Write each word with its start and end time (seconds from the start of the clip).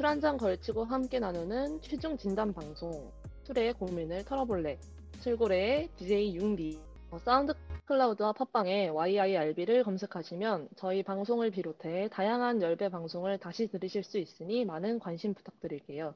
술 0.00 0.06
한 0.06 0.18
잔 0.18 0.38
걸치고 0.38 0.84
함께 0.84 1.18
나누는 1.18 1.82
취중 1.82 2.16
진담 2.16 2.54
방송 2.54 3.12
술의 3.42 3.74
고민을 3.74 4.24
털어볼래 4.24 4.78
술고래의 5.20 5.90
DJ 5.98 6.36
융비 6.36 6.80
어, 7.10 7.18
사운드 7.18 7.52
클라우드와 7.84 8.32
팟빵에 8.32 8.88
YIRB를 8.88 9.84
검색하시면 9.84 10.70
저희 10.76 11.02
방송을 11.02 11.50
비롯해 11.50 12.08
다양한 12.08 12.62
열배 12.62 12.88
방송을 12.88 13.36
다시 13.36 13.66
들으실 13.66 14.02
수 14.02 14.16
있으니 14.16 14.64
많은 14.64 15.00
관심 15.00 15.34
부탁드릴게요. 15.34 16.14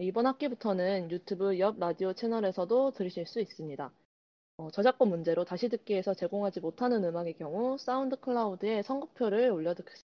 이번 0.00 0.26
학기부터는 0.26 1.12
유튜브 1.12 1.56
옆 1.60 1.78
라디오 1.78 2.12
채널에서도 2.12 2.90
들으실 2.90 3.26
수 3.26 3.38
있습니다. 3.40 3.92
어, 4.56 4.70
저작권 4.72 5.08
문제로 5.08 5.44
다시 5.44 5.68
듣기에서 5.68 6.14
제공하지 6.14 6.58
못하는 6.58 7.04
음악의 7.04 7.34
경우 7.34 7.78
사운드 7.78 8.16
클라우드에 8.16 8.82
선곡표를 8.82 9.52
올려두겠습니다. 9.52 10.10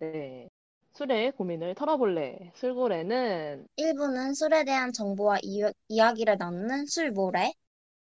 네. 0.00 0.48
술의 0.98 1.30
고민을 1.32 1.76
털어볼래. 1.76 2.50
술고래는 2.56 3.68
1부는 3.76 4.34
술에 4.34 4.64
대한 4.64 4.92
정보와 4.92 5.38
이, 5.42 5.62
이야기를 5.86 6.36
나누는 6.38 6.86
술모래, 6.86 7.52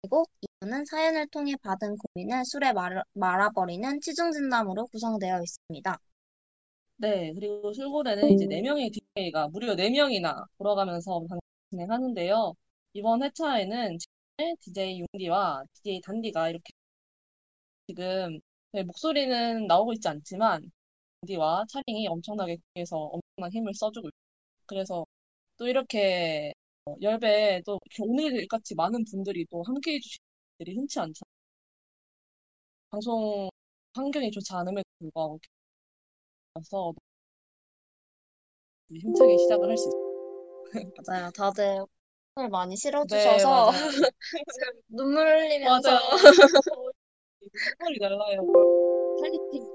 그리고 0.02 0.26
2부는 0.42 0.84
사연을 0.88 1.28
통해 1.28 1.56
받은 1.62 1.96
고민을 1.96 2.44
술에 2.46 2.74
말, 2.74 3.04
말아버리는 3.14 4.02
취중진담으로 4.02 4.88
구성되어 4.88 5.44
있습니다. 5.44 6.00
네, 6.96 7.34
그리고 7.34 7.72
술고래는 7.72 8.32
이제 8.32 8.48
4명의 8.48 8.92
DJ가 8.92 9.50
무려 9.50 9.76
4명이나 9.76 10.46
돌아가면서 10.58 11.20
방송 11.20 11.40
진행하는데요. 11.70 12.56
이번 12.94 13.22
회차에는 13.22 14.00
DJ 14.60 15.06
융디와 15.14 15.64
DJ 15.84 16.02
단디가 16.02 16.50
이렇게 16.50 16.72
지금 17.88 18.40
네, 18.72 18.82
목소리는 18.82 19.68
나오고 19.68 19.94
있지 19.94 20.08
않지만 20.08 20.64
융 20.64 20.70
디와 21.26 21.66
차링이 21.70 22.08
엄청나게 22.08 22.58
뒤에서 22.74 22.98
엄청난 22.98 23.52
힘을 23.52 23.74
써주고 23.74 24.08
있어요. 24.10 24.12
그래서 24.68 25.06
또 25.58 25.68
이렇게 25.68 26.54
어, 26.86 26.96
열배 27.02 27.62
또 27.66 27.80
오늘같이 28.02 28.76
많은 28.76 29.06
분들이 29.06 29.46
또 29.52 29.64
함께 29.64 29.96
해 29.96 30.00
주시는 30.00 30.20
분들이 30.60 30.78
흔치 30.78 31.00
않죠. 31.00 31.22
방송 32.92 33.50
환경이 33.94 34.30
좋지 34.32 34.54
않음에도 34.54 34.84
불구하고 35.00 35.40
와서 36.56 36.94
힘차게 38.92 39.38
시작을 39.38 39.70
할 39.70 39.78
수 39.78 39.88
있어요. 39.90 40.08
맞아요. 41.08 41.32
다들 41.32 41.86
오늘 42.36 42.50
많이 42.50 42.76
네, 42.76 42.78
실어주셔서. 42.78 43.72
지금 44.54 44.82
눈물 44.90 45.28
흘리면서. 45.28 45.90
눈물이 47.80 48.00
날라요. 48.00 48.48
살리팅 49.20 49.68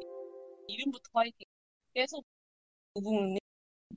이름부터 0.67 1.09
파이팅 1.13 1.47
계속 1.95 2.25
우붕님, 2.95 3.39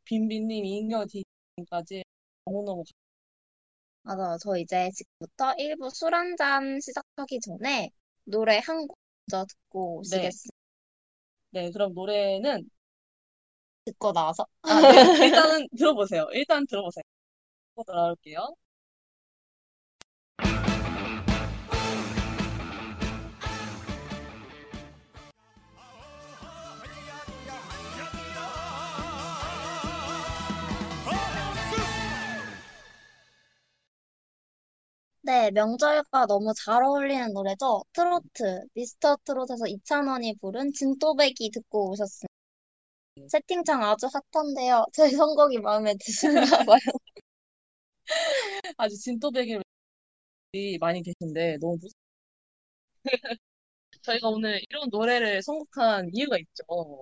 빈빈님, 0.05 0.65
인겨디님까지 0.65 2.03
너무너무 2.45 2.83
맞아요. 4.03 4.37
저 4.41 4.55
이제 4.57 4.89
지금부터 4.95 5.53
1부 5.57 5.89
술 5.89 6.13
한 6.13 6.35
잔 6.37 6.79
시작하기 6.79 7.39
전에 7.41 7.89
노래 8.23 8.59
한 8.59 8.87
곡 8.87 8.97
먼저 9.27 9.45
듣고 9.47 10.01
네. 10.11 10.17
오시겠습니다. 10.17 10.55
네, 11.51 11.71
그럼 11.71 11.93
노래는 11.93 12.69
듣고 13.85 14.11
나서 14.13 14.45
아, 14.63 14.81
네, 14.81 14.87
일단은 15.59 15.67
들어보세요. 15.77 16.27
일단 16.33 16.65
들어보세요. 16.67 17.03
듣고 17.69 17.83
돌아올게요. 17.85 18.55
네, 35.25 35.49
명절과 35.51 36.27
너무 36.27 36.53
잘 36.55 36.83
어울리는 36.83 37.33
노래죠. 37.33 37.83
트로트, 37.93 38.61
미스터 38.75 39.17
트롯에서 39.25 39.65
이찬원이 39.67 40.35
부른 40.39 40.71
진또배기 40.71 41.49
듣고 41.51 41.89
오셨습니다. 41.91 42.27
채팅창 43.31 43.81
아주 43.83 44.07
핫한데요. 44.31 44.85
제 44.93 45.09
선곡이 45.09 45.59
마음에 45.59 45.95
드시나 45.99 46.41
봐요. 46.65 46.77
아주 48.77 48.95
진또배기를 48.99 49.63
많이 50.79 51.01
계신데 51.01 51.57
너무 51.59 51.77
무서 51.81 51.93
저희가 54.03 54.29
오늘 54.29 54.61
이런 54.69 54.89
노래를 54.91 55.41
선곡한 55.41 56.11
이유가 56.13 56.37
있죠. 56.37 57.01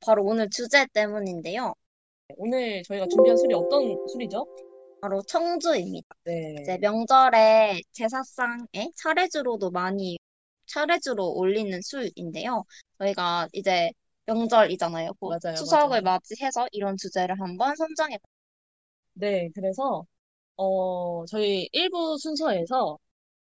바로 0.00 0.24
오늘 0.24 0.50
주제 0.50 0.86
때문인데요. 0.92 1.72
오늘 2.36 2.82
저희가 2.82 3.06
준비한 3.06 3.36
술이 3.36 3.54
어떤 3.54 3.96
술이죠? 4.08 4.44
바로 5.04 5.20
청주입니다. 5.28 6.08
네. 6.24 6.56
이제 6.62 6.78
명절에 6.78 7.78
제사상에 7.92 8.90
차례주로도 8.96 9.70
많이 9.70 10.18
차례주로 10.64 11.34
올리는 11.34 11.78
술인데요. 11.82 12.64
저희가 12.98 13.46
이제 13.52 13.90
명절이잖아요. 14.24 15.12
곧 15.20 15.38
맞아요, 15.42 15.56
추석을 15.56 16.00
맞아요. 16.00 16.18
맞이해서 16.20 16.66
이런 16.72 16.96
주제를 16.96 17.38
한번 17.38 17.76
선정해 17.76 18.16
네, 19.12 19.50
그래서 19.54 20.06
어, 20.56 21.26
저희 21.26 21.68
1부 21.72 22.16
순서에서 22.18 22.98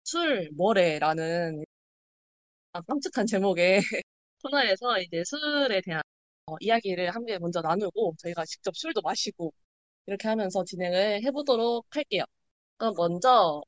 술 0.04 0.50
뭐래라는 0.56 1.64
아, 2.72 2.80
깜찍한 2.82 3.26
제목의 3.26 3.80
코너에서 4.42 4.98
이제 5.00 5.22
술에 5.26 5.82
대한 5.82 6.00
어, 6.46 6.56
이야기를 6.60 7.10
함께 7.14 7.38
먼저 7.38 7.60
나누고 7.60 8.14
저희가 8.18 8.46
직접 8.46 8.74
술도 8.76 9.02
마시고 9.02 9.52
이렇게 10.06 10.28
하면서 10.28 10.64
진행을 10.64 11.22
해보도록 11.24 11.86
할게요. 11.90 12.24
그럼 12.76 12.94
먼저 12.96 13.62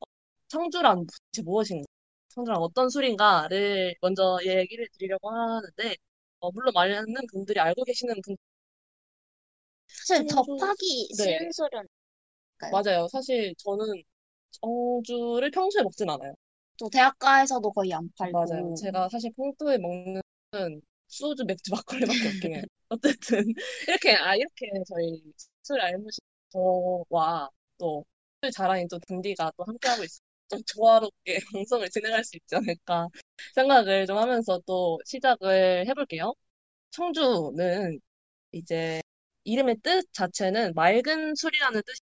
청주란 0.49 1.07
도대체 1.07 1.43
무엇인가? 1.45 1.87
청주란 2.31 2.61
어떤 2.61 2.89
술인가를 2.89 3.95
먼저 4.01 4.39
얘기를 4.45 4.87
드리려고 4.93 5.31
하는데 5.31 5.97
어, 6.41 6.51
물론 6.51 6.73
많은 6.75 7.05
분들이 7.33 7.61
알고 7.61 7.85
계시는 7.85 8.17
분 8.25 8.37
사실 9.87 10.27
접하기 10.27 11.09
네. 11.19 11.25
쉬운 11.25 11.53
술은 11.53 11.87
맞아요. 12.71 13.09
사실 13.09 13.55
저는 13.59 14.03
청주를 14.51 15.51
평소에 15.51 15.83
먹진 15.83 16.09
않아요. 16.11 16.35
또 16.79 16.89
대학가에서도 16.91 17.71
거의 17.73 17.93
안 17.93 18.09
팔고 18.17 18.39
맞아요. 18.39 18.75
제가 18.75 19.09
사실 19.09 19.31
평소에 19.37 19.79
먹는 19.79 20.21
소주, 21.09 21.45
맥주, 21.45 21.71
막걸리밖에 21.73 22.29
없긴 22.29 22.55
해요. 22.57 22.63
어쨌든 22.89 23.45
이렇게 23.89 24.15
아 24.15 24.35
이렇게 24.37 24.67
저희 24.87 25.23
술 25.63 25.81
알무신 25.81 26.21
저와 26.51 27.51
또 27.79 28.05
술 28.43 28.51
자랑인 28.51 28.89
또 28.89 28.99
든디가 29.07 29.53
또 29.57 29.65
함께하고 29.65 30.03
있어요. 30.05 30.21
좀 30.51 30.61
조화롭게 30.67 31.39
방송을 31.55 31.89
진행할 31.91 32.25
수 32.25 32.37
있지 32.37 32.57
않을까 32.57 33.09
생각을 33.55 34.05
좀 34.07 34.19
하면서 34.19 34.61
또 34.67 34.99
시작을 35.07 35.87
해볼게요. 35.89 36.35
청주는 36.91 38.01
이제 38.53 39.03
이름의 39.45 39.79
뜻 39.83 40.07
자체는 40.13 40.75
맑은 40.75 41.35
술이라는 41.37 41.83
뜻이 41.87 42.01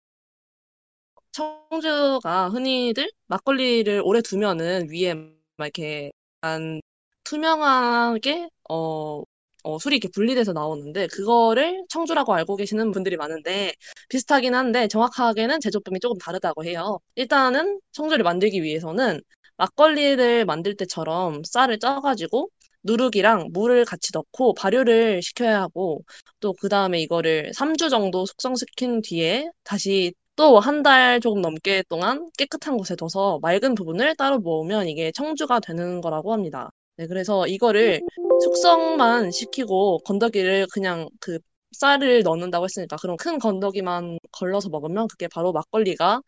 청주가 1.31 2.50
흔히들 2.50 3.09
막걸리를 3.28 4.02
오래 4.03 4.22
두면은 4.22 4.90
위에 4.92 5.14
막 5.14 5.66
이렇게 5.66 6.12
약간 6.44 6.81
투명하게 7.24 8.50
어, 8.69 9.24
어, 9.64 9.78
술이 9.80 9.97
이렇게 9.97 10.08
분리돼서 10.14 10.53
나오는데 10.53 11.08
그거를 11.08 11.84
청주라고 11.90 12.34
알고 12.34 12.56
계시는 12.56 12.92
분들이 12.92 13.18
많은데 13.18 13.74
비슷하긴 14.09 14.56
한데 14.56 14.88
정확하게는 14.88 15.59
제조법이 15.62 16.00
조금 16.00 16.18
다르다고 16.18 16.64
해요. 16.66 17.00
일단은 17.16 17.80
청주를 17.92 18.24
만들기 18.24 18.64
위해서는 18.64 19.22
막걸리를 19.58 20.46
만들 20.46 20.75
때처럼 20.75 21.44
쌀을 21.44 21.80
쪄가지고 21.80 22.50
누룩이랑 22.84 23.50
물을 23.52 23.84
같이 23.86 24.12
넣고 24.14 24.53
발효를 24.53 25.22
시켜야 25.22 25.62
하고 25.62 26.04
또 26.39 26.54
그 26.54 26.69
다음에 26.69 27.00
이거를 27.01 27.51
3주 27.54 27.89
정도 27.89 28.25
숙성시킨 28.25 29.01
뒤에 29.01 29.50
다시 29.63 30.13
또 30.38 30.60
한 30.60 30.83
달 30.83 31.19
조금 31.19 31.42
넘게 31.42 31.83
동안 31.89 32.30
깨끗한 32.38 32.78
곳에 32.78 32.95
둬서 32.95 33.39
맑은 33.42 33.75
부분을 33.75 34.16
따로 34.16 34.39
모으면 34.39 34.88
이게 34.88 35.12
청주가 35.12 35.60
되는 35.60 36.00
거라고 36.01 36.31
합니다. 36.33 36.69
네, 37.00 37.07
그래서 37.07 37.48
이거를 37.48 38.01
숙성만 38.40 39.31
시키고 39.31 40.00
건더기를 40.00 40.68
그냥 40.74 41.07
그 41.22 41.40
쌀을 41.72 42.24
넣는다고 42.24 42.66
했으니까 42.66 42.98
그럼 42.98 43.16
큰 43.16 43.40
건더기만 43.40 44.19
걸러서 44.34 44.68
먹으면 44.69 45.07
그게 45.07 45.30
바로 45.30 45.54
막걸리가 45.54 46.22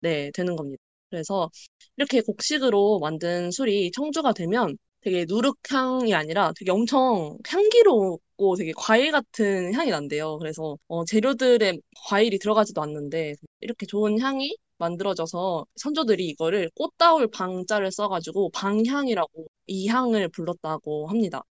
네, 0.00 0.30
되는 0.32 0.56
겁니다. 0.56 0.82
그래서 1.10 1.50
이렇게 1.96 2.22
곡식으로 2.22 3.00
만든 3.00 3.50
술이 3.52 3.92
청주가 3.92 4.32
되면 4.32 4.76
되게 5.06 5.24
누룩향이 5.28 6.12
아니라 6.14 6.52
되게 6.56 6.72
엄청 6.72 7.38
향기롭고 7.46 8.56
되게 8.56 8.72
과일 8.76 9.12
같은 9.12 9.72
향이 9.72 9.90
난대요. 9.90 10.38
그래서 10.38 10.76
어, 10.88 11.04
재료들에 11.04 11.78
과일이 12.08 12.40
들어가지도 12.40 12.82
않는데 12.82 13.36
이렇게 13.60 13.86
좋은 13.86 14.18
향이 14.20 14.56
만들어져서 14.78 15.64
선조들이 15.76 16.26
이거를 16.26 16.70
꽃다울 16.74 17.28
방자를 17.28 17.92
써가지고 17.92 18.50
방향이라고 18.50 19.46
이 19.68 19.86
향을 19.88 20.28
불렀다고 20.30 21.06
합니다. 21.08 21.44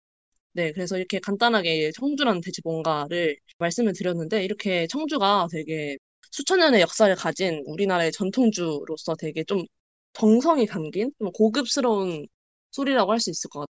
네, 0.54 0.72
그래서 0.74 0.98
이렇게 0.98 1.20
간단하게 1.20 1.92
청주라는 1.94 2.42
대체 2.42 2.62
뭔가를 2.64 3.38
말씀을 3.60 3.94
드렸는데, 3.94 4.44
이렇게 4.46 4.88
청주가 4.88 5.48
되게 5.52 5.98
수천 6.32 6.60
년의 6.60 6.82
역사를 6.82 7.14
가진 7.16 7.64
우리나라의 7.68 8.12
전통주로서 8.14 9.16
되게 9.18 9.44
좀 9.46 9.66
정성이 10.14 10.66
담긴 10.66 11.12
좀 11.20 11.32
고급스러운 11.34 12.28
술이라고 12.76 13.12
할 13.12 13.20
수 13.20 13.30
있을 13.32 13.50
것 13.50 13.62
같아요. 13.62 13.76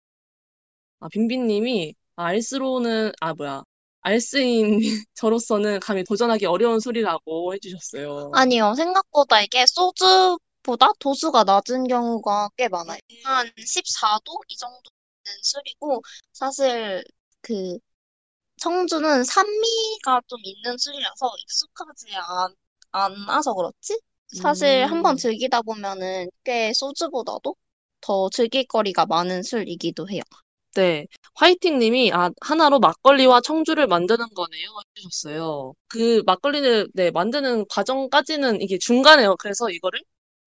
아, 1.00 1.08
빈빈님이 1.08 1.94
아, 2.16 2.24
알스로는, 2.26 3.12
아, 3.20 3.34
뭐야. 3.34 3.62
알스인 4.02 4.78
저로서는 5.14 5.80
감히 5.80 6.04
도전하기 6.04 6.46
어려운 6.46 6.80
술이라고 6.80 7.54
해주셨어요. 7.54 8.30
아니요, 8.32 8.74
생각보다 8.74 9.40
이게 9.42 9.64
소주보다 9.66 10.92
도수가 10.98 11.44
낮은 11.44 11.88
경우가 11.88 12.50
꽤 12.56 12.68
많아요. 12.68 12.98
한 13.24 13.50
14도 13.64 14.40
이 14.48 14.56
정도 14.56 14.90
되는 15.24 15.38
술이고, 15.42 16.02
사실 16.32 17.04
그 17.40 17.78
청주는 18.58 19.24
산미가 19.24 20.22
좀 20.28 20.40
있는 20.44 20.78
술이라서 20.78 21.32
익숙하지 21.40 22.06
않, 22.16 22.54
않아서 22.92 23.54
그렇지? 23.54 24.00
사실 24.34 24.86
한번 24.86 25.14
음. 25.14 25.16
즐기다 25.16 25.62
보면은 25.62 26.30
꽤 26.44 26.72
소주보다도 26.74 27.56
더 28.06 28.30
즐길 28.30 28.64
거리가 28.66 29.06
많은 29.06 29.42
술이기도 29.42 30.08
해요. 30.08 30.22
네. 30.74 31.06
화이팅 31.34 31.78
님이, 31.78 32.12
아, 32.12 32.30
하나로 32.40 32.78
막걸리와 32.78 33.40
청주를 33.40 33.86
만드는 33.86 34.26
거네요. 34.34 34.68
해주셨어요. 34.98 35.72
그 35.88 36.22
막걸리를, 36.26 36.88
네, 36.94 37.10
만드는 37.10 37.64
과정까지는 37.68 38.60
이게 38.60 38.78
중간에요. 38.78 39.36
그래서 39.38 39.70
이거를 39.70 40.00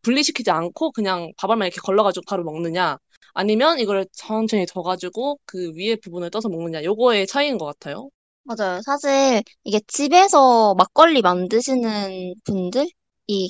분리시키지 0.03 0.51
않고 0.51 0.91
그냥 0.91 1.31
밥알만 1.38 1.67
이렇게 1.67 1.81
걸러가지고 1.81 2.23
바로 2.27 2.44
먹느냐. 2.44 2.97
아니면 3.33 3.79
이거를 3.79 4.06
천천히 4.13 4.65
더 4.67 4.81
가지고 4.83 5.39
그 5.45 5.71
위에 5.75 5.95
부분을 5.97 6.29
떠서 6.29 6.47
먹느냐. 6.47 6.83
요거의 6.83 7.27
차이인 7.27 7.57
것 7.57 7.65
같아요. 7.65 8.09
맞아요. 8.44 8.81
사실 8.85 9.44
이게 9.63 9.79
집에서 9.88 10.75
막걸리 10.75 11.21
만드시는 11.21 12.35
분들이 12.45 12.91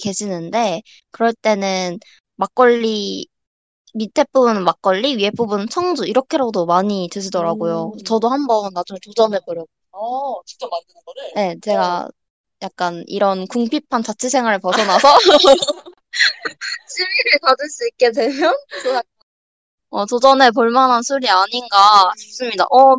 계시는데, 0.02 0.82
그럴 1.12 1.34
때는 1.34 2.00
막걸리 2.38 3.28
밑에 3.94 4.24
부분은 4.26 4.64
막걸리, 4.64 5.18
위에 5.18 5.32
부분은 5.32 5.68
청주 5.70 6.06
이렇게로도 6.06 6.66
많이 6.66 7.10
드시더라고요. 7.12 7.94
음. 7.96 8.04
저도 8.04 8.30
한번 8.30 8.72
나중에 8.74 9.00
도전해보려고. 9.04 9.68
어, 9.92 10.42
직접 10.46 10.70
만드는 10.70 11.02
거를? 11.06 11.32
네, 11.36 11.56
제가 11.62 12.08
약간 12.62 13.04
이런 13.08 13.48
궁핍한 13.48 14.04
자취 14.04 14.30
생활을 14.30 14.60
벗어나서 14.60 15.08
취미를 16.88 17.40
가질 17.42 17.70
수 17.70 17.88
있게 17.88 18.12
되면 18.12 18.54
어, 19.90 20.06
도전해 20.06 20.52
볼 20.52 20.70
만한 20.70 21.02
술이 21.02 21.28
아닌가 21.30 22.12
싶습니다. 22.18 22.66
어, 22.70 22.96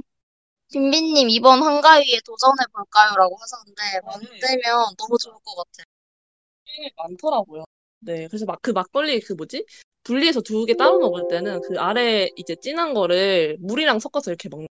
빈빈님 0.72 1.30
이번 1.30 1.62
한가위에 1.62 2.20
도전해 2.24 2.64
볼까요?라고 2.72 3.36
하셨는데 3.36 3.82
만들면 4.04 4.94
너무 4.98 5.18
좋을 5.18 5.34
것 5.44 5.54
같아요. 5.56 5.84
꽤 6.64 6.90
많더라고요. 6.96 7.64
네, 8.00 8.28
그래서 8.28 8.44
막 8.46 8.60
그 8.62 8.70
막걸리 8.70 9.20
그 9.20 9.34
뭐지? 9.34 9.64
분리해서 10.04 10.40
두 10.42 10.66
개 10.66 10.74
따로 10.76 10.98
먹을 10.98 11.26
때는 11.28 11.60
그 11.62 11.78
아래 11.78 12.28
이제 12.36 12.56
진한 12.60 12.94
거를 12.94 13.56
물이랑 13.60 13.98
섞어서 14.00 14.30
이렇게 14.30 14.48
먹는. 14.48 14.66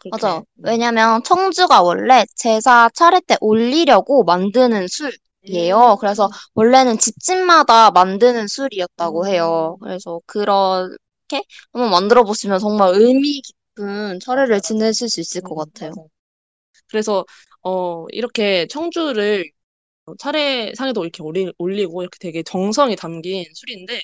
그렇게. 0.00 0.10
맞아. 0.10 0.38
음. 0.38 0.44
왜냐면 0.64 1.22
청주가 1.24 1.82
원래 1.82 2.24
제사 2.36 2.90
차례 2.94 3.20
때 3.20 3.36
올리려고 3.40 4.24
만드는 4.24 4.86
술이에요. 4.88 5.94
음. 5.94 5.96
그래서 6.00 6.28
원래는 6.54 6.98
집집마다 6.98 7.90
만드는 7.92 8.48
술이었다고 8.48 9.22
음. 9.22 9.26
해요. 9.26 9.76
그래서 9.80 10.20
그렇게 10.26 11.42
한번 11.72 11.90
만들어 11.90 12.24
보시면 12.24 12.58
정말 12.58 12.92
의미 12.94 13.40
깊은 13.42 14.20
차례를. 14.20 14.60
지내실 14.60 15.08
수 15.08 15.20
있을 15.20 15.40
것 15.42 15.54
음, 15.54 15.56
같아요. 15.56 15.92
그래서 16.88 17.24
어 17.62 18.06
이렇게 18.10 18.66
청주를 18.68 19.44
차례상에도 20.18 21.04
이렇게 21.04 21.22
올리, 21.22 21.52
올리고 21.58 22.02
이렇게 22.02 22.18
되게 22.20 22.42
정성이 22.42 22.96
담긴 22.96 23.44
술인데 23.54 24.02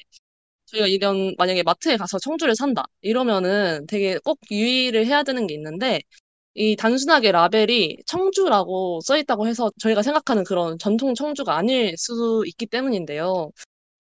저희가 0.68 0.86
이런 0.88 1.34
만약에 1.38 1.62
마트에 1.62 1.96
가서 1.96 2.18
청주를 2.18 2.54
산다 2.56 2.84
이러면은 3.02 3.86
되게 3.86 4.18
꼭 4.24 4.38
유의를 4.50 5.06
해야 5.06 5.22
되는 5.22 5.46
게 5.46 5.54
있는데 5.54 6.00
이 6.54 6.76
단순하게 6.76 7.32
라벨이 7.32 7.98
청주라고 8.06 9.00
써 9.02 9.16
있다고 9.18 9.46
해서 9.46 9.70
저희가 9.80 10.02
생각하는 10.02 10.44
그런 10.44 10.78
전통 10.78 11.14
청주가 11.14 11.56
아닐 11.56 11.96
수 11.96 12.42
있기 12.46 12.66
때문인데요. 12.66 13.50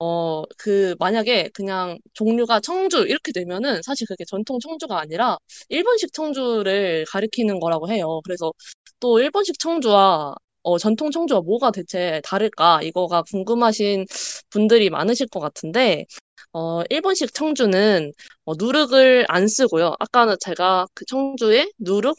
어, 0.00 0.44
그, 0.58 0.94
만약에 1.00 1.50
그냥 1.54 1.98
종류가 2.14 2.60
청주 2.60 2.98
이렇게 3.08 3.32
되면은 3.32 3.82
사실 3.82 4.06
그게 4.06 4.24
전통 4.24 4.58
청주가 4.60 5.00
아니라 5.00 5.38
일본식 5.68 6.12
청주를 6.12 7.04
가리키는 7.08 7.58
거라고 7.60 7.90
해요. 7.90 8.20
그래서 8.24 8.52
또 9.00 9.20
일본식 9.20 9.58
청주와 9.58 10.34
어, 10.62 10.78
전통 10.78 11.10
청주와 11.10 11.40
뭐가 11.40 11.70
대체 11.72 12.20
다를까? 12.24 12.82
이거가 12.82 13.22
궁금하신 13.22 14.04
분들이 14.50 14.90
많으실 14.90 15.28
것 15.28 15.40
같은데, 15.40 16.04
어, 16.52 16.82
일본식 16.90 17.34
청주는 17.34 18.12
어, 18.44 18.54
누룩을 18.56 19.26
안 19.28 19.48
쓰고요. 19.48 19.94
아까는 20.00 20.36
제가 20.40 20.86
그 20.94 21.04
청주에 21.04 21.70
누룩, 21.78 22.16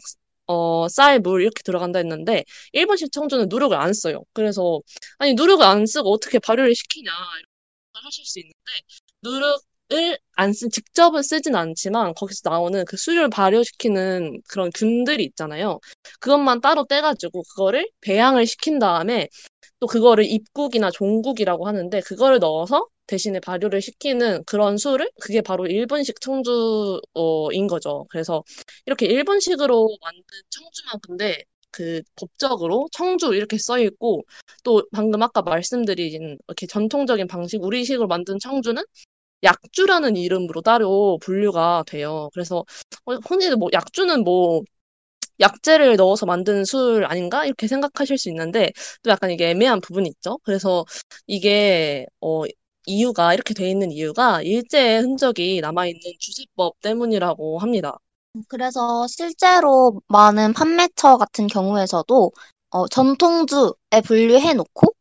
어, 0.48 0.88
쌀, 0.90 1.20
물 1.20 1.42
이렇게 1.42 1.62
들어간다 1.64 2.00
했는데, 2.00 2.44
일본식 2.74 3.12
청주는 3.12 3.48
누룩을 3.50 3.76
안 3.78 3.94
써요. 3.94 4.24
그래서, 4.34 4.82
아니, 5.18 5.34
누룩을 5.34 5.64
안 5.66 5.86
쓰고 5.86 6.12
어떻게 6.12 6.40
발효를 6.40 6.74
시키냐, 6.76 7.12
이렇게 7.12 8.06
하실 8.06 8.26
수 8.26 8.40
있는데, 8.40 8.56
누룩 9.24 9.62
을 9.94 10.18
안 10.36 10.54
쓴, 10.54 10.70
직접은 10.72 11.22
쓰진 11.24 11.56
않지만, 11.56 12.14
거기서 12.14 12.42
나오는 12.50 12.86
그 12.86 12.96
수율 12.98 13.30
발효시키는 13.30 14.42
그런 14.48 14.70
균들이 14.74 15.24
있잖아요. 15.26 15.80
그것만 16.20 16.62
따로 16.62 16.86
떼가지고, 16.86 17.44
그거를 17.44 17.90
배양을 18.02 18.46
시킨 18.48 18.80
다음에, 18.80 19.28
또 19.80 19.88
그거를 19.88 20.26
입국이나 20.26 20.92
종국이라고 20.92 21.68
하는데, 21.68 22.00
그거를 22.02 22.40
넣어서 22.40 22.88
대신에 23.10 23.40
발효를 23.40 23.82
시키는 23.82 24.44
그런 24.46 24.78
술을 24.78 25.10
그게 25.22 25.42
바로 25.42 25.66
일본식 25.68 26.22
청주인 26.22 27.68
거죠. 27.68 28.06
그래서 28.10 28.44
이렇게 28.86 29.08
일본식으로 29.08 29.90
만든 30.02 30.24
청주만 30.50 31.00
근데 31.02 31.44
그 31.72 32.02
법적으로 32.16 32.88
청주 32.92 33.34
이렇게 33.36 33.58
써 33.58 33.80
있고 33.80 34.24
또 34.64 34.84
방금 34.94 35.22
아까 35.24 35.42
말씀드린 35.42 36.38
이렇게 36.48 36.68
전통적인 36.68 37.28
방식 37.28 37.64
우리식으로 37.64 38.08
만든 38.08 38.38
청주는 38.40 38.82
약주라는 39.44 40.16
이름으로 40.18 40.62
따로 40.62 41.18
분류가 41.22 41.84
돼요. 41.88 42.30
그래서 42.34 42.66
어, 43.06 43.16
흔히 43.28 43.50
뭐 43.56 43.70
약주는 43.74 44.24
뭐 44.24 44.62
약재를 45.40 45.96
넣어서 45.98 46.26
만든 46.26 46.66
술 46.66 47.06
아닌가? 47.06 47.46
이렇게 47.46 47.68
생각하실 47.68 48.18
수 48.18 48.30
있는데, 48.30 48.72
또 49.04 49.12
약간 49.12 49.32
이게 49.32 49.50
애매한 49.52 49.82
부분이 49.82 50.10
있죠. 50.10 50.38
그래서 50.44 50.86
이게, 51.28 52.06
어, 52.22 52.44
이유가, 52.90 53.34
이렇게 53.34 53.54
돼 53.54 53.70
있는 53.70 53.92
이유가 53.92 54.42
일제의 54.42 55.02
흔적이 55.02 55.62
남아있는 55.62 56.02
주세법 56.20 56.80
때문이라고 56.82 57.60
합니다. 57.60 57.98
그래서 58.48 59.08
실제로 59.08 60.02
많은 60.08 60.54
판매처 60.54 61.18
같은 61.18 61.48
경우에서도 61.48 62.32
어, 62.72 62.88
전통주에 62.88 64.02
분류해 64.06 64.54
놓고 64.54 64.94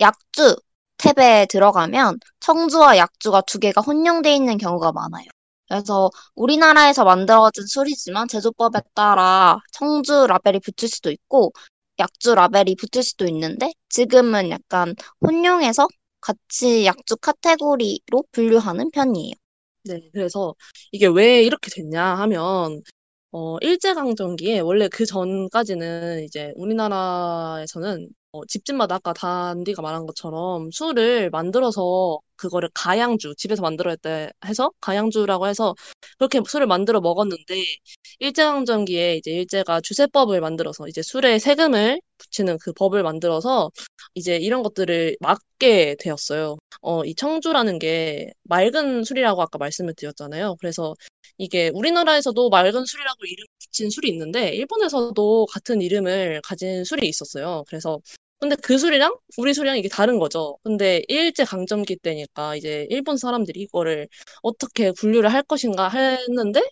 약주 0.00 0.56
탭에 0.98 1.48
들어가면 1.48 2.18
청주와 2.40 2.96
약주가 2.96 3.42
두 3.42 3.58
개가 3.58 3.80
혼용돼 3.80 4.34
있는 4.34 4.58
경우가 4.58 4.92
많아요. 4.92 5.26
그래서 5.68 6.10
우리나라에서 6.34 7.04
만들어진 7.04 7.66
술이지만 7.66 8.26
제조법에 8.28 8.80
따라 8.94 9.58
청주 9.72 10.26
라벨이 10.26 10.60
붙을 10.60 10.88
수도 10.88 11.10
있고 11.10 11.52
약주 11.98 12.34
라벨이 12.34 12.76
붙을 12.76 13.02
수도 13.02 13.26
있는데 13.26 13.72
지금은 13.88 14.50
약간 14.50 14.94
혼용해서 15.20 15.86
같이 16.20 16.84
약주 16.84 17.16
카테고리로 17.18 18.24
분류하는 18.32 18.90
편이에요. 18.90 19.32
네, 19.84 20.10
그래서 20.12 20.54
이게 20.92 21.06
왜 21.06 21.42
이렇게 21.42 21.70
됐냐 21.70 22.02
하면, 22.16 22.82
어, 23.32 23.58
일제강점기에 23.60 24.60
원래 24.60 24.88
그 24.88 25.06
전까지는 25.06 26.24
이제 26.24 26.52
우리나라에서는 26.56 28.08
어, 28.32 28.44
집집마다 28.46 28.96
아까 28.96 29.12
단디가 29.14 29.82
말한 29.82 30.06
것처럼 30.06 30.70
술을 30.72 31.30
만들어서 31.30 32.18
그거를 32.36 32.68
가양주, 32.74 33.34
집에서 33.36 33.62
만들어야 33.62 33.96
때 33.96 34.30
해서 34.46 34.70
가양주라고 34.80 35.46
해서 35.48 35.74
그렇게 36.18 36.40
술을 36.46 36.66
만들어 36.66 37.00
먹었는데 37.00 37.64
일제강점기에 38.20 39.16
이제 39.16 39.30
일제가 39.32 39.80
주세법을 39.80 40.40
만들어서 40.40 40.88
이제 40.88 41.02
술에 41.02 41.38
세금을 41.38 42.00
붙이는 42.18 42.58
그 42.60 42.72
법을 42.72 43.02
만들어서 43.02 43.70
이제 44.14 44.36
이런 44.36 44.62
것들을 44.62 45.16
막게 45.20 45.96
되었어요. 46.00 46.58
어, 46.80 47.04
이 47.04 47.14
청주라는 47.14 47.78
게 47.78 48.32
맑은 48.44 49.04
술이라고 49.04 49.42
아까 49.42 49.58
말씀을 49.58 49.94
드렸잖아요. 49.94 50.56
그래서 50.60 50.94
이게 51.38 51.70
우리나라에서도 51.74 52.48
맑은 52.50 52.84
술이라고 52.84 53.24
이름 53.26 53.46
붙인 53.60 53.90
술이 53.90 54.08
있는데 54.10 54.50
일본에서도 54.54 55.46
같은 55.46 55.80
이름을 55.82 56.40
가진 56.44 56.84
술이 56.84 57.08
있었어요. 57.08 57.64
그래서 57.68 58.00
근데 58.40 58.54
그 58.56 58.78
술이랑 58.78 59.16
우리 59.36 59.52
술이랑 59.52 59.78
이게 59.78 59.88
다른 59.88 60.18
거죠. 60.18 60.58
근데 60.62 61.02
일제 61.08 61.44
강점기 61.44 61.96
때니까 61.96 62.54
이제 62.56 62.86
일본 62.90 63.16
사람들이 63.16 63.60
이거를 63.62 64.08
어떻게 64.42 64.92
분류를 64.92 65.32
할 65.32 65.42
것인가 65.42 65.88
했는데 65.88 66.62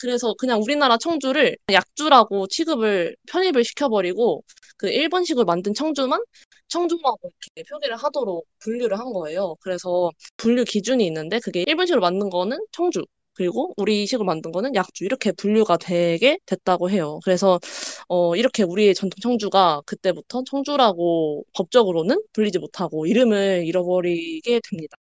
그래서 0.00 0.34
그냥 0.38 0.60
우리나라 0.62 0.96
청주를 0.98 1.56
약주라고 1.72 2.46
취급을 2.48 3.16
편입을 3.28 3.64
시켜버리고 3.64 4.44
그 4.76 4.88
일본식으로 4.90 5.44
만든 5.44 5.74
청주만 5.74 6.20
청주라고 6.68 7.30
이렇게 7.54 7.68
표기를 7.70 7.96
하도록 7.96 8.46
분류를 8.60 8.98
한 8.98 9.12
거예요. 9.12 9.56
그래서 9.60 10.10
분류 10.36 10.64
기준이 10.64 11.06
있는데 11.06 11.38
그게 11.40 11.64
일본식으로 11.66 12.00
만든 12.00 12.30
거는 12.30 12.58
청주, 12.72 13.04
그리고 13.34 13.72
우리식으로 13.76 14.24
만든 14.24 14.52
거는 14.52 14.74
약주 14.74 15.04
이렇게 15.04 15.32
분류가 15.32 15.76
되게 15.78 16.38
됐다고 16.46 16.90
해요. 16.90 17.18
그래서 17.24 17.60
어, 18.08 18.36
이렇게 18.36 18.62
우리의 18.62 18.94
전통 18.94 19.18
청주가 19.22 19.82
그때부터 19.86 20.42
청주라고 20.44 21.44
법적으로는 21.54 22.22
불리지 22.32 22.58
못하고 22.58 23.06
이름을 23.06 23.64
잃어버리게 23.66 24.60
됩니다. 24.70 24.96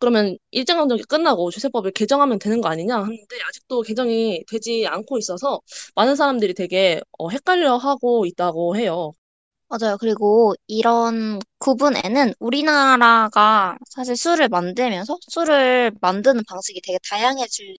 그러면 0.00 0.36
일제강점기 0.50 1.04
끝나고 1.04 1.50
주세법을 1.50 1.92
개정하면 1.92 2.38
되는 2.38 2.60
거 2.60 2.68
아니냐 2.68 2.96
하는데 2.96 3.36
아직도 3.48 3.82
개정이 3.82 4.44
되지 4.48 4.86
않고 4.88 5.18
있어서 5.18 5.60
많은 5.94 6.16
사람들이 6.16 6.54
되게 6.54 7.00
어, 7.18 7.28
헷갈려하고 7.30 8.26
있다고 8.26 8.76
해요. 8.76 9.12
맞아요. 9.68 9.96
그리고 9.98 10.54
이런 10.66 11.38
구분에는 11.58 12.34
우리나라가 12.40 13.78
사실 13.90 14.16
술을 14.16 14.48
만들면서 14.48 15.18
술을 15.28 15.92
만드는 16.00 16.42
방식이 16.48 16.80
되게 16.82 16.98
다양해질 17.08 17.76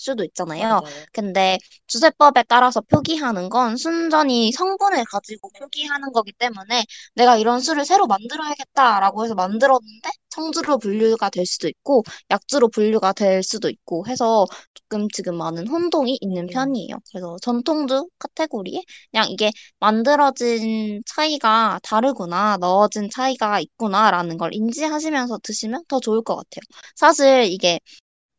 수도 0.00 0.24
있잖아요. 0.24 0.80
맞아요. 0.80 1.04
근데 1.12 1.58
주세법에 1.86 2.44
따라서 2.48 2.80
표기하는 2.80 3.48
건 3.48 3.76
순전히 3.76 4.52
성분을 4.52 5.04
가지고 5.04 5.50
표기하는 5.58 6.12
거기 6.12 6.32
때문에 6.32 6.84
내가 7.14 7.36
이런 7.36 7.60
술을 7.60 7.84
새로 7.84 8.06
만들어야겠다라고 8.06 9.24
해서 9.24 9.34
만들었는데 9.34 10.10
청주로 10.30 10.78
분류가 10.78 11.30
될 11.30 11.44
수도 11.46 11.68
있고 11.68 12.02
약주로 12.30 12.68
분류가 12.68 13.12
될 13.12 13.42
수도 13.42 13.68
있고 13.68 14.06
해서 14.06 14.46
조금 14.74 15.08
지금 15.12 15.36
많은 15.36 15.68
혼동이 15.68 16.18
있는 16.20 16.44
음. 16.44 16.46
편이에요. 16.48 16.96
그래서 17.10 17.36
전통주 17.42 18.08
카테고리에 18.18 18.82
그냥 19.10 19.28
이게 19.30 19.50
만들어진 19.78 21.02
차이가 21.06 21.78
다르구나, 21.82 22.56
넣어진 22.58 23.08
차이가 23.10 23.60
있구나라는 23.60 24.38
걸 24.38 24.54
인지하시면서 24.54 25.38
드시면 25.42 25.84
더 25.88 26.00
좋을 26.00 26.22
것 26.22 26.36
같아요. 26.36 26.62
사실 26.96 27.44
이게 27.44 27.80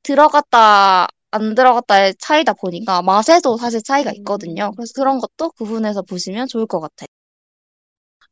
들어갔다 0.04 1.08
안 1.32 1.56
들어갔다의 1.56 2.16
차이다 2.20 2.54
보니까 2.54 3.02
맛에도 3.02 3.58
사실 3.58 3.82
차이가 3.84 4.12
있거든요. 4.18 4.66
음. 4.68 4.76
그래서 4.76 4.94
그런 4.96 5.20
것도 5.20 5.52
구분해서 5.52 6.02
보시면 6.04 6.48
좋을 6.48 6.66
것 6.68 6.80
같아요. 6.80 7.08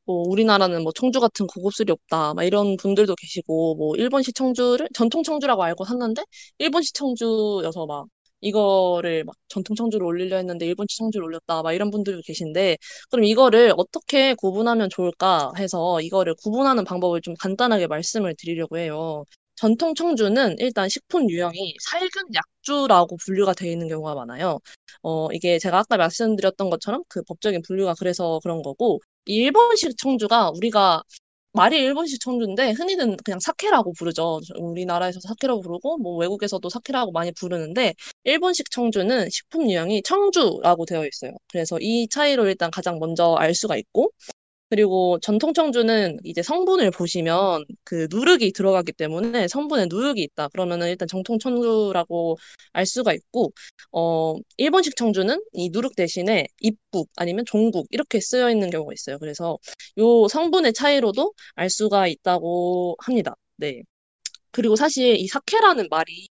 뭐 0.05 0.23
우리나라는 0.27 0.81
뭐 0.83 0.91
청주 0.93 1.19
같은 1.19 1.45
고급 1.47 1.73
술이 1.73 1.91
없다 1.91 2.33
막 2.33 2.43
이런 2.43 2.77
분들도 2.77 3.15
계시고 3.15 3.75
뭐 3.75 3.95
일본식 3.95 4.33
청주를 4.35 4.89
전통 4.93 5.21
청주라고 5.23 5.63
알고 5.63 5.85
샀는데 5.85 6.23
일본식 6.57 6.95
청주여서 6.95 7.85
막 7.85 8.07
이거를 8.41 9.23
막 9.25 9.35
전통 9.49 9.75
청주를 9.75 10.05
올리려 10.07 10.37
했는데 10.37 10.65
일본식 10.65 10.97
청주를 10.97 11.25
올렸다 11.25 11.61
막 11.61 11.73
이런 11.73 11.91
분들도 11.91 12.21
계신데 12.25 12.77
그럼 13.11 13.25
이거를 13.25 13.73
어떻게 13.77 14.33
구분하면 14.33 14.89
좋을까 14.89 15.51
해서 15.57 16.01
이거를 16.01 16.33
구분하는 16.41 16.85
방법을 16.85 17.21
좀 17.21 17.35
간단하게 17.39 17.87
말씀을 17.87 18.33
드리려고 18.37 18.77
해요. 18.79 19.25
전통 19.59 19.93
청주는 19.93 20.55
일단 20.59 20.87
식품 20.87 21.29
유형이 21.29 21.75
살균 21.81 22.23
약주라고 22.33 23.17
분류가 23.17 23.53
되어 23.53 23.69
있는 23.69 23.89
경우가 23.89 24.15
많아요. 24.15 24.59
어, 25.03 25.27
이게 25.33 25.59
제가 25.59 25.79
아까 25.79 25.97
말씀드렸던 25.97 26.69
것처럼 26.69 27.03
그 27.09 27.21
법적인 27.23 27.63
분류가 27.63 27.95
그래서 27.99 28.39
그런 28.41 28.61
거고 28.61 29.01
이 29.25 29.35
일본식 29.35 29.97
청주가 29.97 30.51
우리가 30.51 31.03
말이 31.51 31.77
일본식 31.77 32.21
청주인데 32.21 32.71
흔히는 32.71 33.17
그냥 33.17 33.39
사케라고 33.41 33.91
부르죠. 33.93 34.39
우리나라에서 34.57 35.19
사케라고 35.19 35.61
부르고 35.61 35.97
뭐 35.97 36.15
외국에서도 36.17 36.69
사케라고 36.69 37.11
많이 37.11 37.33
부르는데 37.33 37.95
일본식 38.23 38.71
청주는 38.71 39.29
식품 39.29 39.69
유형이 39.69 40.03
청주라고 40.03 40.85
되어 40.85 41.05
있어요. 41.05 41.31
그래서 41.51 41.77
이 41.81 42.07
차이로 42.07 42.47
일단 42.47 42.71
가장 42.71 42.97
먼저 42.99 43.35
알 43.37 43.53
수가 43.53 43.75
있고 43.75 44.11
그리고 44.69 45.19
전통 45.21 45.53
청주는 45.53 46.19
이제 46.23 46.43
성분을 46.43 46.91
보시면 46.91 47.65
그 47.83 48.07
누룩이 48.11 48.51
들어가기 48.51 48.91
때문에 48.93 49.47
성분에 49.47 49.87
누룩이 49.89 50.21
있다. 50.21 50.47
그러면은 50.49 50.89
일단 50.89 51.07
정통 51.07 51.39
청주라고 51.39 52.37
알 52.73 52.85
수가 52.85 53.13
있고 53.13 53.51
어 53.91 54.35
일본식 54.57 54.95
청주는 54.95 55.41
이 55.53 55.69
누룩 55.71 55.95
대신에 55.95 56.45
입국 56.59 57.09
아니면 57.17 57.45
종국 57.45 57.87
이렇게 57.91 58.19
쓰여 58.19 58.51
있는 58.51 58.69
경우가 58.69 58.93
있어요. 58.93 59.17
그래서 59.19 59.57
요 59.97 60.27
성분의 60.27 60.73
차이로도 60.73 61.33
알 61.55 61.69
수가 61.69 62.07
있다고 62.07 62.95
합니다. 62.99 63.35
네. 63.57 63.81
그리고 64.51 64.75
사실 64.75 65.15
이 65.17 65.27
사케라는 65.27 65.87
말이 65.89 66.27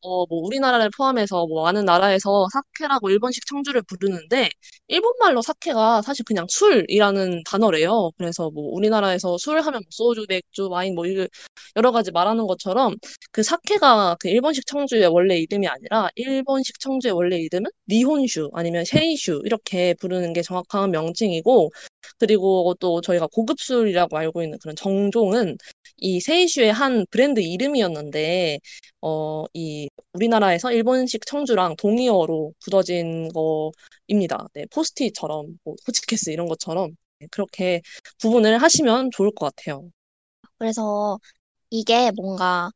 어, 0.00 0.24
뭐, 0.26 0.40
우리나라를 0.46 0.90
포함해서 0.96 1.46
뭐, 1.46 1.64
많은 1.64 1.84
나라에서 1.84 2.46
사케라고 2.52 3.10
일본식 3.10 3.44
청주를 3.46 3.82
부르는데, 3.82 4.48
일본말로 4.86 5.42
사케가 5.42 6.02
사실 6.02 6.24
그냥 6.24 6.46
술이라는 6.48 7.42
단어래요. 7.44 8.10
그래서 8.16 8.48
뭐, 8.50 8.70
우리나라에서 8.74 9.36
술 9.38 9.58
하면 9.60 9.72
뭐 9.72 9.80
소주, 9.90 10.24
맥주, 10.28 10.68
와인 10.68 10.94
뭐, 10.94 11.04
이게 11.06 11.26
여러 11.74 11.90
가지 11.90 12.12
말하는 12.12 12.46
것처럼, 12.46 12.94
그 13.32 13.42
사케가 13.42 14.16
그 14.20 14.28
일본식 14.28 14.66
청주의 14.66 15.04
원래 15.06 15.36
이름이 15.36 15.66
아니라, 15.66 16.08
일본식 16.14 16.78
청주의 16.78 17.12
원래 17.12 17.36
이름은 17.38 17.68
니혼슈, 17.88 18.50
아니면 18.54 18.84
셰이슈, 18.84 19.42
이렇게 19.44 19.94
부르는 19.94 20.32
게 20.32 20.42
정확한 20.42 20.92
명칭이고, 20.92 21.70
그리고 22.18 22.74
또 22.80 23.00
저희가 23.00 23.26
고급술이라고 23.32 24.16
알고 24.16 24.42
있는 24.42 24.58
그런 24.60 24.76
정종은 24.76 25.56
이 25.98 26.20
세이슈의 26.20 26.72
한 26.72 27.06
브랜드 27.10 27.40
이름이었는데, 27.40 28.58
어, 29.02 29.44
이 29.54 29.88
우리나라에서 30.12 30.72
일본식 30.72 31.26
청주랑 31.26 31.76
동의어로 31.76 32.52
굳어진 32.62 33.28
거입니다. 34.08 34.46
네, 34.54 34.66
포스트잇처럼, 34.72 35.58
뭐, 35.64 35.74
호치케스 35.86 36.30
이런 36.30 36.46
것처럼 36.48 36.90
네, 37.20 37.26
그렇게 37.30 37.82
구분을 38.20 38.62
하시면 38.62 39.10
좋을 39.12 39.30
것 39.34 39.54
같아요. 39.54 39.90
그래서 40.58 41.18
이게 41.70 42.10
뭔가 42.12 42.70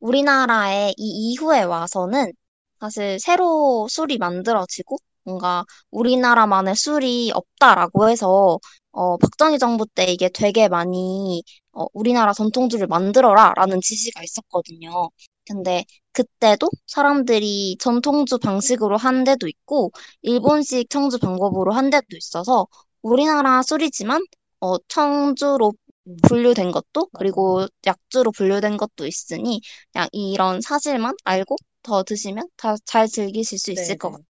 우리나라에 0.00 0.92
이 0.96 1.32
이후에 1.32 1.62
와서는 1.62 2.32
사실 2.80 3.18
새로 3.20 3.86
술이 3.88 4.18
만들어지고 4.18 4.96
뭔가 5.24 5.64
우리나라만의 5.90 6.76
술이 6.76 7.32
없다라고 7.34 8.08
해서 8.08 8.58
어, 8.92 9.16
박정희 9.18 9.58
정부 9.58 9.86
때 9.86 10.04
이게 10.06 10.28
되게 10.30 10.68
많이 10.68 11.42
어, 11.72 11.86
우리나라 11.92 12.32
전통주를 12.32 12.86
만들어라라는 12.86 13.80
지시가 13.80 14.22
있었거든요. 14.22 15.10
근데 15.46 15.84
그때도 16.12 16.68
사람들이 16.86 17.76
전통주 17.80 18.38
방식으로 18.38 18.96
한 18.96 19.24
데도 19.24 19.48
있고 19.48 19.92
일본식 20.22 20.90
청주 20.90 21.18
방법으로 21.18 21.72
한 21.72 21.90
데도 21.90 22.16
있어서 22.16 22.66
우리나라 23.02 23.62
술이지만 23.62 24.22
어, 24.60 24.78
청주로 24.88 25.72
음, 26.06 26.16
분류된 26.28 26.70
것도 26.72 27.08
그리고 27.14 27.66
약주로 27.86 28.32
분류된 28.32 28.76
것도 28.76 29.06
있으니 29.06 29.60
그냥 29.92 30.08
이런 30.12 30.60
사실만 30.60 31.14
알고 31.24 31.56
더 31.82 32.02
드시면 32.02 32.48
다 32.56 32.76
잘 32.84 33.06
즐기실 33.08 33.58
수 33.58 33.70
있을 33.72 33.94
네, 33.94 33.96
것 33.96 34.10
네. 34.10 34.12
같아요. 34.12 34.24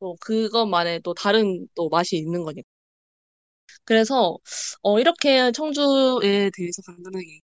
또 0.00 0.16
그것만의 0.20 1.02
또 1.02 1.14
다른 1.14 1.68
또 1.74 1.88
맛이 1.88 2.16
있는 2.16 2.44
거니까. 2.44 2.68
그래서 3.84 4.38
어, 4.82 4.98
이렇게 5.00 5.52
청주에 5.52 6.50
대해서 6.56 6.82
간단하게 6.86 7.40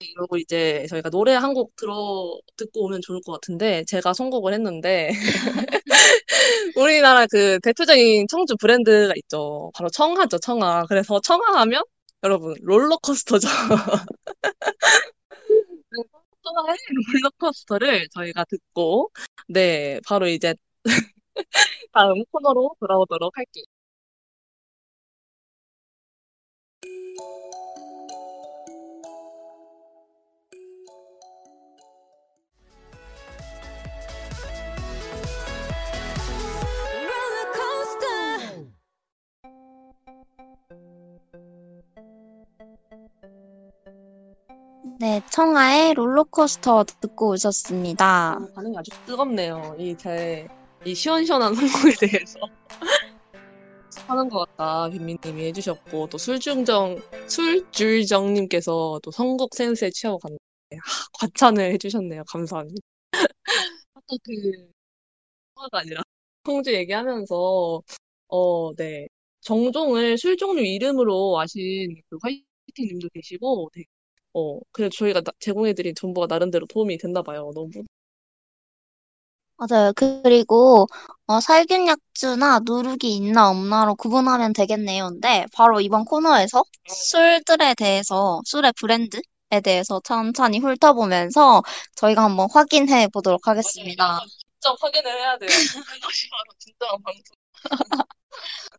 이러고 0.00 0.36
이제 0.38 0.86
저희가 0.90 1.10
노래 1.10 1.34
한 1.34 1.54
곡 1.54 1.76
들어 1.76 2.38
듣고 2.56 2.86
오면 2.86 3.00
좋을 3.02 3.20
것 3.26 3.32
같은데 3.34 3.84
제가 3.86 4.14
선곡을 4.14 4.54
했는데 4.54 5.10
우리나라 6.76 7.26
그 7.26 7.58
대표적인 7.60 8.26
청주 8.28 8.56
브랜드가 8.56 9.12
있죠. 9.16 9.70
바로 9.74 9.88
청하죠, 9.90 10.38
청하. 10.38 10.84
그래서 10.88 11.20
청하하면 11.20 11.82
여러분 12.24 12.54
롤러코스터죠. 12.62 13.48
청하의 16.44 16.76
롤러코스터를 17.14 18.08
저희가 18.14 18.44
듣고 18.44 19.10
네 19.48 20.00
바로 20.06 20.26
이제 20.28 20.54
다음 21.92 22.24
코너로 22.32 22.76
돌아오도록 22.80 23.36
할게요. 23.36 23.64
네, 45.12 45.20
청하의 45.30 45.92
롤러코스터 45.92 46.84
듣고 46.84 47.32
오셨습니다. 47.32 48.38
어, 48.40 48.52
반응이 48.54 48.78
아주 48.78 48.90
뜨겁네요. 49.04 49.76
이 49.78 49.94
제 49.94 50.48
이 50.86 50.94
시원시원한 50.94 51.54
선곡에 51.94 51.94
대해서 52.08 52.38
하는 54.08 54.28
것 54.30 54.46
같다 54.56 54.88
빈민님이 54.90 55.44
해주셨고 55.48 56.08
또 56.08 56.16
술중정 56.16 56.96
술줄정님께서 57.28 59.00
또 59.02 59.10
선곡 59.10 59.54
센스에 59.54 59.90
취하고 59.90 60.18
갔는데 60.18 60.40
하, 60.82 61.06
과찬을 61.20 61.72
해주셨네요. 61.74 62.24
감사합니다. 62.26 62.80
아까 63.94 64.16
그가 65.54 65.78
아니라 65.80 66.02
청주 66.44 66.72
얘기하면서 66.74 67.82
어, 68.28 68.74
네. 68.76 69.08
정종을 69.42 70.18
술 70.18 70.36
종류 70.36 70.62
이름으로 70.62 71.38
아신 71.40 71.96
그 72.08 72.18
화이팅 72.22 72.44
님도 72.78 73.08
계시고 73.14 73.70
되게 73.74 73.86
어, 74.34 74.58
그래도 74.72 74.94
저희가 74.96 75.20
나- 75.22 75.32
제공해드린 75.40 75.94
정보가 75.94 76.26
나름대로 76.28 76.66
도움이 76.66 76.98
됐나 76.98 77.22
봐요. 77.22 77.50
너무 77.54 77.70
맞아요. 79.56 79.92
그리고 79.94 80.86
어, 81.26 81.40
살균 81.40 81.86
약주나 81.86 82.60
누룩이 82.64 82.98
있나 83.16 83.48
없나로 83.50 83.94
구분하면 83.94 84.52
되겠네요. 84.52 85.08
근데 85.10 85.46
바로 85.54 85.80
이번 85.80 86.04
코너에서 86.04 86.64
술들에 86.88 87.74
대해서 87.74 88.40
술의 88.44 88.72
브랜드에 88.76 89.20
대해서 89.62 90.00
천천히 90.04 90.58
훑어보면서 90.58 91.62
저희가 91.94 92.24
한번 92.24 92.48
확인해 92.52 93.06
보도록 93.08 93.46
하겠습니다. 93.46 94.20
직접 94.60 94.76
확인을 94.82 95.10
해야 95.12 95.38
돼요. 95.38 95.48
그것이 95.48 96.28
바로 96.30 96.44
진정한 96.58 96.96
방송. 97.02 97.22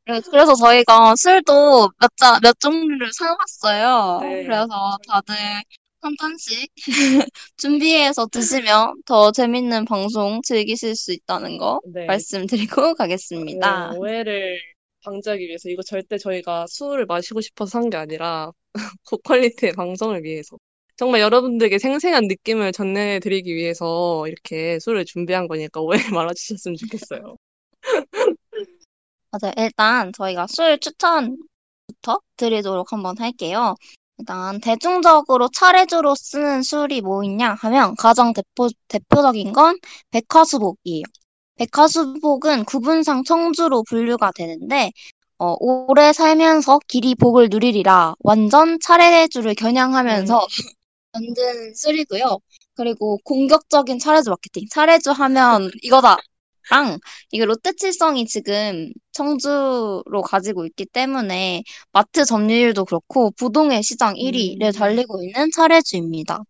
네, 0.05 0.19
그래서 0.29 0.53
저희가 0.55 1.15
술도 1.15 1.89
몇 2.00 2.10
잔, 2.17 2.39
몇 2.41 2.60
종류를 2.60 3.10
사왔어요. 3.13 4.19
네. 4.22 4.43
그래서 4.43 4.67
다들 5.07 5.33
한 6.01 6.13
잔씩 6.19 6.69
준비해서 7.57 8.25
드시면 8.27 9.03
더 9.05 9.31
재밌는 9.31 9.86
방송 9.86 10.41
즐기실 10.43 10.95
수 10.98 11.13
있다는 11.13 11.57
거 11.57 11.79
네. 11.93 12.05
말씀드리고 12.05 12.95
가겠습니다. 12.95 13.91
네, 13.91 13.98
오해를 13.98 14.60
방지하기 15.05 15.45
위해서 15.48 15.69
이거 15.69 15.81
절대 15.83 16.17
저희가 16.17 16.65
술을 16.67 17.05
마시고 17.05 17.39
싶어서 17.41 17.79
산 17.79 17.89
게 17.89 17.95
아니라 17.98 18.51
고퀄리티의 19.10 19.74
방송을 19.74 20.24
위해서 20.24 20.57
정말 20.98 21.22
여러분들에게 21.22 21.79
생생한 21.79 22.27
느낌을 22.27 22.74
전해드리기 22.74 23.55
위해서 23.55 24.27
이렇게 24.27 24.79
술을 24.79 25.05
준비한 25.05 25.48
거니까 25.48 25.79
오해를 25.81 26.12
말아주셨으면 26.12 26.75
좋겠어요. 26.77 27.38
맞아요. 29.34 29.54
일단 29.58 30.12
저희가 30.13 30.46
술 30.48 30.80
추천부터 30.80 32.20
드리도록 32.38 32.94
한번 32.94 33.18
할게요. 33.20 33.75
일단 34.20 34.60
대중적으로 34.62 35.50
차례주로 35.50 36.13
쓰는 36.16 36.62
술이 36.62 37.02
뭐 37.02 37.24
있냐 37.24 37.54
하면 37.56 37.96
가장 37.98 38.32
대표, 38.34 38.70
대표적인 38.88 39.54
건 39.54 39.80
백화수복이에요. 40.12 41.04
백화수복은 41.56 42.66
구분상 42.66 43.24
청주로 43.24 43.84
분류가 43.90 44.32
되는데 44.36 44.92
어, 45.40 45.56
오래 45.60 46.13
살면서 46.13 46.80
길이 46.88 47.16
복을 47.16 47.50
누리리라 47.50 48.16
완전 48.20 48.80
차례주를 48.80 49.56
겨냥하면서 49.56 50.48
만든 51.13 51.74
술이고요. 51.75 52.40
그리고 52.75 53.18
공격적인 53.25 54.00
차례주 54.00 54.30
마케팅. 54.32 54.68
차례주 54.72 55.12
하면 55.12 55.72
이거다. 55.84 56.18
랑 56.70 57.00
이게 57.32 57.46
롯데칠성이 57.46 58.25
지금 58.25 58.91
청주로 59.12 60.22
가지고 60.24 60.65
있기 60.65 60.86
때문에 60.86 61.63
마트 61.91 62.25
점유율도 62.25 62.86
그렇고 62.86 63.32
부동의 63.32 63.84
시장 63.84 64.15
1위를 64.15 64.67
음. 64.67 64.72
달리고 64.72 65.24
있는 65.24 65.51
차례주입니다. 65.51 66.43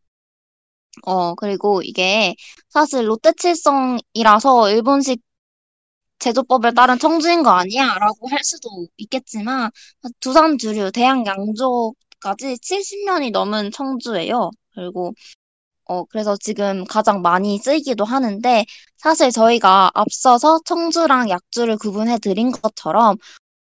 어, 1.05 1.36
그리고 1.36 1.82
이게 1.82 2.36
사실 2.70 3.08
롯데칠성이라서 3.08 4.72
일본식 4.72 5.22
제조법을 6.20 6.74
따른 6.74 6.98
청주인 7.00 7.43
거 7.43 7.51
아니야? 7.51 7.96
라고 8.00 8.29
할 8.29 8.39
수도 8.43 8.70
있겠지만 8.98 9.70
두산 10.20 10.58
주류, 10.58 10.91
대양 10.91 11.25
양조까지 11.25 12.55
70년이 12.62 13.32
넘은 13.32 13.72
청주예요. 13.72 14.51
그리고 14.74 15.13
어, 15.86 16.06
그래서 16.06 16.38
지금 16.40 16.86
가장 16.86 17.22
많이 17.22 17.58
쓰이기도 17.58 18.06
하는데, 18.06 18.66
사실 18.98 19.32
저희가 19.32 19.92
앞서서 19.94 20.60
청주랑 20.66 21.30
약주를 21.30 21.78
구분해 21.78 22.20
드린 22.20 22.52
것처럼, 22.52 23.18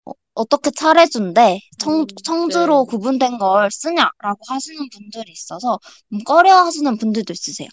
어, 0.05 0.11
어떻게 0.33 0.71
차례주인데, 0.71 1.59
청, 1.79 2.01
음, 2.01 2.07
청주로 2.23 2.85
네. 2.85 2.89
구분된 2.89 3.37
걸 3.37 3.69
쓰냐라고 3.71 4.39
하시는 4.47 4.89
분들이 4.89 5.31
있어서, 5.31 5.79
좀 6.09 6.19
꺼려 6.23 6.55
하시는 6.65 6.97
분들도 6.97 7.33
있으세요. 7.33 7.69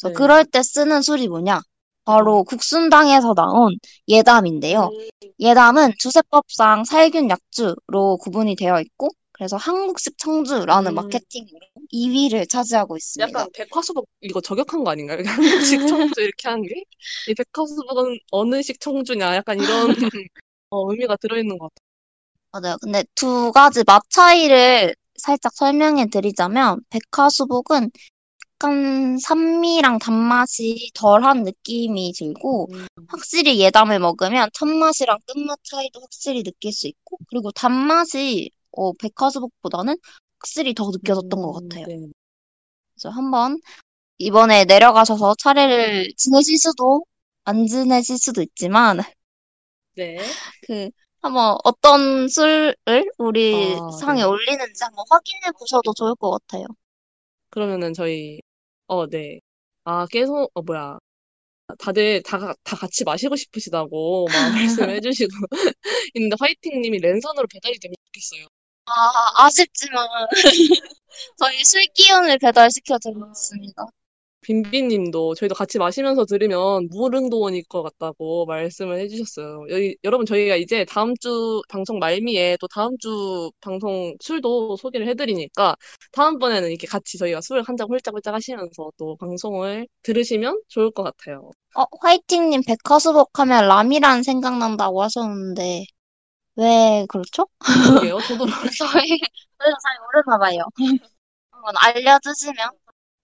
그래서 0.00 0.08
네. 0.08 0.14
그럴 0.14 0.44
때 0.44 0.62
쓰는 0.62 1.02
술이 1.02 1.28
뭐냐? 1.28 1.60
바로 2.04 2.44
국순당에서 2.44 3.34
나온 3.34 3.76
예담인데요. 4.08 4.90
음, 4.92 5.08
예담은 5.38 5.92
주세법상 5.98 6.84
살균 6.84 7.30
약주로 7.30 8.16
구분이 8.18 8.56
되어 8.56 8.80
있고, 8.80 9.08
그래서 9.32 9.56
한국식 9.56 10.18
청주라는 10.18 10.92
음. 10.92 10.94
마케팅으로 10.94 11.60
2위를 11.92 12.48
차지하고 12.48 12.96
있습니다. 12.96 13.28
약간 13.40 13.50
백화수복 13.52 14.08
이거 14.20 14.40
저격한 14.40 14.84
거 14.84 14.90
아닌가요? 14.90 15.22
한국식 15.26 15.86
청주 15.86 16.20
이렇게 16.20 16.48
한 16.48 16.62
게? 16.62 16.84
이 17.28 17.34
백화수복은 17.34 18.18
어느 18.30 18.62
식 18.62 18.80
청주냐? 18.80 19.36
약간 19.36 19.58
이런 19.58 19.88
어, 20.70 20.90
의미가 20.90 21.16
들어있는 21.16 21.58
것 21.58 21.70
같아요. 21.74 21.92
맞아요. 22.52 22.76
근데 22.82 23.04
두 23.14 23.50
가지 23.52 23.82
맛 23.86 24.02
차이를 24.10 24.94
살짝 25.16 25.52
설명해 25.54 26.08
드리자면, 26.10 26.80
백화수복은 26.90 27.90
약간 28.62 29.18
산미랑 29.18 29.98
단맛이 29.98 30.90
덜한 30.94 31.42
느낌이 31.44 32.12
들고, 32.16 32.68
음, 32.72 32.86
확실히 33.08 33.58
예담을 33.60 33.98
먹으면 33.98 34.50
첫맛이랑 34.52 35.18
끝맛 35.26 35.58
차이도 35.64 36.00
확실히 36.00 36.42
느낄 36.42 36.72
수 36.72 36.86
있고, 36.88 37.18
그리고 37.28 37.50
단맛이 37.52 38.50
어, 38.72 38.92
백화수복보다는 38.94 39.96
확실히 40.40 40.74
더 40.74 40.90
느껴졌던 40.90 41.42
것 41.42 41.52
음, 41.52 41.68
같아요. 41.68 41.86
네. 41.86 42.08
그래서 42.94 43.10
한번 43.10 43.60
이번에 44.18 44.64
내려가셔서 44.66 45.34
차례를 45.38 46.12
지내실 46.16 46.58
수도 46.58 47.04
안 47.44 47.66
지내실 47.66 48.18
수도 48.18 48.42
있지만, 48.42 48.98
네. 49.94 50.36
그 50.60 50.90
한번 51.20 51.56
어떤 51.64 52.28
술을 52.28 52.74
우리 53.18 53.80
아, 53.80 54.00
상에 54.00 54.22
네. 54.22 54.22
올리는지 54.22 54.82
한번 54.84 55.04
확인해 55.10 55.50
보셔도 55.58 55.92
좋을 55.94 56.14
것 56.16 56.30
같아요. 56.30 56.66
그러면은 57.50 57.92
저희 57.94 58.40
어, 58.86 59.06
네. 59.08 59.40
아, 59.84 60.06
계속 60.10 60.50
어 60.54 60.62
뭐야. 60.62 60.98
다들 61.78 62.22
다, 62.24 62.38
가- 62.38 62.54
다 62.64 62.76
같이 62.76 63.04
마시고 63.04 63.36
싶으시다고 63.36 64.30
막 64.32 64.50
말씀해 64.52 65.00
주시고 65.00 65.30
있는데 66.16 66.36
화이팅님이 66.40 66.98
랜선으로 67.00 67.46
배달이 67.52 67.78
되면 67.80 67.94
좋겠어요. 68.06 68.46
아, 68.86 69.44
아쉽지만 69.46 70.06
저희 71.38 71.64
술 71.64 71.82
기운을 71.94 72.38
배달시켜 72.38 72.98
드리겠습니다. 72.98 73.86
빈비님도 74.42 75.36
저희도 75.36 75.54
같이 75.54 75.78
마시면서 75.78 76.24
들으면 76.24 76.88
무릉도원일 76.90 77.64
것 77.68 77.82
같다고 77.84 78.44
말씀을 78.46 78.98
해주셨어요. 79.00 79.66
여기, 79.70 79.96
여러분 80.04 80.26
저희가 80.26 80.56
이제 80.56 80.84
다음 80.86 81.14
주 81.20 81.62
방송 81.68 81.98
말미에 82.00 82.56
또 82.60 82.66
다음 82.68 82.98
주 82.98 83.50
방송 83.60 84.14
술도 84.20 84.76
소개를 84.78 85.08
해드리니까 85.08 85.76
다음번에는 86.12 86.70
이렇게 86.70 86.86
같이 86.88 87.18
저희가 87.18 87.40
술 87.40 87.62
한 87.62 87.76
잔 87.76 87.88
홀짝홀짝 87.88 88.34
하시면서 88.34 88.90
또 88.98 89.16
방송을 89.18 89.86
들으시면 90.02 90.60
좋을 90.68 90.90
것 90.92 91.04
같아요. 91.04 91.50
어, 91.76 91.84
화이팅님 92.02 92.62
백화수복 92.66 93.38
하면 93.40 93.66
라미란 93.68 94.22
생각난다고 94.24 95.02
하셨는데 95.02 95.84
왜 96.56 97.06
그렇죠? 97.08 97.46
그러게요. 97.58 98.18
저도 98.20 98.44
저희 98.78 99.08
저희가 99.58 99.78
잘 99.82 99.98
모르나 100.04 100.38
봐요. 100.38 100.64
한번 101.50 101.74
알려주시면 101.78 102.70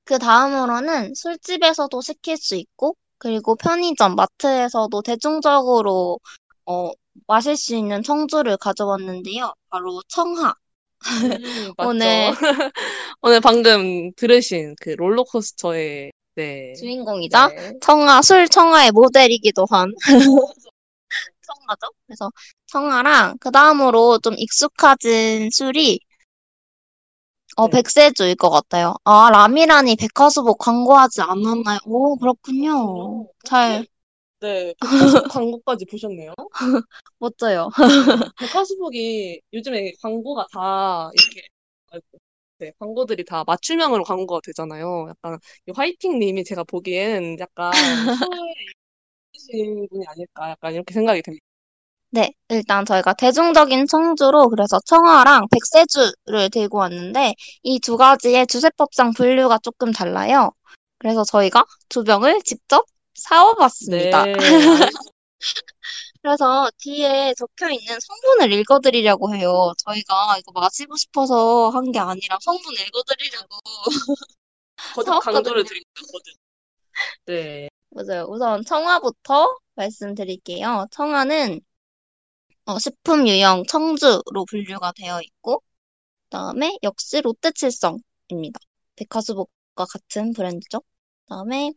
그 0.04 0.18
다음으로는 0.18 1.14
술집에서도 1.14 2.00
시킬 2.00 2.36
수 2.36 2.54
있고 2.56 2.96
그리고 3.18 3.56
편의점, 3.56 4.14
마트에서도 4.14 5.02
대중적으로 5.02 6.18
어, 6.66 6.90
마실 7.26 7.56
수 7.56 7.74
있는 7.74 8.02
청주를 8.02 8.56
가져왔는데요. 8.56 9.52
바로 9.68 10.00
청하. 10.08 10.54
음. 11.22 11.72
오늘 11.78 12.30
오늘 13.22 13.40
방금 13.40 14.12
들으신 14.14 14.74
그 14.80 14.90
롤러코스터의 14.90 16.12
네. 16.36 16.72
주인공이자 16.74 17.48
네. 17.48 17.72
청아, 17.80 18.22
술 18.22 18.48
청아의 18.48 18.92
모델이기도 18.92 19.66
한 19.70 19.92
청아죠. 21.42 21.92
그래서 22.06 22.30
청아랑 22.68 23.38
그 23.40 23.50
다음으로 23.50 24.18
좀 24.20 24.34
익숙해진 24.38 25.50
술이 25.50 26.00
어, 27.56 27.66
네. 27.66 27.72
백세주일 27.78 28.36
것 28.36 28.50
같아요. 28.50 28.94
아, 29.04 29.30
라미란이 29.32 29.96
백화수복 29.96 30.58
광고하지 30.58 31.22
않았나요? 31.22 31.78
오, 31.86 32.16
그렇군요. 32.16 33.26
잘, 33.44 33.84
네, 34.40 34.74
백화수복 34.80 35.28
광고까지 35.32 35.84
보셨네요. 35.86 36.34
멋져요. 37.18 37.70
백화수복이 38.38 39.40
요즘에 39.52 39.92
광고가 40.00 40.46
다 40.52 41.10
이렇게 41.14 41.48
네, 42.58 42.72
광고들이 42.78 43.24
다 43.24 43.44
맞춤형으로 43.44 44.02
광고가 44.02 44.40
되잖아요. 44.44 45.06
약간 45.10 45.38
이 45.68 45.72
화이팅님이 45.74 46.42
제가 46.44 46.64
보기엔 46.64 47.38
약간 47.38 47.70
술에 48.32 48.54
있으신 49.34 49.86
분이 49.88 50.04
아닐까 50.08 50.50
약간 50.50 50.74
이렇게 50.74 50.94
생각이 50.94 51.22
듭니다. 51.22 51.44
네, 52.10 52.32
일단 52.48 52.84
저희가 52.86 53.12
대중적인 53.14 53.86
청주로 53.86 54.48
그래서 54.48 54.78
청아랑 54.86 55.46
백세주를 55.50 56.48
들고 56.50 56.78
왔는데 56.78 57.34
이 57.62 57.78
두 57.80 57.96
가지의 57.98 58.46
주세법상 58.46 59.12
분류가 59.12 59.58
조금 59.62 59.92
달라요. 59.92 60.50
그래서 60.98 61.22
저희가 61.24 61.64
두 61.88 62.04
병을 62.04 62.40
직접 62.44 62.84
사와봤습니다. 63.14 64.24
네. 64.24 64.32
그래서 66.22 66.68
뒤에 66.78 67.32
적혀 67.38 67.70
있는 67.70 67.98
성분을 68.00 68.52
읽어드리려고 68.52 69.34
해요. 69.34 69.72
저희가 69.84 70.36
이거 70.38 70.52
마시고 70.52 70.96
싶어서 70.96 71.70
한 71.70 71.92
게 71.92 71.98
아니라 71.98 72.38
성분 72.40 72.72
읽어드리려고 72.74 73.56
거듭. 74.94 75.20
강조를. 75.20 75.62
거듭. 75.64 76.34
네. 77.26 77.68
맞아요. 77.90 78.24
우선 78.28 78.64
청아부터 78.64 79.56
말씀드릴게요. 79.76 80.86
청아는 80.90 81.60
어, 82.68 82.78
식품 82.78 83.26
유형 83.28 83.64
청주로 83.68 84.44
분류가 84.48 84.92
되어 84.92 85.20
있고, 85.22 85.62
그다음에 86.30 86.78
역시 86.84 87.20
롯데칠성입니다. 87.22 88.60
백화수복과 88.96 89.86
같은 89.86 90.32
브랜드죠. 90.34 90.82
그다음에 91.26 91.72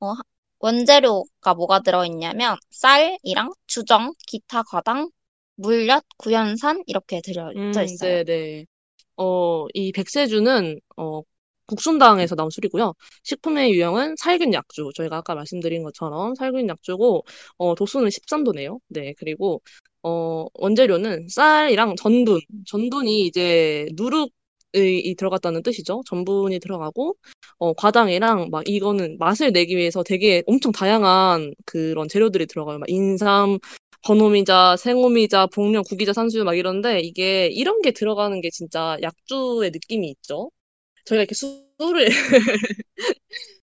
어, 0.00 0.12
하- 0.12 0.22
원재료가 0.60 1.54
뭐가 1.54 1.80
들어있냐면 1.82 2.56
쌀이랑 2.70 3.52
주정, 3.68 4.14
기타 4.28 4.62
과당, 4.64 5.10
물엿, 5.56 6.04
구연산 6.18 6.82
이렇게 6.86 7.20
음, 7.56 7.82
있어요. 7.82 8.00
네, 8.00 8.24
네. 8.24 8.66
어, 9.16 9.66
이 9.74 9.92
백세주는 9.92 10.80
어, 10.96 11.22
국순당에서 11.66 12.34
나온 12.34 12.50
술이고요. 12.50 12.94
식품의 13.24 13.72
유형은 13.72 14.16
살균 14.18 14.52
약주. 14.52 14.90
저희가 14.94 15.18
아까 15.18 15.34
말씀드린 15.34 15.82
것처럼 15.82 16.34
살균 16.34 16.68
약주고 16.68 17.24
어, 17.58 17.74
도수는 17.74 18.10
13도네요. 18.10 18.78
네, 18.88 19.14
그리고 19.18 19.62
어, 20.02 20.46
원재료는 20.54 21.28
쌀이랑 21.28 21.96
전분. 21.96 22.40
전분이 22.66 23.22
이제 23.26 23.86
누룩 23.94 24.32
이 24.74 25.14
들어갔다는 25.16 25.62
뜻이죠. 25.62 26.02
전분이 26.06 26.58
들어가고 26.60 27.16
어, 27.58 27.72
과당이랑 27.74 28.50
막 28.50 28.68
이거는 28.68 29.16
맛을 29.18 29.52
내기 29.52 29.76
위해서 29.76 30.02
되게 30.02 30.42
엄청 30.46 30.72
다양한 30.72 31.54
그런 31.64 32.08
재료들이 32.08 32.46
들어가요. 32.46 32.78
막 32.78 32.90
인삼, 32.90 33.58
번호미자, 34.04 34.76
생오미자, 34.76 35.46
복령, 35.48 35.82
구기자, 35.88 36.12
산수유 36.12 36.44
막 36.44 36.56
이런데 36.56 37.00
이게 37.00 37.46
이런 37.48 37.80
게 37.82 37.90
들어가는 37.92 38.40
게 38.40 38.50
진짜 38.50 38.96
약주의 39.02 39.70
느낌이 39.70 40.08
있죠. 40.10 40.50
저희가 41.06 41.22
이렇게 41.22 41.34
술을 41.34 42.08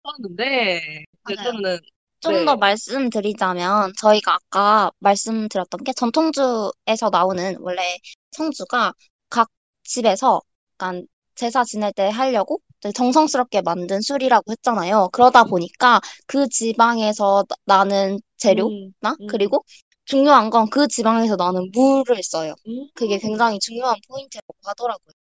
하는데 0.04 1.06
맞아요. 1.24 1.52
그러면은 1.52 1.80
좀 2.22 2.34
네. 2.34 2.46
더 2.46 2.56
말씀드리자면 2.58 3.94
저희가 3.98 4.36
아까 4.36 4.92
말씀드렸던 5.00 5.84
게 5.84 5.94
전통주에서 5.94 7.10
나오는 7.12 7.56
원래 7.62 7.98
청주가 8.32 8.94
각 9.30 9.50
집에서 9.84 10.42
약간 10.74 11.08
제사 11.36 11.64
지낼 11.64 11.94
때 11.94 12.10
하려고 12.10 12.62
정성스럽게 12.94 13.62
만든 13.62 14.02
술이라고 14.02 14.52
했잖아요. 14.52 15.10
그러다 15.14 15.46
보니까 15.46 16.02
그 16.28 16.48
지방에서 16.50 17.46
나- 17.48 17.56
나는 17.66 18.20
재료나 18.38 18.70
음, 18.72 18.92
음. 19.22 19.28
그리고 19.28 19.64
중요한 20.06 20.50
건 20.50 20.70
그 20.70 20.88
지방에서 20.88 21.36
나는 21.38 21.70
물을 21.74 22.22
써요. 22.24 22.54
음. 22.68 22.88
그게 22.96 23.18
굉장히 23.20 23.60
중요한 23.60 23.96
포인트라고 24.08 24.54
하더라고요. 24.64 25.14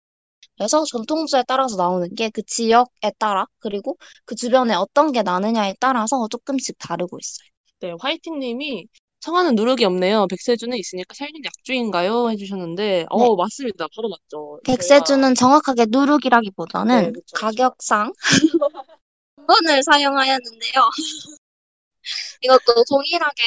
그래서 0.58 0.84
전통주에 0.86 1.44
따라서 1.48 1.76
나오는 1.78 2.14
게 2.16 2.30
그 2.30 2.42
지역에 2.44 3.12
따라 3.20 3.46
그리고 3.60 3.98
그 4.26 4.36
주변에 4.36 4.74
어떤 4.76 5.12
게 5.12 5.22
나느냐에 5.24 5.76
따라서 5.80 6.28
조금씩 6.30 6.78
다르고 6.80 7.18
있어요. 7.20 7.48
네, 7.80 7.94
화이팅님이 8.00 8.88
청하는 9.20 9.56
누룩이 9.56 9.84
없네요. 9.86 10.28
백세주는 10.28 10.78
있으니까 10.78 11.14
살균 11.16 11.42
약주인가요? 11.44 12.30
해주셨는데, 12.32 13.06
어, 13.10 13.36
맞습니다. 13.36 13.88
바로 13.96 14.10
맞죠. 14.10 14.60
백세주는 14.64 15.36
정확하게 15.36 15.88
누룩이라기보다는 15.90 17.04
네, 17.06 17.12
그쵸. 17.12 17.24
가격상 17.36 18.14
원을 19.48 19.84
사용하였는데요. 19.84 20.90
이것도 22.42 22.84
동일하게 22.90 23.44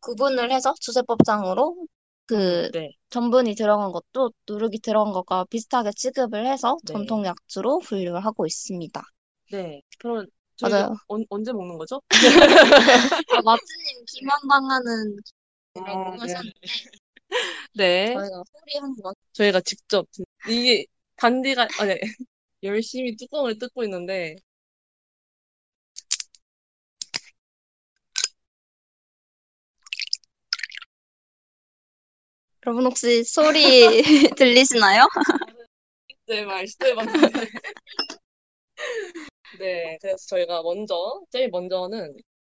구분을 0.00 0.50
해서 0.52 0.74
주세법상으로 0.80 1.86
그 2.26 2.70
네, 2.72 2.92
전분이 3.10 3.54
들어간 3.54 3.92
것도 3.92 4.32
누룩이 4.48 4.78
들어간 4.80 5.12
것과 5.12 5.44
비슷하게 5.50 5.90
취급을 5.96 6.46
해서 6.46 6.76
네. 6.84 6.92
전통 6.92 7.24
약주로 7.24 7.80
분류를 7.80 8.24
하고 8.24 8.46
있습니다. 8.46 9.02
네. 9.50 9.82
그러면 9.98 10.26
저희가 10.56 10.78
맞아요. 10.78 10.96
언, 11.08 11.24
언제 11.28 11.52
먹는 11.52 11.78
거죠? 11.78 12.00
아, 13.30 13.42
마트님 13.42 14.04
기만당하는 14.06 15.16
이라고 15.74 15.90
아, 15.90 16.10
네. 16.12 16.18
하셨는데 16.20 16.60
네. 17.74 18.14
저희가 18.14 18.42
소리 18.46 18.78
한번 18.80 19.14
저희가 19.32 19.60
직접 19.60 20.06
이게 20.48 20.86
단디가 21.16 21.66
아, 21.80 21.84
네. 21.84 21.98
열심히 22.62 23.16
뚜껑을 23.16 23.58
뜯고 23.58 23.84
있는데 23.84 24.36
여러분 32.66 32.86
혹시 32.86 33.24
소리 33.24 34.02
들리시나요? 34.36 35.06
네, 36.26 36.44
맞는데. 36.94 37.46
네, 39.58 39.98
그래서 40.00 40.24
저희가 40.28 40.62
먼저 40.62 41.22
제일 41.30 41.50
먼저는 41.50 42.14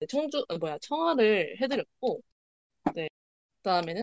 청주 0.09 0.45
아, 0.49 0.57
뭐야 0.59 0.79
청아를 0.83 1.57
해드렸고, 1.61 2.21
네, 2.95 3.09
그다음에는 3.63 4.03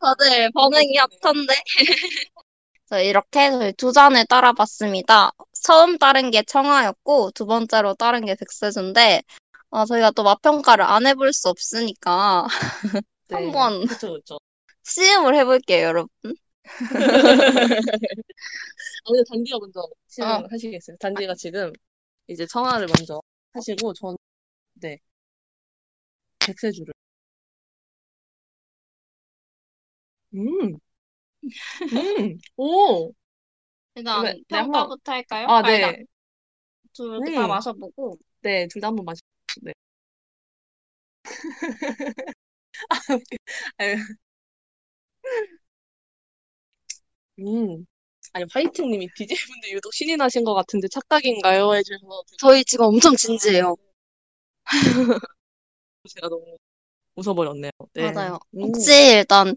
다들 0.00 0.50
반응이 0.54 0.96
핫한데? 0.96 1.54
자, 2.88 3.00
이렇게 3.00 3.50
저희 3.50 3.72
두 3.74 3.92
잔을 3.92 4.24
따라봤습니다. 4.26 5.30
처음 5.62 5.98
따른 5.98 6.30
게 6.30 6.42
청아였고, 6.42 7.32
두 7.32 7.44
번째로 7.44 7.94
따른 7.94 8.24
게 8.24 8.34
백세주인데, 8.34 9.22
어, 9.70 9.84
저희가 9.84 10.12
또 10.12 10.22
맛평가를 10.22 10.84
안 10.84 11.06
해볼 11.06 11.34
수 11.34 11.50
없으니까, 11.50 12.46
네, 13.28 13.36
한번 13.36 13.86
그쵸 13.86 14.14
그쵸. 14.14 14.38
시음을 14.84 15.34
해볼게요, 15.36 15.84
여러분. 15.86 16.08
아, 19.04 19.10
근데 19.10 19.22
단디가 19.30 19.58
먼저 19.58 19.80
어. 19.80 19.88
시작하시겠어요? 20.06 20.96
단디가 20.98 21.34
지금 21.34 21.72
이제 22.26 22.46
청아를 22.46 22.86
먼저 22.86 23.20
하시고 23.52 23.92
전 23.94 24.16
네, 24.74 24.98
백세주를. 26.40 26.92
음, 30.34 30.78
음, 31.44 32.38
오, 32.56 33.12
일단 33.94 34.24
네, 34.24 34.32
네, 34.32 34.42
평가부터 34.48 35.12
할까요? 35.12 35.46
아, 35.48 35.58
아니다. 35.58 35.92
네, 35.92 36.04
둘다 36.92 37.44
음. 37.44 37.48
마셔보고. 37.48 38.18
네, 38.40 38.66
둘 38.68 38.80
다 38.80 38.88
한번 38.88 39.04
마시. 39.04 39.20
네. 39.62 39.72
아유. 43.78 43.96
음. 47.40 47.86
아니, 48.32 48.44
화이팅님이 48.52 49.08
DJ분들 49.16 49.70
유독 49.72 49.94
신이 49.94 50.16
나신 50.16 50.44
것 50.44 50.54
같은데 50.54 50.88
착각인가요? 50.88 51.74
해주셔서 51.74 52.22
저희 52.38 52.64
지금 52.64 52.86
엄청 52.86 53.16
진지해요. 53.16 53.76
제가 56.08 56.28
너무 56.28 56.56
웃어버렸네요. 57.16 57.70
네. 57.94 58.12
맞아요. 58.12 58.38
음. 58.54 58.62
혹시 58.62 58.92
일단 58.92 59.54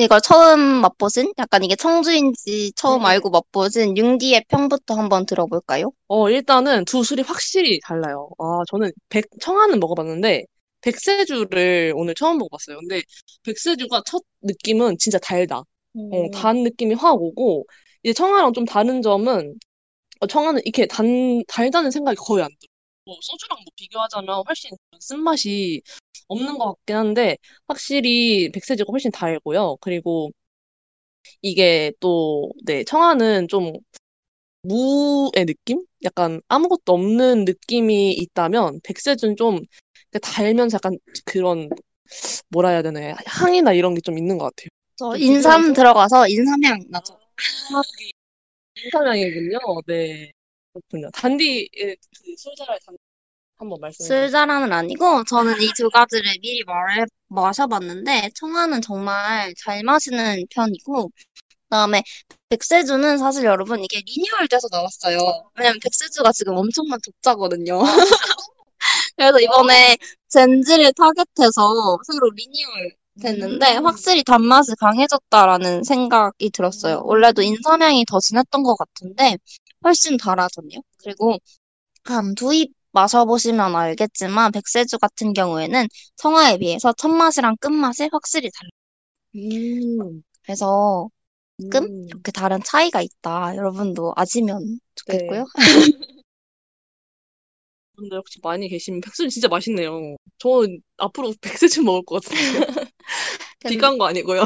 이걸 0.00 0.20
처음 0.22 0.60
맛보신? 0.80 1.32
약간 1.38 1.62
이게 1.62 1.76
청주인지 1.76 2.72
처음 2.74 3.02
네. 3.02 3.08
알고 3.08 3.30
맛보신 3.30 3.96
융디의 3.98 4.44
평부터 4.48 4.94
한번 4.94 5.26
들어볼까요? 5.26 5.92
어, 6.08 6.30
일단은 6.30 6.86
두 6.86 7.04
술이 7.04 7.22
확실히 7.22 7.80
달라요. 7.80 8.30
아, 8.38 8.60
저는 8.70 8.90
백, 9.10 9.26
청아는 9.40 9.78
먹어봤는데, 9.78 10.44
백세주를 10.80 11.92
오늘 11.96 12.14
처음 12.14 12.38
먹어봤어요. 12.38 12.78
근데 12.78 13.02
백세주가 13.42 14.02
첫 14.06 14.22
느낌은 14.40 14.96
진짜 14.98 15.18
달다. 15.18 15.58
어, 15.58 15.64
음. 15.94 16.30
단 16.30 16.62
느낌이 16.62 16.94
확 16.94 17.20
오고, 17.20 17.66
이제 18.02 18.14
청아랑 18.14 18.54
좀 18.54 18.64
다른 18.64 19.02
점은, 19.02 19.54
어, 20.20 20.26
청아는 20.26 20.62
이렇게 20.64 20.86
단, 20.86 21.42
달다는 21.46 21.90
생각이 21.90 22.16
거의 22.16 22.42
안 22.44 22.48
들어요. 22.58 22.69
뭐, 23.10 23.18
소주랑 23.22 23.58
뭐 23.58 23.64
비교하자면 23.76 24.44
훨씬 24.46 24.70
쓴맛이 25.00 25.82
없는 26.28 26.58
것 26.58 26.74
같긴 26.76 26.96
한데, 26.96 27.36
확실히 27.66 28.50
백세주가 28.52 28.90
훨씬 28.92 29.10
달고요. 29.10 29.76
그리고 29.80 30.30
이게 31.42 31.92
또, 32.00 32.50
네, 32.64 32.84
청아는 32.84 33.48
좀 33.48 33.72
무의 34.62 35.46
느낌? 35.46 35.84
약간 36.04 36.40
아무것도 36.48 36.92
없는 36.92 37.44
느낌이 37.44 38.12
있다면, 38.12 38.80
백세주는 38.84 39.36
좀 39.36 39.60
달면서 40.22 40.76
약간 40.76 40.98
그런, 41.24 41.68
뭐라 42.50 42.70
해야 42.70 42.82
되나, 42.82 43.14
향이나 43.26 43.72
이런 43.72 43.94
게 43.94 44.00
좀 44.02 44.18
있는 44.18 44.38
것 44.38 44.44
같아요. 44.46 44.68
저좀 44.96 45.20
인삼? 45.20 45.72
들어가서 45.72 46.28
인삼향 46.28 46.84
나죠. 46.90 47.14
아, 47.14 47.82
인삼향이군요. 48.84 49.58
네. 49.86 50.32
그렇군요. 50.72 51.10
단디의 51.12 51.68
그 51.74 52.34
술자랑 52.36 52.78
단 52.86 52.96
한번 53.58 53.78
말씀해 53.80 54.06
주세요. 54.06 54.22
술자랑은 54.26 54.72
아니고 54.72 55.24
저는 55.24 55.60
이 55.62 55.72
두 55.76 55.90
가지를 55.90 56.24
미리 56.42 56.64
말해 56.64 57.04
마셔봤는데 57.28 58.30
청아는 58.36 58.82
정말 58.82 59.54
잘 59.58 59.82
마시는 59.84 60.46
편이고 60.50 61.10
그다음에 61.70 62.02
백세주는 62.50 63.18
사실 63.18 63.44
여러분 63.44 63.82
이게 63.84 64.02
리뉴얼 64.06 64.48
돼서 64.48 64.68
나왔어요. 64.72 65.18
왜냐면 65.56 65.80
백세주가 65.82 66.32
지금 66.32 66.56
엄청난 66.56 67.00
적자거든요. 67.04 67.80
그래서 69.16 69.40
이번에 69.40 69.96
Gen 70.28 70.52
Z를 70.52 70.92
타겟해서 70.94 71.98
새로 72.06 72.30
리뉴얼 72.34 72.96
됐는데 73.20 73.76
확실히 73.76 74.24
단맛이 74.24 74.72
강해졌다라는 74.78 75.84
생각이 75.84 76.50
들었어요. 76.50 77.02
원래도 77.04 77.42
인삼향이 77.42 78.04
더 78.06 78.18
진했던 78.20 78.62
것 78.62 78.76
같은데 78.76 79.36
훨씬 79.84 80.16
달아졌네요. 80.16 80.80
그리고 80.98 81.38
음, 82.10 82.34
두입 82.34 82.72
마셔보시면 82.92 83.76
알겠지만 83.76 84.52
백세주 84.52 84.98
같은 84.98 85.32
경우에는 85.32 85.86
청아에 86.16 86.58
비해서 86.58 86.92
첫맛이랑 86.92 87.56
끝맛이 87.60 88.08
확실히 88.12 88.50
달라요. 88.50 88.70
음, 89.36 90.22
그래서 90.42 91.08
끔? 91.70 91.84
음. 91.84 92.06
이렇게 92.08 92.32
다른 92.32 92.60
차이가 92.64 93.02
있다. 93.02 93.56
여러분도 93.56 94.14
아시면 94.16 94.80
좋겠고요. 94.94 95.44
분들 97.96 98.18
혹시 98.18 98.40
많이 98.42 98.68
계시면 98.68 99.00
백수는 99.02 99.28
진짜 99.28 99.48
맛있네요. 99.48 100.16
저 100.38 100.48
앞으로 100.96 101.34
백세주 101.40 101.82
먹을 101.82 102.02
것 102.04 102.22
같은데. 102.22 102.66
비싼 103.68 103.98
거 103.98 104.06
아니고요. 104.06 104.42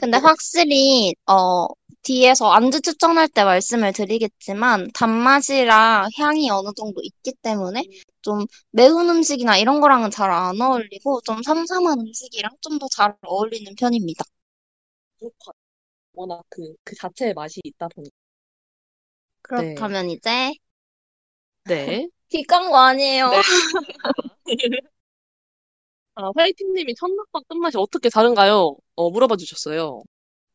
근데 0.00 0.18
확실히 0.18 1.14
어 1.26 1.66
뒤에서 2.02 2.50
안주 2.52 2.80
추천할 2.80 3.28
때 3.28 3.44
말씀을 3.44 3.92
드리겠지만 3.92 4.90
단맛이랑 4.94 6.08
향이 6.18 6.50
어느 6.50 6.68
정도 6.76 7.00
있기 7.02 7.32
때문에 7.42 7.82
좀 8.22 8.46
매운 8.70 9.08
음식이나 9.08 9.56
이런 9.58 9.80
거랑은 9.80 10.10
잘 10.10 10.30
안 10.30 10.60
어울리고 10.60 11.20
좀 11.22 11.42
삼삼한 11.42 12.00
음식이랑 12.00 12.52
좀 12.62 12.78
더 12.78 12.88
잘 12.90 13.16
어울리는 13.22 13.74
편입니다. 13.76 14.24
그렇고 15.18 15.52
워낙 16.14 16.44
그, 16.50 16.74
그 16.84 16.96
자체의 16.96 17.34
맛이 17.34 17.60
있다 17.64 17.88
보니까. 17.88 18.16
그렇다면 19.42 20.08
이제 20.10 20.54
네. 21.64 22.08
뒷광고 22.28 22.76
아니에요. 22.76 23.30
네. 23.30 23.40
아, 26.14 26.30
화이팅님이 26.36 26.94
첫맛과 26.94 27.40
끝맛이 27.48 27.76
어떻게 27.78 28.08
다른가요? 28.10 28.76
어, 28.96 29.10
물어봐 29.10 29.36
주셨어요. 29.36 30.02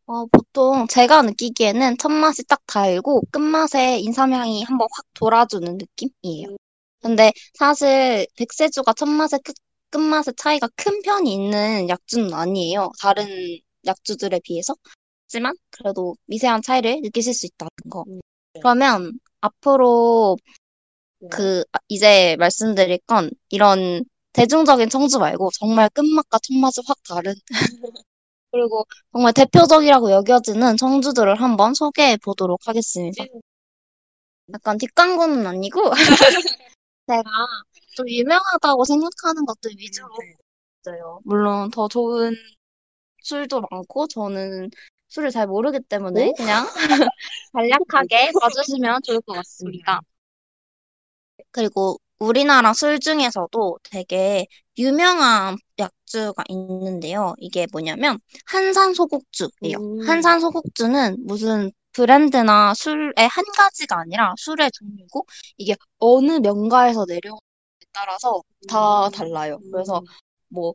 어, 0.08 0.26
보통 0.28 0.86
제가 0.88 1.24
느끼기에는 1.24 1.98
첫 1.98 2.10
맛이 2.10 2.44
딱 2.44 2.62
달고 2.68 3.24
끝맛에 3.32 4.00
인삼향이 4.00 4.64
한번 4.64 4.88
확 4.92 5.06
돌아주는 5.16 5.78
느낌이에요. 5.78 6.56
근데 7.02 7.32
사실 7.56 8.28
백세주가 8.38 8.94
첫 8.94 9.08
맛에 9.08 9.40
끝, 9.44 9.56
끝맛의 9.90 10.36
차이가 10.38 10.68
큰 10.76 11.02
편이 11.02 11.34
있는 11.34 11.90
약주는 11.90 12.34
아니에요. 12.34 12.92
다른 13.00 13.26
약주들에 13.86 14.42
비해서. 14.44 14.76
하지만 15.28 15.56
그래도 15.72 16.16
미세한 16.26 16.62
차이를 16.62 17.02
느끼실 17.02 17.34
수 17.34 17.48
있다는 17.48 17.70
거. 17.90 18.04
음, 18.08 18.20
네. 18.54 18.60
그러면 18.62 19.20
앞으로 19.42 20.38
네. 21.20 21.30
그 21.32 21.64
아, 21.72 21.80
이제 21.88 22.36
말씀드릴 22.38 23.00
건 23.08 23.32
이런 23.50 24.04
대중적인 24.34 24.90
청주 24.90 25.18
말고 25.18 25.50
정말 25.60 25.90
끝맛과 25.90 26.40
첫맛이 26.44 26.82
확 26.88 26.98
다른 27.08 27.34
그리고 28.56 28.86
정말 29.12 29.34
대표적이라고 29.34 30.12
여겨지는 30.12 30.78
청주들을 30.78 31.36
한번 31.42 31.74
소개해 31.74 32.16
보도록 32.24 32.70
하겠습니다. 32.70 33.26
약간 34.54 34.78
뒷광고는 34.78 35.46
아니고 35.46 35.92
제가 37.08 37.24
좀 37.98 38.08
유명하다고 38.08 38.86
생각하는 38.86 39.46
것들 39.46 39.72
위주로 39.78 40.08
있어요. 40.82 41.20
물론 41.26 41.70
더 41.70 41.90
좋은 41.90 42.34
술도 43.24 43.64
많고 43.70 44.08
저는 44.08 44.70
술을 45.10 45.32
잘 45.32 45.48
모르기 45.48 45.82
때문에 45.82 46.32
그냥 46.38 46.66
간략하게 47.52 48.32
봐주시면 48.40 49.02
좋을 49.04 49.20
것 49.20 49.34
같습니다. 49.34 50.00
그리고 51.52 51.98
우리나라 52.20 52.74
술 52.74 53.02
중에서도 53.02 53.80
되게 53.84 54.48
유명한 54.78 55.58
약 55.80 55.92
주가 56.16 56.44
있는데요. 56.50 57.34
이게 57.40 57.68
뭐냐면 57.72 58.20
한산 58.46 58.94
소곡주예요. 58.94 59.78
음. 59.80 60.08
한산 60.08 60.40
소곡주는 60.40 61.18
무슨 61.26 61.72
브랜드나 61.94 62.74
술의 62.74 63.14
한 63.30 63.44
가지가 63.58 64.00
아니라 64.02 64.34
술의 64.38 64.70
종류고 64.74 65.26
이게 65.58 65.76
어느 66.00 66.34
명가에서 66.40 67.06
내려오느냐에 67.08 67.40
따라서 67.94 68.42
다 68.70 69.10
달라요. 69.10 69.60
그래서 69.72 70.02
뭐 70.50 70.74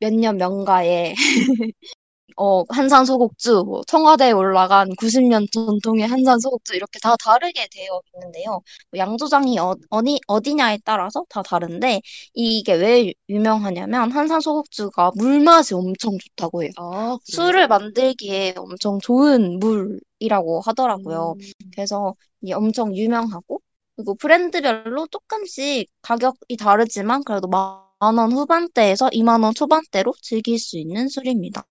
몇 0.00 0.12
년 0.14 0.36
명가에 0.38 1.14
어, 2.36 2.64
한산 2.68 3.04
소곡주, 3.06 3.64
뭐 3.66 3.82
청와대에 3.86 4.32
올라간 4.32 4.90
90년 4.98 5.46
전통의 5.52 6.06
한산 6.06 6.38
소곡주 6.38 6.74
이렇게 6.76 6.98
다 7.00 7.16
다르게 7.16 7.66
되어 7.70 8.00
있는데요. 8.14 8.50
뭐 8.90 8.98
양조장이 8.98 9.58
어, 9.58 9.74
어디, 9.90 10.20
어디냐에 10.26 10.78
따라서 10.84 11.24
다 11.30 11.42
다른데 11.42 12.00
이게 12.34 12.74
왜 12.74 13.06
유- 13.08 13.12
유명하냐면 13.28 14.10
한산 14.12 14.40
소곡주가 14.40 15.12
물 15.16 15.40
맛이 15.40 15.74
엄청 15.74 16.18
좋다고 16.18 16.62
해요. 16.62 16.70
아, 16.76 17.16
술을 17.24 17.68
만들기에 17.68 18.54
엄청 18.56 18.98
좋은 19.00 19.58
물이라고 19.58 20.60
하더라고요. 20.60 21.36
음. 21.40 21.50
그래서 21.72 22.14
엄청 22.54 22.94
유명하고 22.94 23.60
그리고 23.96 24.14
브랜드별로 24.14 25.06
조금씩 25.08 25.88
가격이 26.02 26.56
다르지만 26.58 27.24
그래도 27.24 27.48
만 27.48 27.84
원 27.98 28.30
후반대에서 28.30 29.08
2만 29.10 29.42
원 29.42 29.54
초반대로 29.54 30.12
즐길 30.20 30.58
수 30.58 30.76
있는 30.76 31.08
술입니다. 31.08 31.64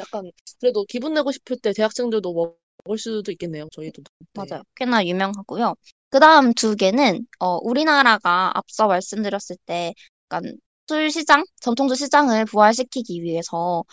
약간 0.00 0.30
그래도 0.60 0.84
기분 0.88 1.14
내고 1.14 1.32
싶을 1.32 1.58
때 1.60 1.72
대학생들도 1.72 2.32
먹- 2.32 2.58
먹을 2.84 2.98
수도 2.98 3.30
있겠네요. 3.32 3.68
저희도. 3.72 4.02
네. 4.34 4.42
맞아요. 4.48 4.62
꽤나 4.76 5.04
유명하고요. 5.04 5.74
그 6.10 6.18
다음 6.18 6.52
두 6.54 6.76
개는, 6.76 7.26
어, 7.38 7.56
우리나라가 7.62 8.50
앞서 8.56 8.86
말씀드렸을 8.88 9.56
때, 9.66 9.94
약간 10.32 10.56
술 10.88 11.10
시장, 11.10 11.44
전통주 11.60 11.94
시장을 11.94 12.46
부활시키기 12.46 13.22
위해서 13.22 13.84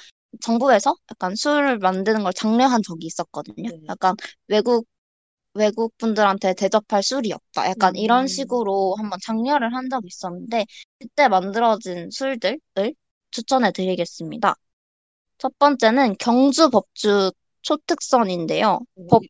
정부에서 0.41 0.96
약간 1.12 1.36
술을 1.36 1.80
만드는 1.80 2.24
걸 2.24 2.34
장려한 2.34 2.82
적이 2.84 3.06
있었거든요. 3.08 3.70
네. 3.70 3.80
약간 3.88 4.15
외국, 4.48 4.88
외국 5.54 5.98
분들한테 5.98 6.54
대접할 6.56 7.04
술이 7.04 7.34
없다. 7.34 7.70
약간 7.70 7.96
이런 7.96 8.24
음. 8.24 8.28
식으로 8.28 8.96
한번 8.98 9.20
장려를 9.24 9.74
한 9.76 9.89
적이 9.89 10.08
있었는데, 10.08 10.65
그때 11.00 11.28
만들어진 11.28 12.10
술들을 12.12 12.60
추천해 13.32 13.72
드리겠습니다. 13.72 14.56
첫 15.38 15.58
번째는 15.60 16.15
경주 16.19 16.69
법주 16.69 17.32
초특선인데요. 17.62 18.80
법, 19.10 19.21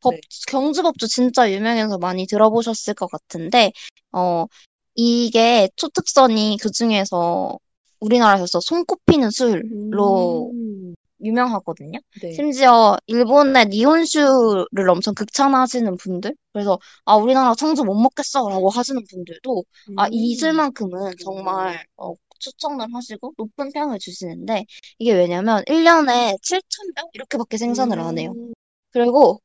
법, 0.00 0.14
네. 0.14 0.20
경주법주 0.48 1.08
진짜 1.08 1.50
유명해서 1.50 1.98
많이 1.98 2.26
들어보셨을 2.26 2.94
것 2.94 3.10
같은데, 3.10 3.72
어, 4.12 4.46
이게 4.94 5.68
초특선이 5.76 6.58
그 6.60 6.70
중에서 6.70 7.58
우리나라에서 8.00 8.60
손꼽히는 8.60 9.30
술로 9.30 10.50
음. 10.52 10.94
유명하거든요. 11.22 11.98
네. 12.20 12.32
심지어 12.32 12.96
일본의 13.06 13.66
니혼슈를 13.66 14.88
엄청 14.90 15.14
극찬하시는 15.14 15.96
분들, 15.96 16.34
그래서 16.52 16.78
아, 17.04 17.16
우리나라 17.16 17.54
청주 17.54 17.82
못 17.82 17.94
먹겠어 17.94 18.48
라고 18.48 18.68
하시는 18.68 19.00
분들도 19.10 19.64
아, 19.96 20.06
이 20.10 20.34
음. 20.34 20.38
술만큼은 20.38 21.14
정말 21.22 21.84
어, 21.96 22.12
추천을 22.38 22.86
하시고 22.94 23.34
높은 23.36 23.70
평을 23.72 23.98
주시는데, 23.98 24.64
이게 24.98 25.12
왜냐면 25.14 25.62
1년에 25.66 26.36
7,000병? 26.42 27.08
이렇게밖에 27.12 27.56
생산을 27.56 28.00
안 28.00 28.18
해요. 28.18 28.32
음. 28.36 28.52
그리고 28.90 29.40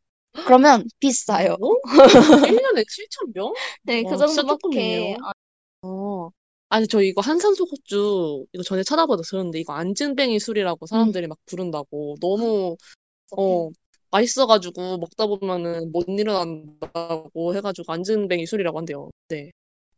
그러면 0.46 0.86
비싸요. 1.00 1.58
1년에 2.48 2.84
7,000병? 2.88 3.54
네, 3.84 4.04
그 4.04 4.12
와, 4.12 4.18
진짜 4.28 4.42
정도밖에. 4.44 5.16
안- 5.22 5.34
어. 5.82 6.30
아니, 6.70 6.88
저 6.88 7.02
이거 7.02 7.22
한산소곡주, 7.22 8.46
이거 8.54 8.64
전에 8.64 8.84
찾아봐서 8.84 9.24
들었는데, 9.24 9.60
이거 9.60 9.74
안진뱅이 9.74 10.40
술이라고 10.40 10.86
사람들이 10.86 11.28
막 11.28 11.38
부른다고. 11.46 12.16
너무, 12.22 12.78
어, 13.38 13.70
맛있어가지고 14.12 14.98
먹다 15.00 15.28
보면은 15.28 15.92
못 15.92 16.06
일어난다고 16.10 17.56
해가지고 17.56 17.94
안진뱅이 17.94 18.46
술이라고 18.46 18.78
한대요. 18.80 19.10
네. 19.30 19.52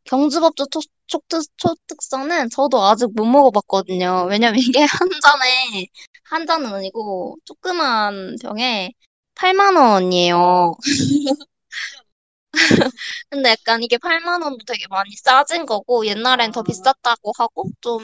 경주법주 0.06 0.68
초, 0.72 0.80
초특, 1.08 1.42
초특선은 1.58 2.50
저도 2.50 2.82
아직 2.84 3.10
못 3.16 3.26
먹어봤거든요. 3.26 4.28
왜냐면 4.30 4.60
이게 4.60 4.82
한 4.86 5.10
잔에, 5.22 5.88
한 6.24 6.46
잔은 6.48 6.74
아니고 6.74 7.38
조그만 7.46 8.36
병에 8.42 8.92
8만 9.36 9.76
원이에요. 9.76 10.76
근데 13.30 13.50
약간 13.52 13.82
이게 13.84 13.98
8만 13.98 14.42
원도 14.42 14.66
되게 14.66 14.86
많이 14.90 15.12
싸진 15.16 15.66
거고 15.66 16.06
옛날엔 16.06 16.52
더 16.52 16.62
아. 16.62 16.64
비쌌다고 16.64 17.32
하고 17.38 17.66
좀 17.82 18.00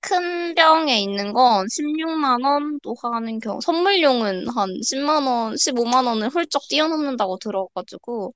큰 0.00 0.54
병에 0.54 0.98
있는 1.00 1.32
건 1.32 1.66
16만 1.68 2.42
원도 2.42 2.94
하는 3.02 3.38
경우 3.38 3.60
선물용은 3.60 4.48
한 4.48 4.68
10만 4.82 5.26
원, 5.26 5.56
15만 5.56 6.06
원을 6.06 6.28
훌쩍 6.30 6.62
뛰어넘는다고 6.68 7.38
들어가지고 7.38 8.34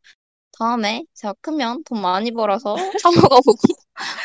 다음에 0.59 1.05
제가 1.15 1.35
크면 1.41 1.85
돈 1.85 2.01
많이 2.01 2.33
벌어서 2.33 2.77
사 3.01 3.11
먹어보고 3.11 3.59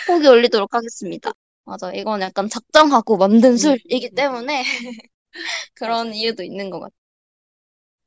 후기 0.08 0.28
올리도록 0.28 0.74
하겠습니다. 0.74 1.32
맞아, 1.66 1.92
이건 1.94 2.22
약간 2.22 2.50
작정하고 2.50 3.18
만든 3.18 3.58
술이기 3.58 4.12
때문에 4.16 4.64
그런 5.76 6.14
이유도 6.14 6.44
있는 6.44 6.70
것 6.70 6.80
같아요. 6.80 7.00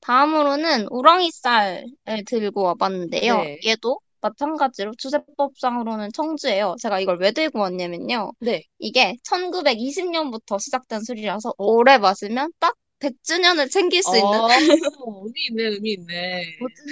다음으로는 0.01 0.89
우렁이쌀을 0.91 1.87
들고 2.27 2.63
와봤는데요. 2.63 3.37
네. 3.37 3.59
얘도 3.65 4.01
마찬가지로 4.21 4.93
주세법상으로는 4.99 6.11
청주예요. 6.13 6.77
제가 6.81 7.01
이걸 7.01 7.19
왜 7.21 7.33
들고 7.33 7.61
왔냐면요. 7.61 8.33
네. 8.41 8.65
이게 8.79 9.17
1920년부터 9.29 10.61
시작된 10.61 11.03
술이라서 11.03 11.55
오래 11.59 11.99
마시면 11.99 12.53
딱 12.59 12.75
100주년을 13.03 13.69
챙길 13.71 14.03
수 14.03 14.17
있는 14.17 14.39
아, 14.39 14.49
의미 15.25 15.47
있네, 15.51 15.63
의미 15.65 15.93
있네. 15.93 16.45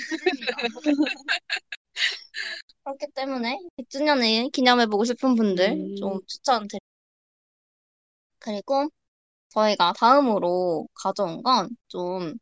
그렇기 2.85 3.07
때문에 3.15 3.59
100주년을 3.77 4.51
기념해보고 4.53 5.05
싶은 5.05 5.35
분들 5.35 5.73
음. 5.73 5.97
좀 5.97 6.21
추천드립니다. 6.27 6.81
그리고 8.39 8.89
저희가 9.51 9.95
다음으로 9.95 10.89
가져온 10.95 11.43
건 11.43 11.71
좀 11.89 12.35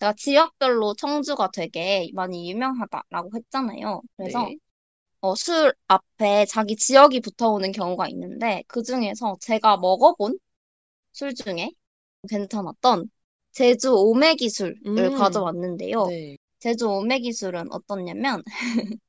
제가 0.00 0.14
지역별로 0.14 0.94
청주가 0.96 1.50
되게 1.52 2.10
많이 2.14 2.50
유명하다라고 2.50 3.30
했잖아요. 3.36 4.02
그래서 4.16 4.46
네. 4.46 4.56
어, 5.22 5.34
술 5.36 5.74
앞에 5.88 6.46
자기 6.46 6.76
지역이 6.76 7.20
붙어오는 7.20 7.72
경우가 7.72 8.08
있는데 8.10 8.62
그 8.68 8.82
중에서 8.82 9.36
제가 9.40 9.78
먹어본 9.78 10.38
술 11.12 11.34
중에 11.34 11.70
괜찮았던 12.28 13.10
제주 13.52 13.92
오메 13.94 14.34
기 14.36 14.48
술을 14.50 14.76
음. 14.86 15.14
가져왔는데요. 15.18 16.06
네. 16.06 16.36
제주 16.58 16.88
오메 16.88 17.20
기 17.20 17.32
술은 17.32 17.72
어떻냐면 17.72 18.42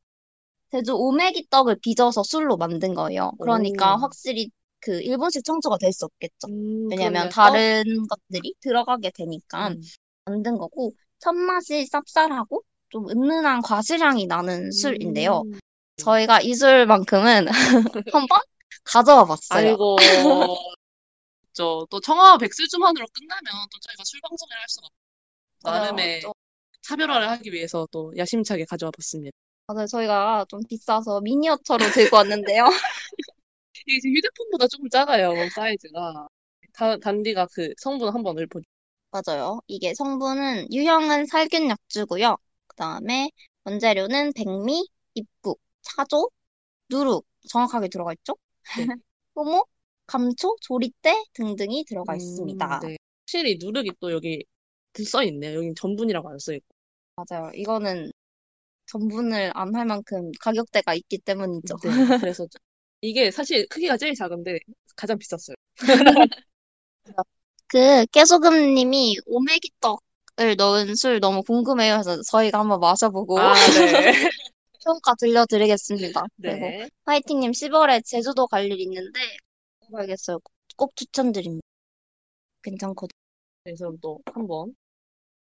제주 0.71 0.93
오메기 0.95 1.47
떡을 1.49 1.77
빚어서 1.81 2.23
술로 2.23 2.57
만든 2.57 2.93
거예요. 2.93 3.31
그러니까 3.39 3.95
오. 3.95 3.99
확실히 3.99 4.49
그 4.81 5.01
일본식 5.01 5.43
청주가 5.45 5.77
될 5.77 5.91
수 5.93 6.05
없겠죠. 6.05 6.47
음, 6.49 6.89
왜냐면 6.91 7.29
다른 7.29 7.83
것들이 8.09 8.53
들어가게 8.59 9.11
되니까 9.11 9.69
음. 9.69 9.81
만든 10.25 10.57
거고 10.57 10.91
첫 11.19 11.33
맛이 11.33 11.87
쌉쌀하고 11.91 12.61
좀 12.89 13.09
은은한 13.09 13.61
과실향이 13.61 14.27
나는 14.27 14.71
술인데요. 14.71 15.43
음. 15.45 15.59
저희가 15.97 16.41
이 16.41 16.53
술만큼은 16.53 17.47
한번 18.13 18.39
가져와 18.83 19.25
봤어요. 19.25 19.69
아이고. 19.69 19.95
저, 21.55 21.87
또 21.89 22.01
청아 22.01 22.37
백술주만으로 22.39 23.07
끝나면 23.13 23.67
또 23.73 23.79
저희가 23.81 24.03
술 24.05 24.21
방송을 24.21 24.53
할 24.57 24.65
수가 24.69 24.87
없고, 24.87 25.69
나름의 25.71 26.21
좀- 26.21 26.33
차별화를 26.83 27.29
하기 27.31 27.51
위해서 27.53 27.87
또 27.91 28.13
야심차게 28.17 28.65
가져와 28.65 28.91
봤습니다. 28.91 29.35
맞아요. 29.67 29.87
저희가 29.87 30.45
좀 30.49 30.61
비싸서 30.69 31.21
미니어처로 31.21 31.85
들고 31.91 32.17
왔는데요. 32.17 32.65
이게 33.87 33.99
지금 33.99 34.15
휴대폰보다 34.17 34.67
조금 34.67 34.89
작아요, 34.89 35.33
사이즈가. 35.49 36.27
다, 36.73 36.97
단디가 36.97 37.47
그 37.53 37.73
성분 37.77 38.13
한번 38.13 38.37
읊어 38.39 38.59
맞아요. 39.11 39.61
이게 39.67 39.93
성분은 39.93 40.73
유형은 40.73 41.25
살균 41.27 41.69
약주고요. 41.69 42.37
그 42.67 42.75
다음에 42.75 43.29
원재료는 43.63 44.33
백미, 44.33 44.87
입국, 45.13 45.61
차조, 45.83 46.29
누룩 46.89 47.25
정확하게 47.49 47.89
들어가 47.89 48.13
있죠? 48.13 48.35
네. 48.77 48.85
효모, 49.35 49.65
감초, 50.07 50.55
조리대 50.61 51.13
등등이 51.33 51.85
들어가 51.85 52.13
음, 52.13 52.17
있습니다. 52.17 52.79
네. 52.83 52.97
확실히 53.23 53.57
누룩이 53.59 53.89
또 53.99 54.11
여기 54.11 54.43
써 55.05 55.23
있네요. 55.23 55.57
여기 55.57 55.73
전분이라고 55.75 56.29
안 56.29 56.37
써 56.39 56.53
있고. 56.53 56.65
맞아요. 57.15 57.51
이거는 57.55 58.11
전분을 58.87 59.51
안 59.55 59.75
할 59.75 59.85
만큼 59.85 60.31
가격대가 60.39 60.93
있기 60.95 61.17
때문이죠. 61.19 61.75
네, 61.83 62.17
그래서 62.19 62.43
좀- 62.47 62.59
이게 63.01 63.31
사실 63.31 63.67
크기가 63.69 63.97
제일 63.97 64.13
작은데 64.15 64.59
가장 64.95 65.17
비쌌어요. 65.17 65.55
그 67.67 68.05
깨소금님이 68.07 69.17
오메기 69.25 69.71
떡을 69.81 70.55
넣은 70.57 70.95
술 70.95 71.19
너무 71.19 71.41
궁금해요. 71.43 71.95
해서 71.95 72.21
저희가 72.23 72.59
한번 72.59 72.79
마셔보고 72.79 73.39
아, 73.39 73.53
네. 73.53 74.11
평가 74.85 75.15
들려드리겠습니다. 75.19 76.23
그리고 76.41 76.55
네. 76.59 76.89
화이팅님 77.05 77.51
10월에 77.51 78.03
제주도 78.05 78.47
갈 78.47 78.65
일 78.71 78.79
있는데 78.81 79.19
가야겠어요. 79.95 80.39
꼭 80.77 80.95
추천드립니다. 80.95 81.65
괜찮거든요. 82.63 83.17
그래서 83.63 83.93
또 84.01 84.21
한번 84.33 84.75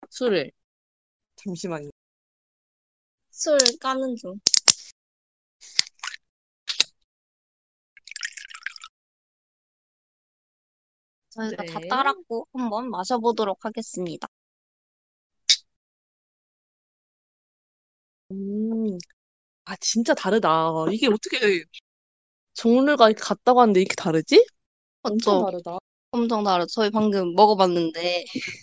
술을 0.10 0.52
잠시만요. 1.38 1.90
술 3.32 3.58
까는 3.80 4.16
중. 4.18 4.40
저희가 11.30 11.64
다 11.66 11.80
네. 11.80 11.88
따랐고 11.88 12.48
한번 12.54 12.90
마셔보도록 12.90 13.64
하겠습니다. 13.66 14.28
음, 18.32 18.98
아, 19.66 19.76
진짜 19.78 20.14
다르다. 20.16 20.72
이게 20.94 21.08
어떻게 21.08 21.40
종류가 22.58 23.10
이렇게 23.10 23.22
같다고 23.24 23.62
하는데 23.62 23.80
이렇게 23.82 23.96
다르지? 23.96 24.46
엄청 25.04 25.40
또 25.40 25.40
다르다. 25.40 25.78
엄청 26.12 26.44
다르죠. 26.44 26.68
저희 26.74 26.90
방금 26.92 27.34
먹어봤는데 27.36 28.26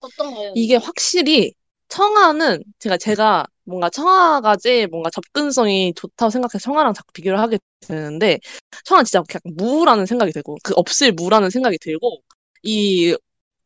어떤가요? 0.00 0.54
이게 0.54 0.76
확실히 0.76 1.52
청아는 1.88 2.62
제가 2.78 2.96
제가 2.98 3.46
뭔가 3.64 3.90
청아가 3.90 4.56
제일 4.56 4.88
뭔가 4.88 5.10
접근성이 5.10 5.92
좋다고 5.94 6.30
생각해서 6.30 6.58
청아랑 6.58 6.92
자꾸 6.94 7.12
비교를 7.12 7.38
하게 7.40 7.58
되는데 7.80 8.38
청아 8.84 9.00
는 9.00 9.04
진짜 9.04 9.22
그냥 9.22 9.40
무라는 9.56 10.06
생각이 10.06 10.32
들고 10.32 10.56
그 10.62 10.74
없을 10.76 11.12
무라는 11.12 11.50
생각이 11.50 11.78
들고 11.78 12.22
이 12.62 13.14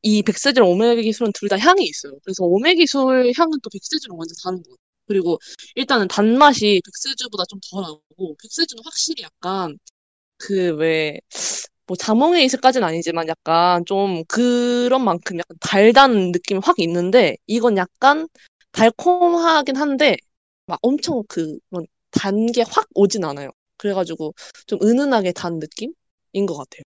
이 0.05 0.23
백세주랑 0.23 0.69
오메기 0.69 1.13
술은 1.13 1.33
둘 1.33 1.49
다 1.49 1.59
향이 1.59 1.85
있어요. 1.85 2.15
그래서 2.25 2.45
오메기 2.45 2.87
술 2.89 3.33
향은 3.37 3.61
또 3.63 3.71
백세주랑 3.73 4.19
완전 4.19 4.35
다른 4.45 4.59
것 4.63 4.71
같아요. 4.71 4.77
그리고 5.13 5.39
일단은 5.77 6.09
단맛이 6.09 6.81
백세주보다 6.85 7.45
좀 7.49 7.61
덜하고 7.71 8.37
백세주는 8.43 8.83
확실히 8.85 9.23
약간 9.25 9.79
그왜 10.39 11.21
뭐 11.87 11.97
자몽의 11.97 12.45
이슬까지는 12.47 12.87
아니지만 12.87 13.29
약간 13.29 13.85
좀 13.87 14.25
그런 14.27 15.05
만큼 15.05 15.39
약간 15.39 15.57
달다는 15.61 16.33
느낌이 16.33 16.61
확 16.65 16.79
있는데 16.79 17.37
이건 17.47 17.77
약간 17.77 18.29
달콤하긴 18.73 19.77
한데 19.77 20.17
막 20.67 20.79
엄청 20.83 21.23
그 21.29 21.59
단 22.13 22.47
게 22.53 22.63
확 22.63 22.89
오진 22.95 23.25
않아요. 23.25 23.51
그래가지고 23.79 24.35
좀 24.67 24.79
은은하게 24.83 25.33
단 25.33 25.59
느낌인 25.59 26.47
것 26.47 26.57
같아요. 26.57 26.83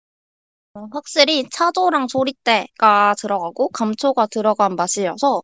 어, 0.75 0.89
확실히 0.93 1.49
차조랑 1.51 2.07
조리대가 2.09 3.15
들어가고 3.19 3.69
감초가 3.71 4.27
들어간 4.29 4.77
맛이어서 4.77 5.43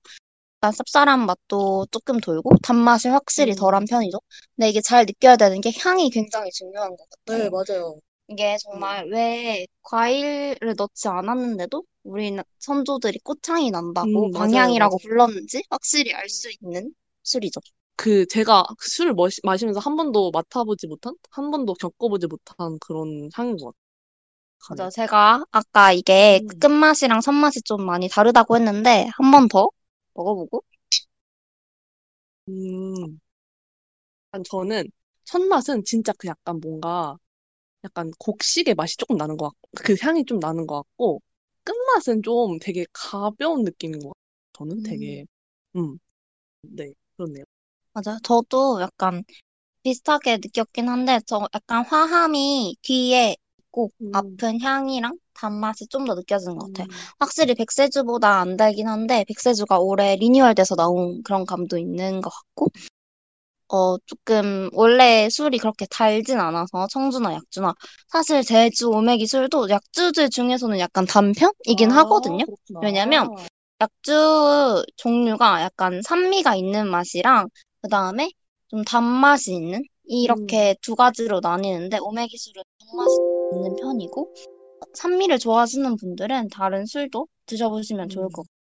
약간 0.62 0.72
쌉쌀한 0.72 1.20
맛도 1.26 1.86
조금 1.90 2.18
돌고 2.20 2.50
단맛이 2.62 3.08
확실히 3.08 3.52
음. 3.52 3.56
덜한 3.56 3.84
편이죠. 3.86 4.18
근데 4.56 4.68
이게 4.70 4.80
잘 4.80 5.04
느껴야 5.06 5.36
되는 5.36 5.60
게 5.60 5.70
향이 5.78 6.10
굉장히 6.10 6.50
중요한 6.50 6.90
것 6.96 7.08
같아요. 7.10 7.50
맞아요. 7.50 8.00
이게 8.28 8.56
정말 8.62 9.06
왜 9.10 9.66
과일을 9.82 10.74
넣지 10.76 11.08
않았는데도 11.08 11.84
우리 12.04 12.36
선조들이 12.58 13.20
꽃향이 13.20 13.70
난다고 13.70 14.28
음, 14.28 14.30
맞아요, 14.32 14.48
광향이라고 14.48 14.98
맞아요. 14.98 14.98
불렀는지 14.98 15.62
확실히 15.70 16.12
알 16.14 16.28
수 16.28 16.50
있는 16.60 16.92
술이죠. 17.22 17.60
그 17.96 18.26
제가 18.26 18.64
그 18.78 18.88
술을 18.88 19.14
머시- 19.14 19.40
마시면서 19.44 19.80
한 19.80 19.96
번도 19.96 20.30
맡아보지 20.32 20.86
못한, 20.86 21.14
한 21.30 21.50
번도 21.50 21.74
겪어보지 21.74 22.26
못한 22.26 22.78
그런 22.80 23.28
향인 23.34 23.56
것 23.56 23.66
같아요. 23.66 23.76
맞아. 24.68 24.90
제가 24.90 25.44
아까 25.52 25.92
이게 25.92 26.40
음. 26.40 26.48
끝맛이랑 26.58 27.20
선맛이 27.20 27.62
좀 27.62 27.84
많이 27.86 28.08
다르다고 28.08 28.56
했는데 28.56 29.08
한 29.16 29.30
번 29.30 29.48
더 29.48 29.68
먹어보고 30.16 30.64
음, 32.48 33.20
약간 34.32 34.42
저는 34.50 34.90
첫 35.24 35.40
맛은 35.42 35.84
진짜 35.84 36.12
그 36.18 36.28
약간 36.28 36.60
뭔가 36.60 37.16
약간 37.84 38.10
곡식의 38.18 38.74
맛이 38.76 38.96
조금 38.98 39.16
나는 39.16 39.36
것 39.36 39.46
같고 39.50 39.70
그 39.84 39.96
향이 40.00 40.24
좀 40.26 40.40
나는 40.40 40.66
것 40.66 40.76
같고 40.84 41.22
끝맛은 41.64 42.22
좀 42.22 42.58
되게 42.60 42.86
가벼운 42.92 43.64
느낌인 43.64 44.00
것 44.00 44.10
같아요. 44.10 44.68
저는 44.70 44.82
되게 44.84 45.26
음, 45.76 45.98
네, 46.62 46.92
그렇네요. 47.16 47.44
맞아요. 47.94 48.18
저도 48.22 48.80
약간 48.80 49.24
비슷하게 49.84 50.38
느꼈긴 50.38 50.88
한데 50.88 51.20
저 51.26 51.48
약간 51.54 51.84
화함이 51.86 52.76
뒤에 52.82 53.36
있고 53.76 53.90
음. 54.00 54.10
앞은 54.14 54.60
향이랑 54.60 55.18
단맛이 55.34 55.86
좀 55.88 56.06
더 56.06 56.14
느껴지는 56.14 56.56
것 56.56 56.72
같아요. 56.72 56.86
음, 56.88 56.96
확실히 57.18 57.54
백세주보다 57.54 58.40
안 58.40 58.56
달긴 58.56 58.86
한데 58.88 59.24
백세주가 59.28 59.78
올해 59.80 60.16
리뉴얼돼서 60.16 60.76
나온 60.76 61.22
그런 61.24 61.44
감도 61.44 61.76
있는 61.78 62.20
것 62.20 62.30
같고 62.30 62.68
어 63.68 63.98
조금 64.06 64.70
원래 64.72 65.28
술이 65.28 65.58
그렇게 65.58 65.86
달진 65.90 66.38
않아서 66.38 66.86
청주나 66.88 67.34
약주나 67.34 67.74
사실 68.08 68.42
제주 68.42 68.88
오메기 68.88 69.26
술도 69.26 69.68
약주들 69.68 70.30
중에서는 70.30 70.78
약간 70.78 71.04
단편이긴 71.04 71.90
아, 71.90 71.96
하거든요. 71.98 72.44
그렇구나. 72.44 72.80
왜냐면 72.82 73.28
약주 73.80 74.84
종류가 74.96 75.62
약간 75.62 76.00
산미가 76.02 76.54
있는 76.54 76.88
맛이랑 76.88 77.48
그 77.82 77.88
다음에 77.88 78.30
좀 78.68 78.84
단맛이 78.84 79.54
있는 79.54 79.82
이렇게 80.06 80.70
음. 80.70 80.74
두 80.82 80.94
가지로 80.94 81.40
나뉘는데 81.40 81.98
오메기 82.00 82.36
술은 82.38 82.62
단맛이 82.78 83.20
있는 83.50 83.74
편이고 83.76 84.28
산미를 84.94 85.38
좋아하시는 85.38 85.96
분들은 85.96 86.48
다른 86.48 86.86
술도 86.86 87.28
드셔보시면 87.46 88.08
좋을 88.08 88.26
음. 88.26 88.30
것 88.30 88.42
같아요. 88.42 88.56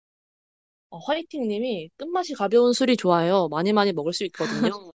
어, 0.90 0.99
화이팅님이 0.99 1.88
끝맛이 1.97 2.34
가벼운 2.34 2.72
술이 2.72 2.97
좋아요. 2.97 3.49
많이 3.49 3.72
많이 3.72 3.93
먹을 3.93 4.12
수 4.12 4.24
있거든요. 4.24 4.70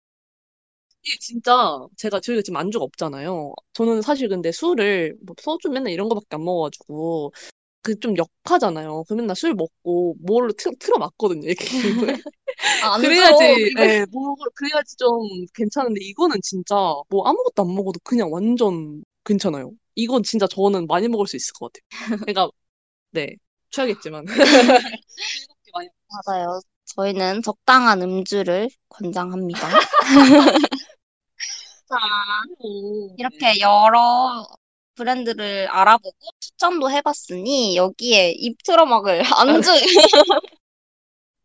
이게 1.05 1.17
진짜 1.19 1.79
제가 1.97 2.19
저희가 2.21 2.41
지금 2.41 2.57
안주가 2.57 2.85
없잖아요. 2.85 3.53
저는 3.73 4.01
사실 4.01 4.29
근데 4.29 4.51
술을 4.51 5.17
뭐 5.25 5.35
소주 5.39 5.69
맨날 5.69 5.91
이런 5.91 6.07
거밖에 6.09 6.27
안 6.31 6.43
먹어가지고 6.45 7.33
그 7.83 7.99
좀 7.99 8.15
역하잖아요. 8.17 9.03
그 9.07 9.13
맨날 9.13 9.35
술 9.35 9.53
먹고 9.53 10.15
뭐를 10.25 10.53
틀, 10.57 10.71
틀어 10.79 10.97
맞거든요. 10.97 11.47
이렇게. 11.47 11.65
아, 12.83 12.93
안 12.95 13.01
그래야지. 13.01 13.73
예, 13.79 14.05
뭐 14.11 14.35
그래야지 14.55 14.95
좀 14.97 15.19
괜찮은데 15.53 15.99
이거는 16.01 16.37
진짜 16.41 16.75
뭐 17.09 17.27
아무것도 17.27 17.63
안 17.63 17.75
먹어도 17.75 17.99
그냥 18.03 18.31
완전 18.31 19.03
괜찮아요. 19.25 19.71
이건 19.95 20.23
진짜 20.23 20.47
저는 20.47 20.87
많이 20.87 21.07
먹을 21.07 21.27
수 21.27 21.35
있을 21.35 21.53
것 21.53 21.71
같아요. 21.73 22.17
그러니까 22.21 22.49
네 23.11 23.35
취하겠지만 23.71 24.25
맞아요. 26.25 26.59
저희는 26.85 27.41
적당한 27.41 28.01
음주를 28.01 28.69
권장합니다. 28.89 29.67
자. 31.89 31.95
이렇게 33.17 33.59
여러 33.59 34.45
브랜드를 34.95 35.67
알아보고 35.69 36.17
추천도 36.39 36.91
해봤으니 36.91 37.75
여기에 37.75 38.31
입 38.37 38.57
틀어막을 38.63 39.21
안주 39.37 39.71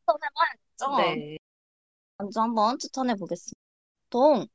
추천해봐야겠죠? 0.07 0.97
네. 0.97 1.39
안주 2.19 2.41
한번 2.41 2.79
추천해 2.79 3.15
보겠습니다. 3.17 3.59
보통 4.11 4.47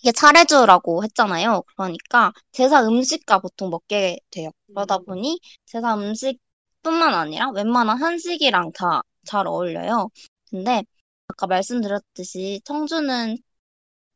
이게 0.00 0.12
차례주라고 0.12 1.04
했잖아요. 1.04 1.62
그러니까 1.76 2.32
제사 2.52 2.82
음식과 2.86 3.38
보통 3.40 3.70
먹게 3.70 4.18
돼요. 4.30 4.50
그러다 4.74 4.98
음. 4.98 5.04
보니 5.06 5.38
제사 5.66 5.94
음식뿐만 5.94 7.14
아니라 7.14 7.50
웬만한 7.50 8.00
한식이랑 8.02 8.72
다 8.72 9.02
잘 9.28 9.48
어울려요. 9.48 10.08
근데 10.50 10.84
아까 11.26 11.48
말씀드렸듯이 11.48 12.60
청주는 12.64 13.36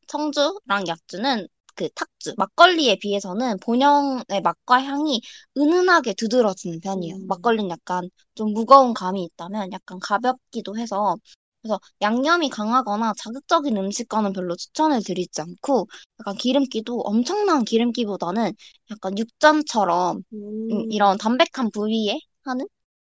청주랑 0.08 0.86
약주는 0.88 1.48
그 1.80 1.88
탁주 1.94 2.34
막걸리에 2.36 2.96
비해서는 3.00 3.58
본연의 3.60 4.42
맛과 4.42 4.82
향이 4.82 5.20
은은하게 5.56 6.14
두드러지는 6.14 6.80
편이에요. 6.80 7.16
음. 7.16 7.26
막걸리는 7.26 7.70
약간 7.70 8.08
좀 8.34 8.52
무거운 8.52 8.92
감이 8.94 9.24
있다면 9.24 9.72
약간 9.72 9.98
가볍기도 10.00 10.76
해서 10.78 11.16
그래서 11.62 11.78
양념이 12.02 12.48
강하거나 12.50 13.12
자극적인 13.18 13.76
음식과는 13.76 14.32
별로 14.32 14.56
추천을 14.56 15.02
드리지 15.02 15.40
않고 15.42 15.86
약간 16.20 16.34
기름기도 16.36 17.00
엄청난 17.00 17.64
기름기보다는 17.64 18.52
약간 18.90 19.18
육전처럼 19.18 20.22
음, 20.32 20.70
음. 20.72 20.92
이런 20.92 21.18
담백한 21.18 21.70
부위에 21.72 22.18
하는 22.44 22.66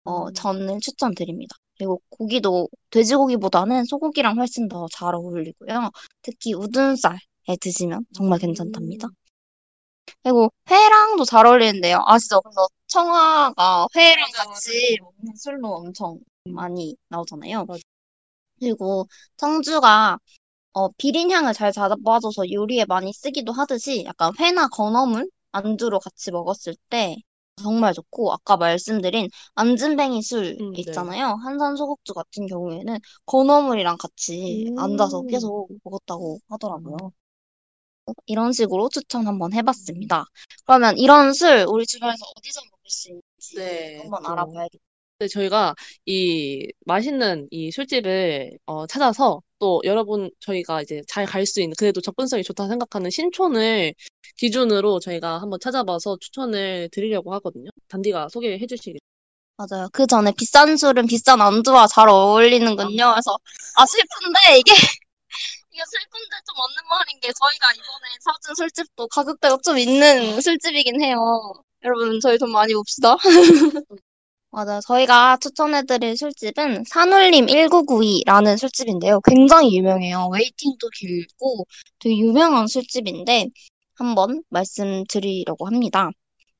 어, 0.04 0.28
음. 0.28 0.34
전을 0.34 0.80
추천드립니다. 0.80 1.56
그리고 1.76 2.00
고기도 2.10 2.68
돼지고기보다는 2.90 3.84
소고기랑 3.86 4.38
훨씬 4.38 4.68
더 4.68 4.86
잘 4.92 5.14
어울리고요. 5.14 5.90
특히 6.22 6.54
우둔살에 6.54 7.18
드시면 7.60 8.06
정말 8.14 8.38
괜찮답니다. 8.38 9.08
그리고 10.22 10.50
회랑도 10.70 11.24
잘 11.24 11.46
어울리는데요. 11.46 12.02
아시죠? 12.06 12.40
그래서 12.40 12.66
청아가 12.86 13.86
회랑 13.94 14.30
같이 14.32 14.98
먹는 15.00 15.36
술로 15.36 15.68
엄청 15.74 16.18
많이 16.44 16.96
나오잖아요. 17.08 17.66
그리고 18.58 19.06
청주가 19.36 20.18
어, 20.72 20.88
비린 20.92 21.30
향을 21.30 21.54
잘 21.54 21.72
잡아줘서 21.72 22.50
요리에 22.50 22.84
많이 22.86 23.12
쓰기도 23.12 23.52
하듯이 23.52 24.04
약간 24.06 24.32
회나 24.40 24.68
건어물 24.68 25.30
안주로 25.52 26.00
같이 26.00 26.32
먹었을 26.32 26.74
때 26.90 27.16
정말 27.62 27.94
좋고 27.94 28.32
아까 28.32 28.56
말씀드린 28.56 29.28
안진뱅이 29.54 30.22
술 30.22 30.56
음, 30.60 30.72
네. 30.72 30.80
있잖아요. 30.80 31.36
한산 31.44 31.76
소곡주 31.76 32.14
같은 32.14 32.46
경우에는 32.46 32.98
건어물이랑 33.26 33.96
같이 33.98 34.66
음. 34.70 34.78
앉아서 34.78 35.22
계속 35.22 35.68
먹었다고 35.84 36.40
하더라고요. 36.48 36.96
이런 38.26 38.52
식으로 38.52 38.88
추천 38.90 39.26
한번 39.26 39.52
해봤습니다. 39.54 40.24
그러면 40.66 40.98
이런 40.98 41.32
술 41.32 41.64
우리 41.68 41.86
주변에서 41.86 42.24
어디서 42.36 42.60
먹을 42.70 42.78
수 42.90 43.08
있는지 43.10 43.56
네, 43.56 43.98
한번 44.02 44.22
좀. 44.22 44.32
알아봐야겠다. 44.32 44.82
근데 45.18 45.28
저희가 45.28 45.74
이 46.06 46.66
맛있는 46.86 47.46
이 47.50 47.70
술집을 47.70 48.58
어, 48.66 48.86
찾아서 48.88 49.40
또 49.60 49.80
여러분 49.84 50.28
저희가 50.40 50.82
이제 50.82 51.02
잘 51.08 51.24
갈 51.26 51.46
수 51.46 51.60
있는 51.62 51.74
그래도 51.78 52.00
접근성이 52.00 52.42
좋다 52.42 52.66
생각하는 52.68 53.10
신촌을 53.10 53.94
기준으로 54.38 54.98
저희가 55.00 55.40
한번 55.40 55.60
찾아봐서 55.60 56.16
추천을 56.20 56.88
드리려고 56.92 57.32
하거든요. 57.34 57.70
단디가 57.88 58.28
소개해 58.28 58.58
주시겠어요? 58.66 58.98
맞아요. 59.56 59.88
그 59.92 60.06
전에 60.06 60.32
비싼 60.36 60.76
술은 60.76 61.06
비싼 61.06 61.40
안주와 61.40 61.86
잘 61.86 62.08
어울리는군요. 62.08 63.12
그래서 63.12 63.38
아 63.76 63.86
슬픈데 63.86 64.58
이게 64.58 64.72
이게 65.74 65.82
슬픈데 65.84 66.36
좀 66.46 66.54
맞는 66.56 66.88
말인 66.88 67.18
게 67.20 67.32
저희가 67.32 67.66
이번에 67.74 68.16
사준 68.20 68.54
술집도 68.54 69.08
가격대가 69.08 69.58
좀 69.64 69.76
있는 69.76 70.40
술집이긴 70.40 71.02
해요. 71.02 71.18
여러분 71.82 72.20
저희 72.20 72.38
돈 72.38 72.52
많이 72.52 72.72
봅시다. 72.74 73.16
맞아요. 74.50 74.78
저희가 74.86 75.36
추천해드릴 75.38 76.16
술집은 76.16 76.84
산울림 76.86 77.46
1992라는 77.46 78.56
술집인데요. 78.56 79.20
굉장히 79.22 79.76
유명해요. 79.76 80.28
웨이팅도 80.32 80.90
길고 80.90 81.66
되게 81.98 82.16
유명한 82.18 82.68
술집인데 82.68 83.48
한번 83.96 84.44
말씀드리려고 84.50 85.66
합니다. 85.66 86.10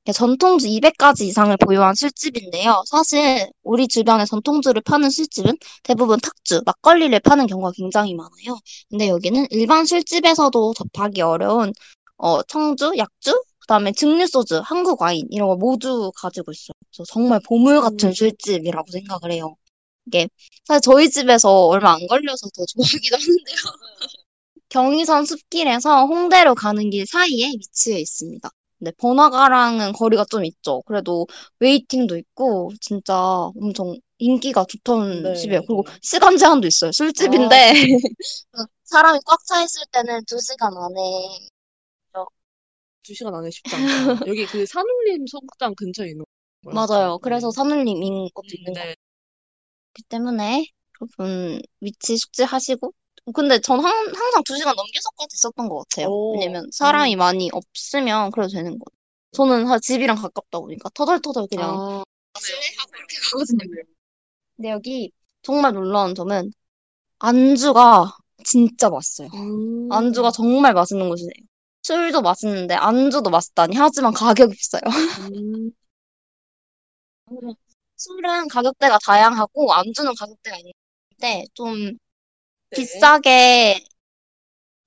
이게 0.04 0.12
전통주 0.12 0.66
200가지 0.66 1.22
이상을 1.22 1.56
보유한 1.56 1.94
술집인데요. 1.94 2.82
사실 2.86 3.48
우리 3.62 3.88
주변에 3.88 4.26
전통주를 4.26 4.82
파는 4.82 5.08
술집은 5.08 5.56
대부분 5.82 6.20
탁주, 6.20 6.62
막걸리를 6.66 7.18
파는 7.20 7.46
경우가 7.46 7.72
굉장히 7.74 8.14
많아요. 8.14 8.58
근데 8.90 9.08
여기는 9.08 9.46
일반 9.50 9.86
술집에서도 9.86 10.74
접하기 10.74 11.22
어려운 11.22 11.72
어, 12.18 12.42
청주, 12.42 12.92
약주, 12.98 13.32
그다음에 13.60 13.92
증류소주, 13.92 14.60
한국 14.64 15.00
와인 15.00 15.26
이런 15.30 15.48
거 15.48 15.56
모두 15.56 16.12
가지고 16.16 16.52
있어요. 16.52 16.74
그래서 16.90 17.04
정말 17.10 17.40
보물 17.46 17.80
같은 17.80 18.10
음. 18.10 18.12
술집이라고 18.12 18.90
생각을 18.92 19.32
해요. 19.32 19.56
이게 20.06 20.28
사실 20.64 20.82
저희 20.82 21.08
집에서 21.10 21.66
얼마 21.66 21.94
안 21.94 22.06
걸려서 22.08 22.46
더 22.54 22.64
좋아하기도 22.66 23.16
하는데요. 23.16 23.56
경의선 24.68 25.24
숲길에서 25.24 26.06
홍대로 26.06 26.54
가는 26.54 26.90
길 26.90 27.06
사이에 27.06 27.48
위치해 27.58 28.00
있습니다. 28.00 28.50
근데 28.84 28.92
번화가랑은 28.98 29.92
거리가 29.94 30.26
좀 30.30 30.44
있죠. 30.44 30.82
그래도 30.82 31.26
웨이팅도 31.60 32.18
있고 32.18 32.70
진짜 32.82 33.14
엄청 33.16 33.96
인기가 34.18 34.66
좋던 34.68 35.22
네. 35.22 35.34
집이에요. 35.34 35.62
그리고 35.66 35.84
시간 36.02 36.36
제한도 36.36 36.66
있어요. 36.68 36.92
술집인데 36.92 37.72
사람이 38.84 39.18
꽉 39.24 39.38
차 39.46 39.62
있을 39.62 39.80
때는 39.90 40.22
2시간 40.26 40.68
안에 40.76 41.00
두 43.02 43.14
시간 43.14 43.34
안에 43.34 43.50
쉽지 43.50 43.74
않다. 43.74 43.84
여기 44.28 44.46
그 44.46 44.66
산울림 44.66 45.26
소극장 45.26 45.74
근처에 45.74 46.08
있는 46.10 46.24
거예요. 46.64 46.74
맞아요. 46.74 47.18
그래서 47.18 47.50
산울림인 47.50 48.28
것도 48.34 48.46
있는 48.52 48.72
것 48.72 48.80
네. 48.80 48.94
같기 49.94 50.02
때문에 50.08 50.66
여러분 51.00 51.60
위치 51.80 52.16
숙지하시고 52.16 52.92
근데 53.32 53.58
전 53.60 53.80
항, 53.80 53.90
항상 53.90 54.42
2시간 54.44 54.74
넘겨서까지 54.76 55.34
있었던 55.34 55.68
것 55.68 55.84
같아요. 55.88 56.08
오. 56.08 56.34
왜냐면 56.34 56.68
사람이 56.72 57.16
많이 57.16 57.50
없으면 57.52 58.30
그래도 58.30 58.52
되는 58.52 58.78
거 58.78 58.84
같아요. 58.84 59.04
저는 59.32 59.66
사실 59.66 59.80
집이랑 59.80 60.16
가깝다 60.16 60.60
보니까 60.60 60.90
터덜터덜 60.94 61.46
그냥 61.50 61.70
아, 61.70 62.04
마실래? 62.34 62.58
하고 62.78 62.92
이렇게 62.96 63.16
가거든요. 63.30 63.82
근데 64.56 64.70
여기 64.70 65.10
정말 65.42 65.72
놀라운 65.72 66.14
점은 66.14 66.52
안주가 67.18 68.12
진짜 68.44 68.90
맛있어요. 68.90 69.28
음. 69.34 69.90
안주가 69.90 70.30
정말 70.30 70.74
맛있는 70.74 71.08
곳이에요. 71.08 71.30
술도 71.82 72.22
맛있는데 72.22 72.74
안주도 72.74 73.30
맛있다니 73.30 73.76
하지만 73.76 74.12
가격이 74.12 74.54
비싸요. 74.54 74.82
음. 75.32 75.70
술은 77.96 78.48
가격대가 78.48 78.98
다양하고 79.04 79.72
안주는 79.72 80.12
가격대가 80.14 80.58
있는데 80.58 81.46
좀 81.54 81.74
네. 81.74 81.92
비싸게 82.74 83.80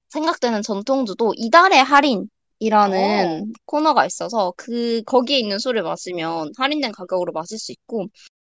생각되는 0.10 0.62
전통주도 0.62 1.34
이달의 1.38 1.84
할인이라는 1.84 3.54
코너가 3.66 4.06
있어서 4.06 4.54
그 4.58 5.02
거기에 5.04 5.40
있는 5.40 5.60
술을 5.60 5.84
마시면 5.84 6.52
할인된 6.58 6.92
가격으로 6.92 7.32
마실 7.34 7.60
수 7.60 7.72
있고 7.72 8.08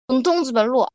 전통주별로 0.08 0.86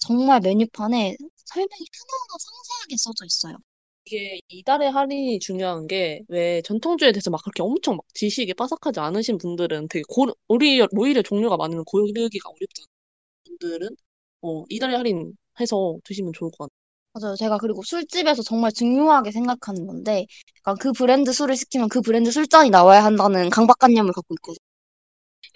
정말 0.00 0.40
메뉴판에 0.42 1.16
설명이 1.46 1.70
하나하나 1.70 2.34
상세하게 2.40 2.96
써져 2.98 3.26
있어요. 3.26 3.58
이게 4.06 4.40
이달의 4.48 4.90
할인이 4.92 5.38
중요한 5.40 5.86
게 5.88 6.22
왜 6.28 6.62
전통주에 6.62 7.12
대해서 7.12 7.30
막 7.30 7.42
그렇게 7.44 7.62
엄청 7.62 7.96
막 7.96 8.04
지식이 8.14 8.54
빠삭하지 8.54 9.00
않으신 9.00 9.38
분들은 9.38 9.88
되게 9.88 10.04
고, 10.08 10.26
오히려, 10.48 10.88
오히려 10.96 11.22
종류가 11.22 11.56
많은 11.58 11.84
고르기가 11.84 12.50
어렵잖아요. 12.50 12.88
분들은 13.44 13.88
어, 14.42 14.64
이달의 14.70 14.96
할인 14.96 15.36
해서 15.60 15.96
드시면 16.04 16.32
좋을 16.34 16.50
것 16.52 16.58
같아요. 16.70 16.83
맞아요. 17.14 17.36
제가 17.36 17.58
그리고 17.58 17.82
술집에서 17.82 18.42
정말 18.42 18.72
중요하게 18.72 19.30
생각하는 19.30 19.86
건데, 19.86 20.26
약간 20.58 20.76
그 20.80 20.92
브랜드 20.92 21.32
술을 21.32 21.56
시키면 21.56 21.88
그 21.88 22.00
브랜드 22.00 22.30
술잔이 22.30 22.70
나와야 22.70 23.04
한다는 23.04 23.50
강박관념을 23.50 24.12
갖고 24.12 24.34
있거든요. 24.34 24.58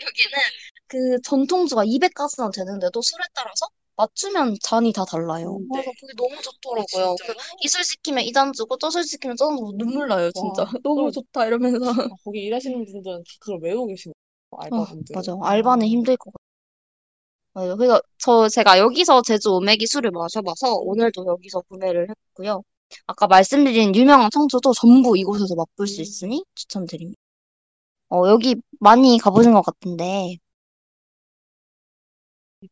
여기는 0.00 0.38
그 0.86 1.20
전통주가 1.22 1.84
200가스나 1.84 2.50
되는데도 2.50 3.00
술에 3.02 3.22
따라서 3.34 3.66
맞추면 3.96 4.56
잔이 4.62 4.92
다 4.92 5.04
달라요. 5.04 5.58
음, 5.58 5.68
그래서 5.72 5.90
네. 5.90 5.94
그게 6.00 6.12
너무 6.16 6.40
좋더라고요. 6.42 7.16
그 7.24 7.24
진짜요? 7.26 7.34
이술 7.64 7.84
시키면 7.84 8.24
이 8.24 8.32
잔 8.32 8.52
주고 8.52 8.78
저 8.78 8.90
술 8.90 9.04
시키면 9.04 9.36
저 9.36 9.46
잔 9.48 9.56
주고 9.56 9.72
눈물 9.76 10.08
나요, 10.08 10.30
진짜. 10.32 10.64
와, 10.82 10.82
너무 10.82 11.10
좋다 11.12 11.46
이러면서. 11.46 11.90
아, 11.90 12.14
거기 12.24 12.40
일하시는 12.44 12.84
분들은 12.84 13.18
다 13.24 13.30
그걸 13.40 13.60
외우고 13.62 13.86
계시는 13.88 14.14
알바분들. 14.56 15.16
맞아. 15.16 15.36
알바는 15.42 15.86
힘들 15.86 16.16
것 16.16 16.32
같아요. 16.32 16.47
맞아요. 17.58 17.76
그래서 17.76 18.00
저 18.18 18.48
제가 18.48 18.78
여기서 18.78 19.22
제주 19.22 19.50
오메기 19.50 19.86
술을 19.86 20.12
마셔봐서 20.12 20.74
오늘도 20.74 21.26
여기서 21.26 21.62
구매를 21.62 22.08
했고요. 22.08 22.62
아까 23.06 23.26
말씀드린 23.26 23.94
유명한 23.96 24.30
청주도 24.30 24.72
전부 24.72 25.18
이곳에서 25.18 25.54
맛볼 25.56 25.88
수 25.88 26.00
음. 26.00 26.02
있으니 26.02 26.44
추천드립니다. 26.54 27.18
어, 28.10 28.28
여기 28.28 28.56
많이 28.80 29.18
가보신 29.18 29.52
것 29.52 29.62
같은데. 29.62 30.36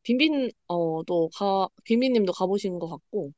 빈빈, 0.02 0.50
어, 0.68 1.02
또 1.04 1.28
가, 1.34 1.68
빈빈님도 1.84 2.32
가보신 2.32 2.78
것 2.78 2.88
같고. 2.88 3.32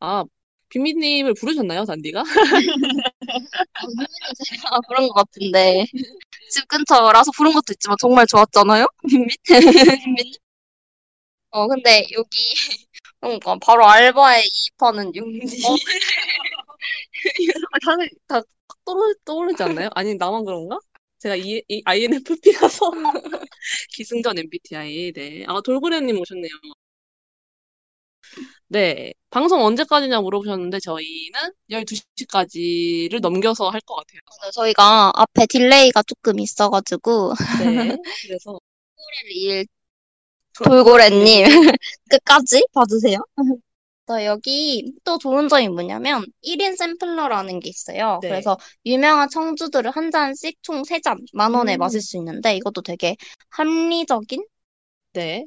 아, 0.00 0.24
빈빈님을 0.70 1.34
부르셨나요, 1.34 1.84
단디가? 1.84 2.22
제가 4.46 4.80
부른 4.88 5.08
것 5.08 5.14
같은데. 5.14 5.86
집 6.50 6.66
근처라서 6.68 7.30
부른 7.36 7.52
것도 7.52 7.72
있지만 7.72 7.96
정말 8.00 8.26
좋았잖아요? 8.26 8.86
빈빈? 9.08 9.36
빈빈? 10.04 10.43
어, 11.54 11.68
근데 11.68 12.06
여기, 12.12 12.54
그러니까 13.20 13.56
바로 13.62 13.86
알바에 13.86 14.42
이입하는 14.44 15.14
융디. 15.14 15.62
아, 17.72 17.78
다들 17.84 18.08
다 18.26 18.40
떠오르, 18.84 19.14
떠오르지 19.24 19.62
않나요? 19.62 19.88
아니, 19.94 20.14
나만 20.16 20.44
그런가? 20.44 20.78
제가 21.18 21.36
이, 21.36 21.62
이 21.68 21.82
INFP라서. 21.84 22.90
기승전 23.90 24.38
MBTI, 24.38 25.12
네. 25.12 25.44
아, 25.48 25.60
돌고래님 25.62 26.18
오셨네요. 26.20 26.50
네. 28.68 29.12
방송 29.30 29.62
언제까지냐 29.64 30.20
물어보셨는데, 30.20 30.80
저희는 30.80 31.40
12시까지를 31.70 33.20
넘겨서 33.20 33.68
할 33.70 33.80
것 33.82 33.94
같아요. 33.96 34.20
네, 34.44 34.50
저희가 34.52 35.12
앞에 35.14 35.46
delay가 35.46 36.02
조금 36.04 36.38
있어가지고, 36.40 37.34
네. 37.58 37.96
그래서. 38.26 38.58
일 39.30 39.66
돌고래님 40.62 41.44
끝까지 42.10 42.64
봐주세요. 42.72 43.18
저 44.06 44.22
여기 44.24 44.92
또 45.02 45.16
좋은 45.18 45.48
점이 45.48 45.68
뭐냐면 45.68 46.26
1인 46.44 46.76
sampler라는 46.76 47.58
게 47.60 47.70
있어요. 47.70 48.18
네. 48.22 48.28
그래서 48.28 48.58
유명한 48.84 49.28
청주들을 49.30 49.90
한 49.90 50.10
잔씩 50.10 50.58
총 50.62 50.82
3잔 50.82 51.24
만 51.32 51.54
원에 51.54 51.76
음. 51.76 51.78
마실 51.78 52.02
수 52.02 52.18
있는데 52.18 52.54
이것도 52.56 52.82
되게 52.82 53.16
합리적인 53.50 54.44
네. 55.14 55.46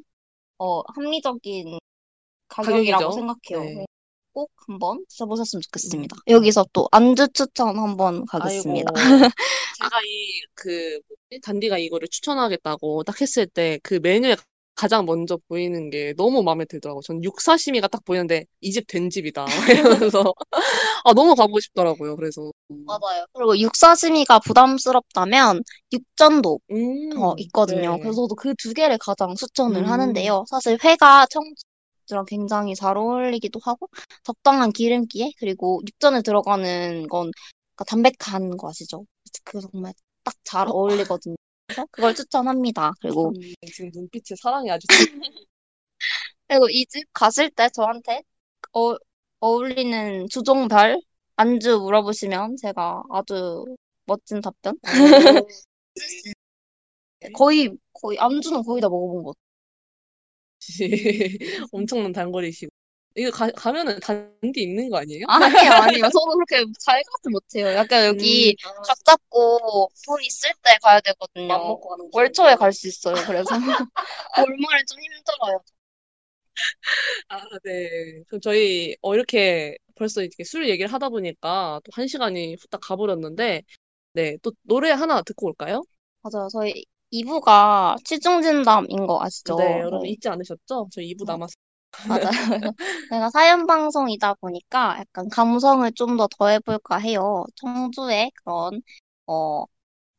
어 0.58 0.80
합리적인 0.92 1.78
가격이라고 2.48 3.04
가격이죠. 3.04 3.12
생각해요. 3.12 3.74
네. 3.80 3.86
꼭 4.32 4.50
한번 4.66 5.04
드셔보셨으면 5.08 5.62
좋겠습니다. 5.62 6.16
여기서 6.28 6.66
또 6.72 6.88
안주 6.90 7.28
추천 7.32 7.78
한번 7.78 8.24
가겠습니다. 8.26 8.92
아이고. 8.94 9.28
제가 9.78 10.00
이, 10.04 10.42
그? 10.54 11.00
단디가 11.42 11.78
이거를 11.78 12.08
추천하겠다고 12.08 13.04
딱 13.04 13.20
했을 13.20 13.46
때 13.46 13.78
그 13.82 14.00
메뉴에 14.02 14.36
가장 14.78 15.04
먼저 15.06 15.38
보이는 15.48 15.90
게 15.90 16.14
너무 16.16 16.42
마음에 16.42 16.64
들더라고요. 16.64 17.02
전 17.02 17.22
육사시미가 17.24 17.88
딱 17.88 18.04
보이는데 18.04 18.46
이 18.62 18.72
집 18.72 18.86
된 18.86 19.10
집이다. 19.10 19.44
이러면서 20.12 20.34
아, 21.04 21.12
너무 21.14 21.34
가보고 21.34 21.60
싶더라고요. 21.60 22.16
그래서. 22.16 22.50
맞아요. 22.86 23.26
그리고 23.32 23.58
육사시미가 23.58 24.40
부담스럽다면 24.40 25.62
육전도 25.92 26.60
음, 26.70 27.10
어, 27.22 27.34
있거든요. 27.38 27.96
네. 27.96 28.00
그래서 28.02 28.22
저도 28.22 28.34
그 28.34 28.54
두 28.56 28.72
개를 28.74 28.98
가장 28.98 29.34
추천을 29.34 29.82
음. 29.84 29.86
하는데요. 29.90 30.44
사실 30.50 30.78
회가 30.82 31.26
청주랑 31.26 32.24
굉장히 32.26 32.74
잘 32.74 32.96
어울리기도 32.96 33.60
하고 33.64 33.88
적당한 34.24 34.72
기름기에 34.72 35.32
그리고 35.38 35.80
육전에 35.86 36.22
들어가는 36.22 37.06
건 37.08 37.30
그러니까 37.76 37.84
담백한 37.86 38.56
거 38.56 38.68
아시죠? 38.70 39.04
그 39.44 39.60
정말 39.60 39.92
딱 40.24 40.34
잘 40.44 40.68
어. 40.68 40.72
어울리거든요. 40.72 41.36
그래서 41.68 41.86
그걸 41.90 42.14
추천합니다. 42.14 42.92
그리고 43.00 43.28
음, 43.30 43.52
지금 43.72 43.90
눈빛에 43.94 44.34
사랑이 44.40 44.70
아주. 44.70 44.86
그리고 46.48 46.68
이 46.70 46.84
집 46.86 47.04
가실 47.12 47.50
때 47.50 47.68
저한테 47.70 48.22
어, 48.74 48.94
어울리는 49.40 50.28
주종별 50.30 51.00
안주 51.36 51.78
물어보시면 51.80 52.56
제가 52.56 53.02
아주 53.10 53.64
멋진 54.06 54.40
답변? 54.40 54.78
거의 57.34 57.70
거의 57.92 58.18
안주는 58.18 58.62
거의 58.64 58.80
다 58.80 58.88
먹어본 58.88 59.22
것 59.24 59.36
엄청난 61.72 62.12
단거리시고. 62.12 62.70
이거 63.18 63.30
가, 63.30 63.50
가면은 63.52 63.98
단디 64.00 64.62
입는 64.62 64.90
거 64.90 64.98
아니에요? 64.98 65.24
아니에요, 65.28 65.72
아니에요. 65.72 66.04
저도 66.10 66.32
그렇게 66.34 66.64
잘 66.80 67.02
가지 67.02 67.28
못해요. 67.30 67.66
약간 67.74 68.06
여기 68.06 68.54
음, 68.66 68.82
각 68.86 69.04
잡고 69.04 69.90
돈 70.06 70.22
있을 70.22 70.50
때 70.62 70.78
가야 70.82 71.00
되거든요. 71.00 71.46
맘 71.46 71.60
먹고 71.66 71.88
가는 71.90 72.10
월초에 72.12 72.54
갈 72.56 72.72
수 72.72 72.88
있어요. 72.88 73.14
그래서 73.26 73.48
월말에 74.36 74.84
좀 74.88 74.98
힘들어요. 75.00 75.60
아, 77.28 77.40
네. 77.64 78.22
그럼 78.28 78.40
저희, 78.40 78.96
어, 79.02 79.14
이렇게 79.14 79.76
벌써 79.94 80.22
이렇게 80.22 80.44
술 80.44 80.68
얘기를 80.68 80.92
하다 80.92 81.08
보니까 81.10 81.80
또 81.84 81.90
한 81.94 82.06
시간이 82.06 82.56
후딱 82.60 82.80
가버렸는데, 82.82 83.62
네. 84.14 84.36
또 84.42 84.52
노래 84.62 84.90
하나 84.90 85.22
듣고 85.22 85.46
올까요? 85.48 85.82
맞아요. 86.22 86.48
저희 86.52 86.84
2부가 87.10 87.96
취중진담인 88.04 89.06
거 89.06 89.20
아시죠? 89.22 89.56
네, 89.56 89.80
여러분 89.80 90.02
네, 90.02 90.10
잊지 90.10 90.28
않으셨죠? 90.28 90.88
저희 90.92 91.06
2부 91.08 91.24
어. 91.24 91.26
남았어요. 91.26 91.54
맞아요. 92.02 92.20
내가 93.08 93.30
사연 93.30 93.66
방송이다 93.66 94.34
보니까 94.34 94.96
약간 95.00 95.28
감성을 95.28 95.90
좀 95.92 96.16
더 96.16 96.26
더해볼까 96.28 96.98
해요. 96.98 97.44
청주의 97.56 98.30
그런 98.44 98.82
어 99.26 99.64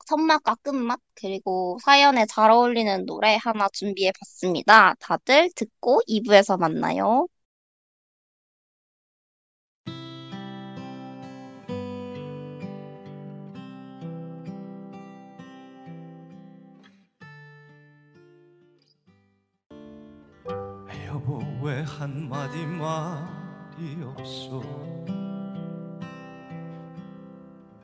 선맛과 0.07 0.55
끝맛 0.63 0.99
그리고 1.15 1.77
사연에 1.83 2.25
잘 2.27 2.51
어울리는 2.51 3.05
노래 3.05 3.37
하나 3.41 3.69
준비해봤습니다. 3.73 4.95
다들 4.99 5.51
듣고 5.55 6.01
2부에서 6.07 6.57
만나요. 6.57 7.27
왜 21.61 21.81
한마디 21.81 22.65
말이 22.65 24.01
없어? 24.03 24.61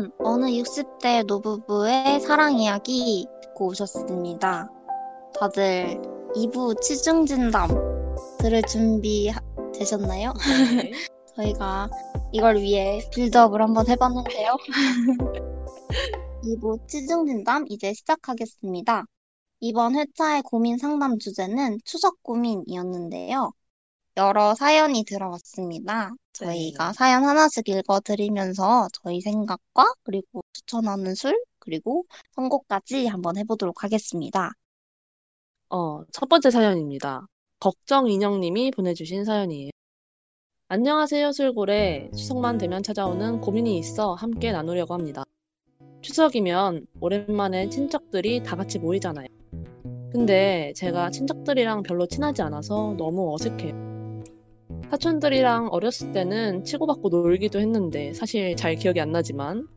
여러분. 0.02 0.12
어느 0.20 0.46
60대 0.46 1.26
노부부의 1.26 2.20
사랑 2.22 2.58
이야기 2.58 3.28
듣고 3.44 3.68
오셨습니다. 3.68 4.70
다들 5.40 6.02
2부 6.36 6.82
취중진담 6.82 7.70
들을 8.40 8.62
준비 8.64 9.32
되셨나요? 9.74 10.34
네. 10.82 10.92
저희가 11.36 11.90
이걸 12.32 12.58
위해 12.58 13.00
빌드업을 13.14 13.62
한번 13.62 13.88
해봤는데요. 13.88 14.56
2부 16.44 16.88
취중진담 16.88 17.66
이제 17.70 17.94
시작하겠습니다. 17.94 19.06
이번 19.60 19.96
회차의 19.96 20.42
고민 20.42 20.78
상담 20.78 21.20
주제는 21.20 21.80
추석 21.86 22.24
고민이었는데요. 22.24 23.52
여러 24.18 24.54
사연이 24.56 25.04
들어왔습니다. 25.06 26.12
저희가 26.34 26.88
네. 26.88 26.94
사연 26.94 27.24
하나씩 27.24 27.70
읽어드리면서 27.70 28.90
저희 28.92 29.22
생각과 29.22 29.86
그리고 30.04 30.44
추천하는 30.52 31.16
술, 31.16 31.42
그리고 31.60 32.06
선곡까지 32.32 33.08
한번 33.08 33.38
해보도록 33.38 33.84
하겠습니다. 33.84 34.52
어, 35.70 36.04
첫 36.12 36.28
번째 36.28 36.52
사연입니다. 36.52 37.26
걱정 37.60 38.10
인형님이 38.10 38.72
보내주신 38.72 39.24
사연이에요. 39.24 39.72
안녕하세요, 40.68 41.32
술고래. 41.32 42.12
추석만 42.12 42.58
되면 42.58 42.84
찾아오는 42.84 43.40
고민이 43.40 43.78
있어 43.78 44.14
함께 44.14 44.52
나누려고 44.52 44.94
합니다. 44.94 45.24
추석이면 46.02 46.88
오랜만에 47.00 47.70
친척들이 47.70 48.44
다 48.44 48.58
같이 48.58 48.80
모이잖아요. 48.80 49.28
근데 50.12 50.74
제가 50.76 51.12
친척들이랑 51.12 51.84
별로 51.84 52.06
친하지 52.06 52.42
않아서 52.42 52.96
너무 52.98 53.34
어색해요. 53.34 53.91
사촌들이랑 54.92 55.70
어렸을 55.72 56.12
때는 56.12 56.66
치고받고 56.66 57.10
놀기도 57.10 57.60
했는데 57.62 58.12
사실 58.14 58.58
잘 58.58 58.76
기억이 58.76 59.00
안 59.00 59.12
나지만 59.12 59.68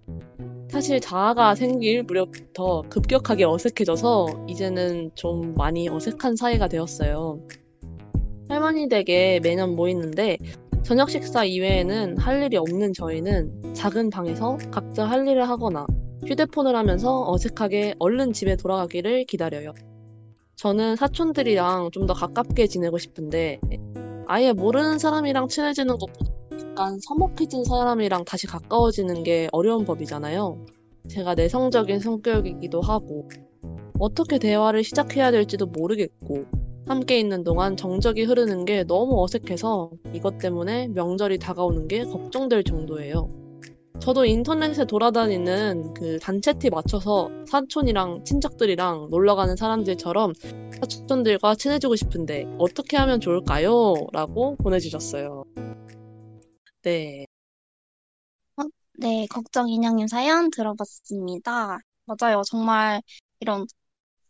사실 0.69 0.99
자아가 1.01 1.55
생길 1.55 2.03
무렵부터 2.03 2.83
급격하게 2.89 3.45
어색해져서 3.45 4.47
이제는 4.49 5.13
좀 5.15 5.55
많이 5.55 5.89
어색한 5.89 6.35
사이가 6.35 6.67
되었어요. 6.67 7.41
할머니 8.49 8.89
댁에 8.89 9.39
매년 9.41 9.77
모이는데 9.77 10.37
저녁 10.83 11.11
식사 11.11 11.45
이외에는 11.45 12.19
할 12.19 12.43
일이 12.43 12.57
없는 12.57 12.93
저희는 12.93 13.73
작은 13.73 14.11
방에서 14.11 14.59
각자 14.73 15.05
할 15.05 15.29
일을 15.29 15.49
하거나 15.49 15.87
휴대폰을 16.27 16.75
하면서 16.75 17.31
어색하게 17.31 17.95
얼른 18.01 18.33
집에 18.33 18.57
돌아가기를 18.57 19.27
기다려요. 19.27 19.75
저는 20.57 20.97
사촌들이랑 20.97 21.91
좀 21.93 22.07
더 22.07 22.15
가깝게 22.15 22.67
지내고 22.67 22.99
싶은데 22.99 23.61
아예 24.27 24.53
모르는 24.53 24.99
사람이랑 24.99 25.49
친해지는 25.49 25.99
것보다 25.99 26.33
약간 26.75 26.99
서먹해진 27.01 27.65
사람이랑 27.65 28.25
다시 28.25 28.47
가까워지는 28.47 29.23
게 29.23 29.49
어려운 29.53 29.85
법이잖아요. 29.85 30.65
제가 31.09 31.35
내성적인 31.35 32.01
성격이기도 32.01 32.81
하고 32.81 33.29
어떻게 33.99 34.39
대화를 34.39 34.83
시작해야 34.83 35.31
될지도 35.31 35.67
모르겠고 35.67 36.47
함께 36.87 37.19
있는 37.19 37.45
동안 37.45 37.77
정적이 37.77 38.25
흐르는 38.25 38.65
게 38.65 38.85
너무 38.85 39.23
어색해서 39.23 39.91
이것 40.13 40.39
때문에 40.39 40.89
명절이 40.89 41.39
다가오는 41.39 41.89
게 41.89 42.05
걱정될 42.05 42.65
정도예요. 42.65 43.44
저도 44.01 44.25
인터넷에 44.25 44.85
돌아다니는 44.85 45.95
그 45.95 46.19
단체티 46.19 46.71
맞춰서 46.71 47.31
사촌이랑 47.49 48.25
친척들이랑 48.25 49.09
놀러 49.11 49.35
가는 49.35 49.57
사람들처럼 49.57 50.33
사촌들과 50.81 51.55
친해지고 51.55 51.97
싶은데 51.97 52.45
어떻게 52.59 52.97
하면 52.97 53.21
좋을까요? 53.21 53.95
라고 54.13 54.57
보내주셨어요. 54.57 55.45
네. 56.83 57.27
네, 58.97 59.27
걱정 59.29 59.69
인형님 59.69 60.07
사연 60.07 60.51
들어봤습니다. 60.51 61.79
맞아요. 62.05 62.43
정말 62.47 63.03
이런 63.41 63.67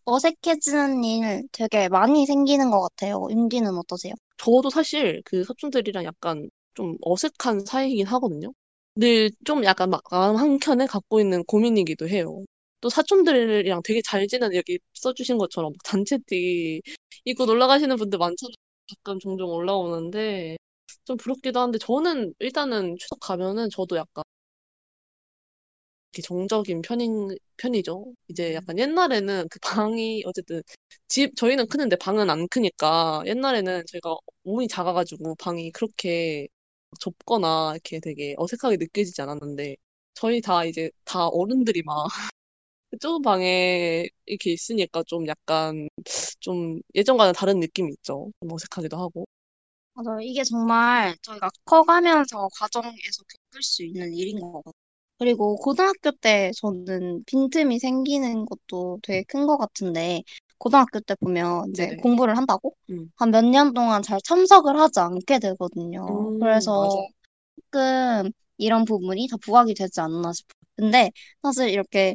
어색해지는 0.04 1.04
일 1.04 1.48
되게 1.52 1.88
많이 1.88 2.26
생기는 2.26 2.70
것 2.70 2.80
같아요. 2.82 3.26
윤기는 3.30 3.76
어떠세요? 3.76 4.14
저도 4.38 4.70
사실 4.70 5.22
그 5.24 5.44
사촌들이랑 5.44 6.04
약간 6.04 6.48
좀 6.74 6.96
어색한 7.02 7.66
사이이긴 7.66 8.06
하거든요. 8.06 8.52
늘 8.96 9.30
좀 9.44 9.64
약간 9.64 9.90
막 9.90 10.02
마음 10.10 10.36
한켠에 10.36 10.86
갖고 10.86 11.20
있는 11.20 11.44
고민이기도 11.44 12.08
해요. 12.08 12.44
또 12.80 12.88
사촌들이랑 12.90 13.82
되게 13.84 14.00
잘 14.02 14.26
지내는 14.28 14.56
여기 14.56 14.78
써주신 14.94 15.38
것처럼 15.38 15.72
단체티 15.84 16.82
입고 17.24 17.46
놀러 17.46 17.66
가시는 17.66 17.96
분들 17.96 18.18
많잖아요. 18.18 18.54
가끔 18.90 19.18
종종 19.18 19.50
올라오는데 19.50 20.56
좀 21.04 21.16
부럽기도 21.16 21.60
한데 21.60 21.78
저는 21.78 22.34
일단은 22.38 22.96
추석 22.98 23.18
가면은 23.20 23.68
저도 23.70 23.96
약간 23.96 24.22
이렇게 26.12 26.22
정적인 26.22 26.82
편인 26.82 27.36
편이죠. 27.56 28.14
이제 28.28 28.54
약간 28.54 28.78
옛날에는 28.78 29.48
그 29.50 29.58
방이 29.60 30.22
어쨌든 30.26 30.62
집 31.08 31.34
저희는 31.36 31.66
크는데 31.68 31.96
방은 31.96 32.30
안 32.30 32.46
크니까 32.48 33.22
옛날에는 33.26 33.84
저희가 33.90 34.16
몸이 34.44 34.68
작아가지고 34.68 35.34
방이 35.36 35.70
그렇게 35.72 36.46
좁거나 37.00 37.72
이렇게 37.74 38.00
되게 38.00 38.34
어색하게 38.38 38.76
느껴지지 38.78 39.22
않았는데 39.22 39.76
저희 40.14 40.40
다 40.40 40.64
이제 40.64 40.90
다 41.04 41.26
어른들이 41.28 41.82
막 41.82 42.06
좁은 43.00 43.22
방에 43.22 44.06
이렇게 44.26 44.52
있으니까 44.52 45.02
좀 45.04 45.26
약간 45.28 45.88
좀 46.40 46.80
예전과는 46.94 47.32
다른 47.34 47.60
느낌이 47.60 47.92
있죠. 47.94 48.32
좀 48.40 48.52
어색하기도 48.52 48.96
하고. 48.98 49.26
맞아요. 49.94 50.20
이게 50.20 50.42
정말 50.44 51.16
저희가 51.22 51.50
커가면서 51.64 52.48
과정에서 52.58 53.22
겪을 53.28 53.62
수 53.62 53.84
있는 53.84 54.12
일인 54.14 54.40
것 54.40 54.52
같아요. 54.52 54.72
그리고 55.18 55.56
고등학교 55.56 56.10
때 56.12 56.50
저는 56.56 57.22
빈틈이 57.26 57.78
생기는 57.78 58.44
것도 58.46 58.98
되게 59.02 59.22
큰 59.24 59.46
것 59.46 59.56
같은데, 59.58 60.22
고등학교 60.64 60.98
때 61.00 61.14
보면 61.16 61.68
이제 61.70 61.86
네네. 61.88 61.96
공부를 62.02 62.38
한다고 62.38 62.74
음. 62.88 63.10
한몇 63.16 63.44
년 63.44 63.74
동안 63.74 64.00
잘 64.02 64.18
참석을 64.24 64.80
하지 64.80 64.98
않게 64.98 65.38
되거든요. 65.38 66.30
음, 66.30 66.38
그래서 66.40 66.72
맞아요. 66.72 67.08
조금 67.54 68.30
이런 68.56 68.86
부분이 68.86 69.28
다 69.30 69.36
부각이 69.42 69.74
되지 69.74 70.00
않나 70.00 70.32
싶어요. 70.32 70.54
근데 70.76 71.10
사실 71.42 71.68
이렇게 71.68 72.14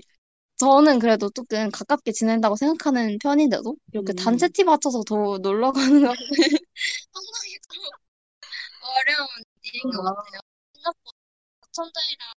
저는 0.58 0.98
그래도 0.98 1.30
조금 1.30 1.70
가깝게 1.70 2.12
지낸다고 2.12 2.56
생각하는 2.56 3.20
편인데도 3.20 3.76
이렇게 3.94 4.14
음. 4.14 4.16
단체 4.16 4.50
티 4.50 4.64
맞춰서 4.64 5.04
더 5.04 5.38
놀러 5.38 5.72
가는 5.72 6.04
건 6.04 6.16
상당히 7.14 7.56
좀 7.70 7.84
어려운 8.82 9.28
일인 9.62 9.92
것 9.92 10.02
같아요. 10.04 10.42
생각보다 10.74 11.18
사촌들이랑 11.62 12.34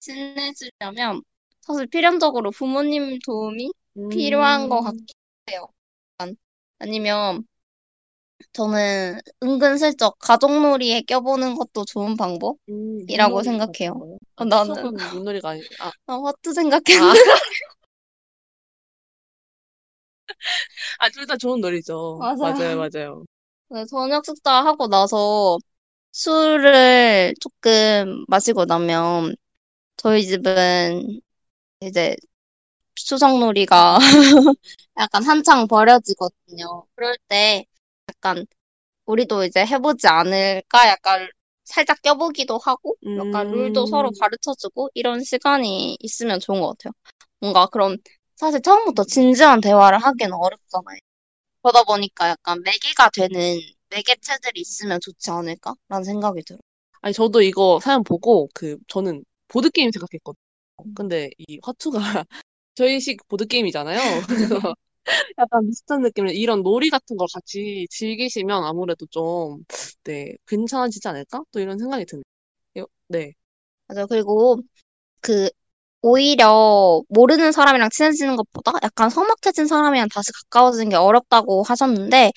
친해지려면 0.00 1.22
사실 1.60 1.86
필연적으로 1.86 2.50
부모님 2.50 3.18
도움이 3.26 3.72
필요한 4.10 4.70
것 4.70 4.80
음. 4.80 4.84
같긴 4.84 5.06
해요. 5.50 5.68
아니면 6.78 7.44
저는 8.52 9.20
은근슬쩍 9.42 10.18
가족놀이에 10.18 11.02
껴보는 11.02 11.54
것도 11.56 11.84
좋은 11.84 12.16
방법? 12.16 12.56
음, 12.68 13.04
이라고 13.08 13.42
생각해요. 13.42 13.94
같은? 13.94 14.18
아, 14.36 14.42
아, 14.42 14.44
나는- 14.44 15.14
물놀이가 15.14 15.50
아니, 15.50 15.62
아, 15.80 15.90
아, 16.06 16.14
화투 16.22 16.52
생각했는데. 16.52 16.84
아, 20.98 21.08
둘 21.10 21.26
다 21.26 21.36
좋은 21.36 21.60
놀이죠. 21.60 22.18
맞아요. 22.18 22.36
맞아요, 22.38 22.76
맞아요. 22.78 23.24
네, 23.70 23.84
저녁 23.86 24.24
식사 24.24 24.64
하고 24.64 24.88
나서 24.88 25.58
술을 26.12 27.34
조금 27.40 28.24
마시고 28.28 28.64
나면 28.66 29.34
저희 29.96 30.24
집은 30.26 31.20
이제 31.82 32.16
추석놀이가 32.94 33.98
약간 34.98 35.24
한창 35.24 35.66
벌어지거든요. 35.66 36.86
그럴 36.94 37.16
때 37.28 37.64
약간 38.08 38.46
우리도 39.06 39.44
이제 39.44 39.64
해보지 39.66 40.06
않을까 40.06 40.88
약간 40.88 41.28
살짝 41.64 42.02
껴보기도 42.02 42.58
하고 42.58 42.96
약간 43.18 43.50
룰도 43.50 43.86
서로 43.86 44.08
음. 44.08 44.12
가르쳐주고 44.20 44.90
이런 44.94 45.22
시간이 45.22 45.96
있으면 46.00 46.40
좋은 46.40 46.60
것 46.60 46.76
같아요. 46.78 46.92
뭔가 47.40 47.66
그럼 47.66 47.96
사실 48.36 48.60
처음부터 48.60 49.04
진지한 49.04 49.60
대화를 49.60 49.98
하기는 49.98 50.32
어렵잖아요. 50.32 50.98
그러다 51.62 51.84
보니까 51.84 52.28
약간 52.28 52.60
매개가 52.62 53.10
되는 53.14 53.58
매개체들이 53.88 54.60
있으면 54.60 55.00
좋지 55.00 55.30
않을까라는 55.30 56.04
생각이 56.04 56.42
들어요. 56.44 56.60
아니, 57.00 57.14
저도 57.14 57.42
이거 57.42 57.78
사연 57.82 58.02
보고, 58.02 58.48
그, 58.54 58.76
저는 58.88 59.24
보드게임 59.48 59.90
생각했거든요. 59.90 60.94
근데 60.94 61.30
이 61.38 61.58
화투가 61.62 62.24
저희식 62.74 63.26
보드게임이잖아요. 63.28 63.98
그래서 64.58 64.74
약간 65.38 65.66
비슷한 65.68 66.02
느낌으로 66.02 66.32
이런 66.32 66.62
놀이 66.62 66.90
같은 66.90 67.16
걸 67.16 67.26
같이 67.34 67.86
즐기시면 67.90 68.64
아무래도 68.64 69.06
좀, 69.06 69.64
네, 70.04 70.34
괜찮아지지 70.46 71.06
않을까? 71.08 71.42
또 71.52 71.60
이런 71.60 71.78
생각이 71.78 72.06
드네요. 72.06 72.86
네. 73.08 73.32
맞아요. 73.88 74.06
그리고 74.08 74.58
그 75.20 75.50
오히려 76.02 77.02
모르는 77.08 77.52
사람이랑 77.52 77.90
친해지는 77.90 78.36
것보다 78.36 78.72
약간 78.82 79.10
서먹해진 79.10 79.66
사람이랑 79.66 80.08
다시 80.12 80.32
가까워지는 80.32 80.90
게 80.90 80.96
어렵다고 80.96 81.62
하셨는데 81.64 82.32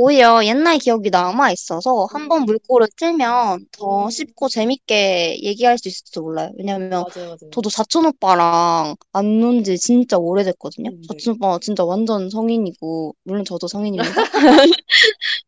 오히려 0.00 0.44
옛날 0.46 0.78
기억이 0.78 1.10
남아 1.10 1.50
있어서 1.52 2.06
한 2.12 2.28
번 2.28 2.44
물꼬를 2.44 2.86
틀면 2.96 3.66
더 3.72 4.04
음. 4.06 4.10
쉽고 4.10 4.48
재밌게 4.48 5.40
얘기할 5.42 5.76
수 5.78 5.88
있을지도 5.88 6.22
몰라요. 6.22 6.52
왜냐면 6.58 6.90
맞아요, 6.90 7.08
맞아요. 7.30 7.50
저도 7.52 7.68
사촌 7.70 8.06
오빠랑 8.06 8.94
안 9.12 9.40
논 9.40 9.64
지 9.64 9.76
진짜 9.78 10.16
오래됐거든요. 10.18 10.90
음, 10.90 11.00
네. 11.00 11.06
사촌 11.08 11.34
오빠가 11.34 11.58
진짜 11.60 11.84
완전 11.84 12.30
성인이고 12.30 13.16
물론 13.24 13.44
저도 13.44 13.66
성인입니다. 13.66 14.04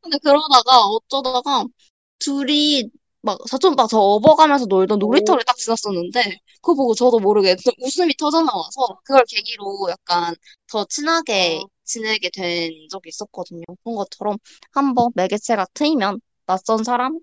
근데 0.01 0.19
그러다가 0.23 0.85
어쩌다가 0.87 1.65
둘이 2.19 2.91
막 3.23 3.39
사촌 3.49 3.73
오빠가 3.75 3.89
저 3.89 3.99
업어가면서 3.99 4.67
놀던 4.67 4.99
놀이터를 4.99 5.45
딱 5.47 5.57
지났었는데 5.57 6.23
그거 6.63 6.75
보고 6.75 6.95
저도 6.95 7.21
모르게 7.21 7.57
좀 7.57 7.73
웃음이 7.83 8.15
터져 8.19 8.43
나와서 8.43 8.99
그걸 9.05 9.25
계기로 9.29 9.89
약간 9.91 10.35
더 10.71 10.85
친하게 10.87 11.61
아. 11.63 11.67
지내게 11.91 12.31
된 12.31 12.71
적이 12.91 13.09
있었거든요. 13.09 13.65
그런 13.83 13.97
것처럼 13.97 14.37
한번 14.73 15.11
매개체가 15.15 15.67
트이면 15.75 16.21
낯선 16.47 16.85
사람이 16.85 17.19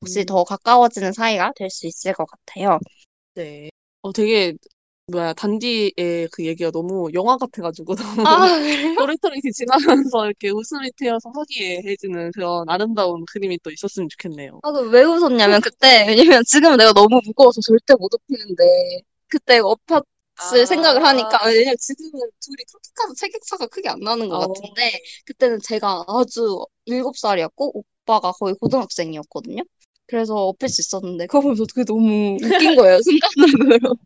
혹시 0.00 0.20
음. 0.20 0.26
더 0.26 0.44
가까워지는 0.44 1.12
사이가 1.12 1.52
될 1.56 1.70
수 1.70 1.86
있을 1.86 2.12
것 2.14 2.26
같아요. 2.26 2.78
네. 3.34 3.68
어, 4.02 4.12
되게, 4.12 4.54
뭐야, 5.10 5.32
단디의 5.32 6.28
그 6.32 6.44
얘기가 6.44 6.70
너무 6.70 7.08
영화 7.14 7.36
같아가지고, 7.36 7.94
너무 8.26 8.26
아, 8.28 8.48
이렇게 9.32 9.50
지나면서 9.52 10.26
이렇게 10.26 10.50
웃음이 10.50 10.90
튀어서 10.96 11.30
화기애애해지는 11.34 12.32
그런 12.32 12.68
아름다운 12.68 13.24
그림이 13.32 13.58
또 13.62 13.70
있었으면 13.70 14.08
좋겠네요. 14.10 14.60
아, 14.62 14.72
그왜 14.72 15.02
웃었냐면 15.04 15.60
그때 15.60 16.06
왜냐면 16.08 16.42
지금은 16.46 16.76
내가 16.76 16.92
너무 16.92 17.20
무거워서 17.24 17.60
절대 17.60 17.94
못 17.98 18.12
엎히는데 18.14 18.64
그때 19.28 19.58
엎 19.58 19.80
혔쓸 20.38 20.66
생각을 20.66 21.04
아. 21.04 21.08
하니까 21.08 21.46
왜냐면 21.46 21.76
지금은 21.78 22.12
둘이 22.40 22.56
그렇게까지 22.68 23.14
체격차가 23.16 23.66
크게 23.66 23.88
안 23.88 24.00
나는 24.00 24.28
것 24.28 24.36
어. 24.36 24.40
같은데 24.40 25.00
그때는 25.26 25.60
제가 25.60 26.04
아주 26.06 26.64
일곱 26.86 27.16
살이었고 27.16 27.72
오빠가 27.74 28.32
거의 28.32 28.54
고등학생이었거든요. 28.54 29.62
그래서 30.06 30.34
업힐 30.34 30.68
수 30.68 30.80
있었는데 30.80 31.26
그거 31.26 31.40
보면서 31.40 31.64
그게 31.66 31.84
너무 31.84 32.36
웃긴 32.42 32.76
거예요 32.76 32.98
순간적으로. 33.02 33.96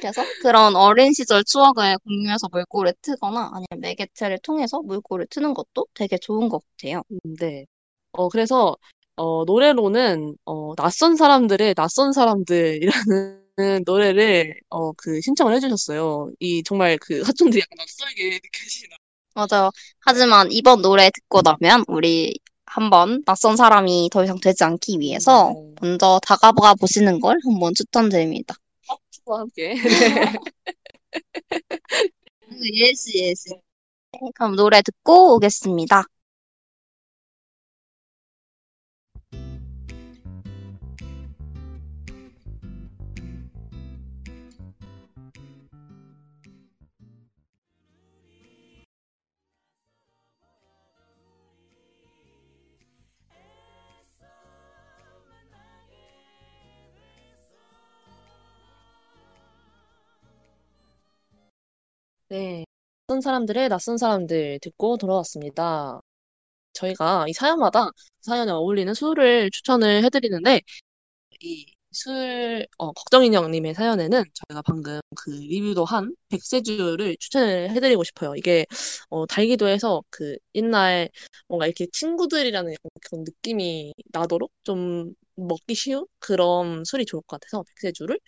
그래서 0.00 0.22
그런 0.42 0.76
어린 0.76 1.12
시절 1.12 1.42
추억을 1.44 1.96
공유해서 2.04 2.48
물꼬를 2.52 2.94
트거나 3.02 3.50
아니면 3.52 3.80
매개체를 3.80 4.38
통해서 4.42 4.80
물꼬를 4.82 5.26
트는 5.30 5.54
것도 5.54 5.86
되게 5.94 6.18
좋은 6.18 6.48
것 6.48 6.62
같아요. 6.76 7.02
음, 7.10 7.18
네. 7.38 7.66
어, 8.12 8.28
그래서, 8.28 8.76
어, 9.16 9.44
노래로는, 9.44 10.36
어, 10.44 10.74
낯선 10.76 11.16
사람들의 11.16 11.74
낯선 11.74 12.12
사람들이라는 12.12 13.43
노래를, 13.84 14.60
어, 14.68 14.92
그, 14.92 15.20
신청을 15.20 15.54
해주셨어요. 15.54 16.32
이, 16.40 16.62
정말 16.62 16.98
그, 16.98 17.22
사촌들이 17.24 17.60
약간 17.60 17.76
낯설게 17.78 18.40
느껴지는. 18.42 18.96
맞아요. 19.34 19.70
하지만 20.00 20.50
이번 20.52 20.80
노래 20.82 21.10
듣고 21.10 21.42
나면 21.42 21.84
우리 21.88 22.38
한번 22.66 23.22
낯선 23.24 23.56
사람이 23.56 24.08
더 24.12 24.24
이상 24.24 24.38
되지 24.40 24.64
않기 24.64 24.98
위해서 25.00 25.50
음. 25.50 25.74
먼저 25.80 26.20
다가가 26.24 26.74
보시는 26.74 27.20
걸 27.20 27.38
한번 27.44 27.72
추천드립니다. 27.74 28.54
와 29.26 29.40
함께. 29.40 29.76
예시, 32.72 33.18
예시. 33.18 33.50
네, 34.12 34.20
그럼 34.34 34.56
노래 34.56 34.82
듣고 34.82 35.34
오겠습니다. 35.34 36.04
네. 62.34 62.64
낯선 63.06 63.20
사람들의 63.20 63.68
낯선 63.68 63.96
사람들 63.96 64.58
듣고 64.60 64.96
돌아왔습니다. 64.96 66.00
저희가 66.74 67.26
이 67.28 67.32
사연마다 67.34 67.90
사연에 68.22 68.52
어울리는 68.52 68.92
술을 68.94 69.50
추천을 69.52 70.04
해드리는데, 70.04 70.62
이 71.40 71.66
술, 71.92 72.66
어, 72.78 72.92
걱정인형님의 72.92 73.74
사연에는 73.74 74.24
저희가 74.34 74.62
방금 74.62 75.00
그 75.16 75.30
리뷰도 75.30 75.84
한 75.86 76.14
백세주를 76.30 77.16
추천을 77.20 77.70
해드리고 77.70 78.04
싶어요. 78.04 78.34
이게, 78.36 78.66
어, 79.10 79.26
달기도 79.26 79.68
해서 79.68 80.02
그 80.10 80.36
옛날 80.56 81.10
뭔가 81.48 81.66
이렇게 81.66 81.86
친구들이라는 81.92 82.74
그런 83.02 83.24
느낌이 83.24 83.94
나도록 84.12 84.52
좀 84.64 85.14
먹기 85.36 85.74
쉬운 85.74 86.06
그런 86.20 86.84
술이 86.84 87.06
좋을 87.06 87.22
것 87.22 87.40
같아서 87.40 87.64
백세주를 87.64 88.18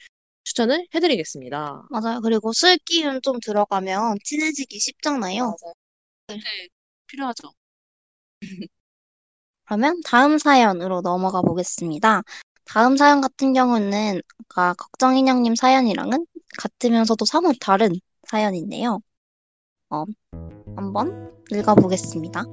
추천을 0.47 0.87
해드리겠습니다. 0.95 1.83
맞아요. 1.91 2.21
그리고 2.21 2.53
술 2.53 2.79
기운 2.85 3.21
좀 3.21 3.41
들어가면 3.41 4.19
친해지기 4.25 4.79
쉽잖아요. 4.79 5.57
네, 6.29 6.37
필요하죠. 7.09 7.53
그러면 9.65 10.01
다음 10.05 10.39
사연으로 10.39 11.01
넘어가 11.01 11.43
보겠습니다. 11.43 12.23
다음 12.65 12.97
사연 12.97 13.21
같은 13.21 13.55
경우는 13.55 14.23
아까 14.49 14.75
걱정인형님 14.75 15.57
사연이랑은 15.57 16.27
같으면서도 16.59 17.25
사뭇 17.25 17.57
다른 17.61 17.91
사연인데요. 18.29 19.01
어, 19.91 20.05
한번 20.77 21.33
읽어보겠습니다. 21.51 22.45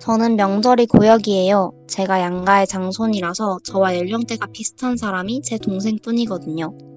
저는 0.00 0.36
명절이 0.36 0.86
고역이에요. 0.86 1.86
제가 1.88 2.20
양가의 2.20 2.66
장손이라서 2.66 3.60
저와 3.64 3.96
연령대가 3.96 4.46
비슷한 4.48 4.98
사람이 4.98 5.40
제 5.42 5.56
동생뿐이거든요. 5.56 6.91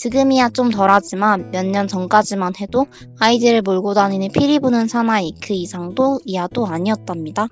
지금이야 0.00 0.48
좀 0.50 0.70
덜하지만 0.70 1.50
몇 1.50 1.66
년 1.66 1.86
전까지만 1.86 2.54
해도 2.58 2.86
아이들을 3.18 3.60
몰고 3.60 3.92
다니는 3.92 4.30
피리 4.32 4.58
부는 4.58 4.88
사나이 4.88 5.34
그 5.42 5.52
이상도 5.52 6.20
이하도 6.24 6.66
아니었답니다. 6.66 7.48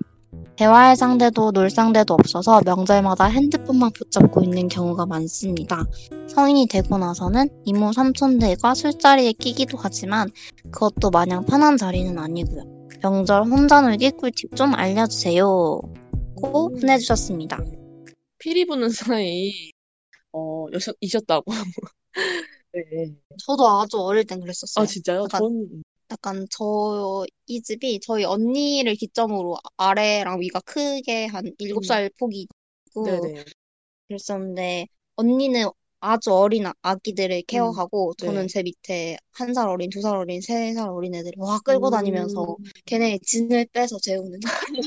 대화할 0.55 0.95
상대도 0.95 1.51
놀 1.51 1.69
상대도 1.69 2.15
없어서 2.15 2.61
명절마다 2.65 3.25
핸드폰만 3.25 3.91
붙잡고 3.91 4.41
있는 4.41 4.67
경우가 4.67 5.05
많습니다. 5.05 5.85
성인이 6.27 6.67
되고 6.67 6.97
나서는 6.97 7.49
이모 7.65 7.93
삼촌들과 7.93 8.73
술자리에 8.73 9.33
끼기도 9.33 9.77
하지만 9.79 10.31
그것도 10.71 11.11
마냥 11.11 11.45
편한 11.45 11.77
자리는 11.77 12.17
아니고요. 12.17 12.63
명절 13.03 13.43
혼자 13.43 13.79
놀기 13.81 14.09
꿀팁 14.11 14.55
좀 14.55 14.73
알려주세요. 14.73 15.45
고 15.45 16.69
보내주셨습니다. 16.69 17.59
피리 18.39 18.65
부는 18.65 18.89
사이, 18.89 19.68
어, 20.33 20.67
여셨, 20.73 20.95
이셨다고. 21.01 21.45
네. 22.73 23.15
저도 23.45 23.67
아주 23.67 23.97
어릴 23.99 24.25
땐 24.25 24.39
그랬었어요. 24.41 24.83
아, 24.83 24.85
진짜요? 24.85 25.23
약간- 25.23 25.41
전, 25.41 25.83
약간 26.11 26.47
저희 26.51 27.61
집이 27.61 27.99
저희 28.01 28.23
언니를 28.23 28.95
기점으로 28.95 29.57
아래랑 29.77 30.39
위가 30.41 30.59
크게 30.61 31.25
한 31.27 31.43
7살 31.59 32.09
폭이 32.17 32.47
있고 32.87 33.03
네네. 33.05 33.45
그랬었는데 34.07 34.87
언니는 35.15 35.69
아주 36.01 36.33
어린 36.33 36.65
아- 36.67 36.73
아기들을 36.81 37.43
케어하고 37.43 38.13
저는 38.17 38.43
네. 38.43 38.47
제 38.47 38.63
밑에 38.63 39.17
한 39.33 39.53
살 39.53 39.67
어린, 39.69 39.89
두 39.89 40.01
살 40.01 40.15
어린, 40.17 40.41
세 40.41 40.73
살 40.73 40.89
어린 40.89 41.13
애들을 41.15 41.33
와 41.37 41.59
끌고 41.59 41.89
다니면서 41.91 42.57
음, 42.59 42.63
걔네 42.85 43.19
진을 43.23 43.67
빼서 43.73 43.97
재우는 44.01 44.39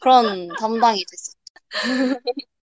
그런 0.00 0.54
담당이 0.56 1.04
됐어요. 1.10 1.34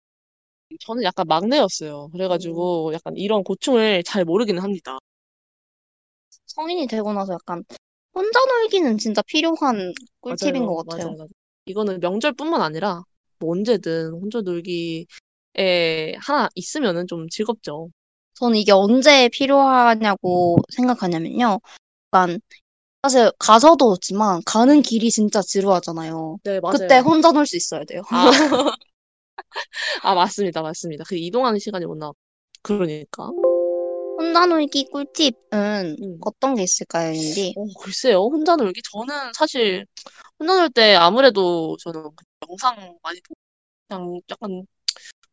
저는 0.80 1.02
약간 1.04 1.26
막내였어요. 1.28 2.08
그래가지고 2.12 2.92
약간 2.94 3.16
이런 3.16 3.42
고충을 3.44 4.02
잘 4.04 4.24
모르기는 4.24 4.62
합니다. 4.62 4.98
성인이 6.46 6.86
되고 6.86 7.12
나서 7.12 7.34
약간 7.34 7.64
혼자 8.14 8.38
놀기는 8.44 8.98
진짜 8.98 9.22
필요한 9.22 9.92
꿀팁인 10.20 10.54
맞아요. 10.54 10.66
것 10.66 10.86
같아요. 10.88 11.06
맞아요, 11.08 11.16
맞아요. 11.18 11.28
이거는 11.66 12.00
명절뿐만 12.00 12.60
아니라 12.62 13.02
뭐 13.38 13.52
언제든 13.52 14.12
혼자 14.12 14.40
놀기에 14.40 15.06
하나 16.20 16.48
있으면은 16.54 17.06
좀 17.06 17.28
즐겁죠. 17.28 17.90
저는 18.34 18.56
이게 18.56 18.72
언제 18.72 19.28
필요하냐고 19.28 20.58
생각하냐면요. 20.72 21.60
약간 22.12 22.40
사실 23.02 23.32
가서도 23.38 23.94
좋지만 23.96 24.42
가는 24.46 24.82
길이 24.82 25.10
진짜 25.10 25.42
지루하잖아요. 25.42 26.38
네, 26.44 26.60
맞아요. 26.60 26.78
그때 26.78 26.98
혼자 26.98 27.32
놀 27.32 27.46
수 27.46 27.56
있어야 27.56 27.84
돼요. 27.84 28.02
아, 28.10 28.30
아, 30.02 30.14
맞습니다. 30.14 30.62
맞습니다. 30.62 31.04
그 31.08 31.16
이동하는 31.16 31.58
시간이 31.58 31.86
못 31.86 31.96
나. 31.96 32.12
그러니까. 32.62 33.32
혼자 34.16 34.46
놀기 34.46 34.86
꿀팁은 34.90 35.34
음. 36.02 36.18
어떤 36.22 36.54
게 36.56 36.62
있을까요, 36.62 37.12
인디? 37.12 37.52
어, 37.56 37.66
글쎄요. 37.80 38.18
혼자 38.24 38.56
놀기. 38.56 38.80
저는 38.92 39.32
사실 39.34 39.86
혼자 40.38 40.54
놀 40.56 40.70
때 40.70 40.94
아무래도 40.94 41.76
저는 41.82 42.02
그 42.16 42.24
영상 42.48 42.76
많이 43.02 43.20
보고 43.22 43.34
그냥 43.88 44.20
약간 44.30 44.66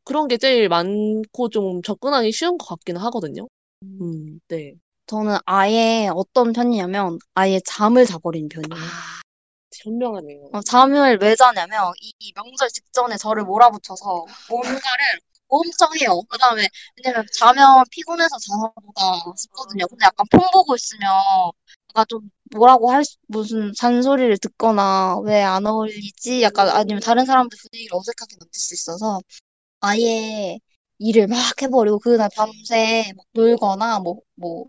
그런 0.03 0.27
게 0.27 0.37
제일 0.37 0.69
많고 0.69 1.49
좀 1.49 1.81
접근하기 1.83 2.31
쉬운 2.31 2.57
것 2.57 2.67
같기는 2.67 3.01
하거든요. 3.01 3.47
음, 3.83 4.39
네. 4.47 4.75
저는 5.07 5.37
아예 5.45 6.09
어떤 6.13 6.53
편이냐면 6.53 7.19
아예 7.35 7.59
잠을 7.65 8.05
자버리는 8.05 8.49
편이에요. 8.49 8.83
아, 8.83 9.20
현명하네요. 9.83 10.49
어, 10.53 10.61
잠을 10.61 11.17
왜 11.21 11.35
자냐면 11.35 11.91
이 12.01 12.33
명절 12.35 12.69
직전에 12.69 13.17
저를 13.17 13.43
몰아붙여서 13.43 14.25
뭔가를 14.47 15.19
엄청 15.47 15.89
해요. 15.99 16.21
그 16.29 16.37
다음에 16.37 16.67
왜냐면 16.97 17.25
자면 17.37 17.83
피곤해서 17.91 18.35
자나 18.39 18.71
보다 18.75 19.01
싶거든요. 19.37 19.85
근데 19.87 20.05
약간 20.05 20.25
폰 20.31 20.41
보고 20.53 20.75
있으면 20.75 21.09
약간 21.89 22.05
좀 22.09 22.29
뭐라고 22.55 22.91
할 22.91 23.03
수- 23.05 23.17
무슨 23.27 23.73
잔소리를 23.77 24.37
듣거나 24.37 25.19
왜 25.23 25.41
안 25.43 25.65
어울리지? 25.65 26.41
약간 26.43 26.69
아니면 26.69 27.01
다른 27.01 27.25
사람들 27.25 27.57
분위기를 27.61 27.95
어색하게 27.97 28.35
만들 28.39 28.59
수 28.59 28.73
있어서 28.73 29.19
아예 29.81 30.59
일을 30.99 31.27
막 31.27 31.37
해버리고 31.61 31.99
그날 31.99 32.29
밤새 32.35 33.11
막 33.15 33.25
놀거나 33.33 33.99
뭐 33.99 34.21
뭐 34.35 34.65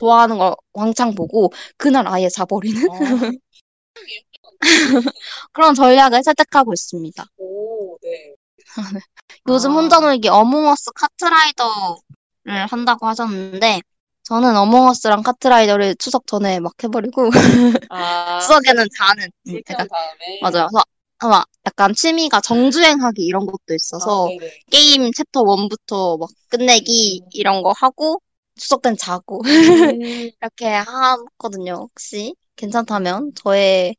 좋아하는 0.00 0.38
거 0.38 0.56
왕창 0.74 1.14
보고 1.14 1.52
그날 1.78 2.06
아예 2.08 2.28
자버리는 2.28 2.82
아, 2.90 2.98
그런 5.52 5.74
전략을 5.74 6.22
채택하고 6.22 6.72
있습니다. 6.72 7.24
오, 7.38 7.98
네. 8.02 8.34
요즘 9.48 9.72
아. 9.72 9.74
혼자 9.74 10.00
놀기 10.00 10.28
어몽어스 10.28 10.90
카트라이더를 10.94 12.66
한다고 12.68 13.06
하셨는데 13.06 13.80
저는 14.24 14.56
어몽어스랑 14.56 15.22
카트라이더를 15.22 15.96
추석 15.96 16.26
전에 16.26 16.58
막 16.60 16.72
해버리고 16.82 17.30
아, 17.90 18.38
추석에는 18.40 18.86
자는 18.98 19.28
음, 19.48 19.60
다음에. 19.66 20.40
맞아요. 20.40 20.68
그래서 20.68 20.84
아마 21.18 21.44
약간 21.66 21.94
취미가 21.94 22.40
정주행하기 22.40 23.22
이런 23.22 23.46
것도 23.46 23.58
아, 23.70 23.74
있어서 23.74 24.28
네네. 24.28 24.60
게임 24.70 25.10
챕터 25.12 25.42
1부터 25.42 26.16
막 26.16 26.28
끝내기 26.48 27.22
이런 27.32 27.62
거 27.62 27.72
하고 27.76 28.20
추석 28.56 28.82
땐 28.82 28.96
자고 28.96 29.42
음, 29.44 30.30
이렇게 30.40 30.66
하거든요. 30.68 31.74
혹시 31.74 32.34
괜찮다면 32.56 33.32
저의 33.34 33.94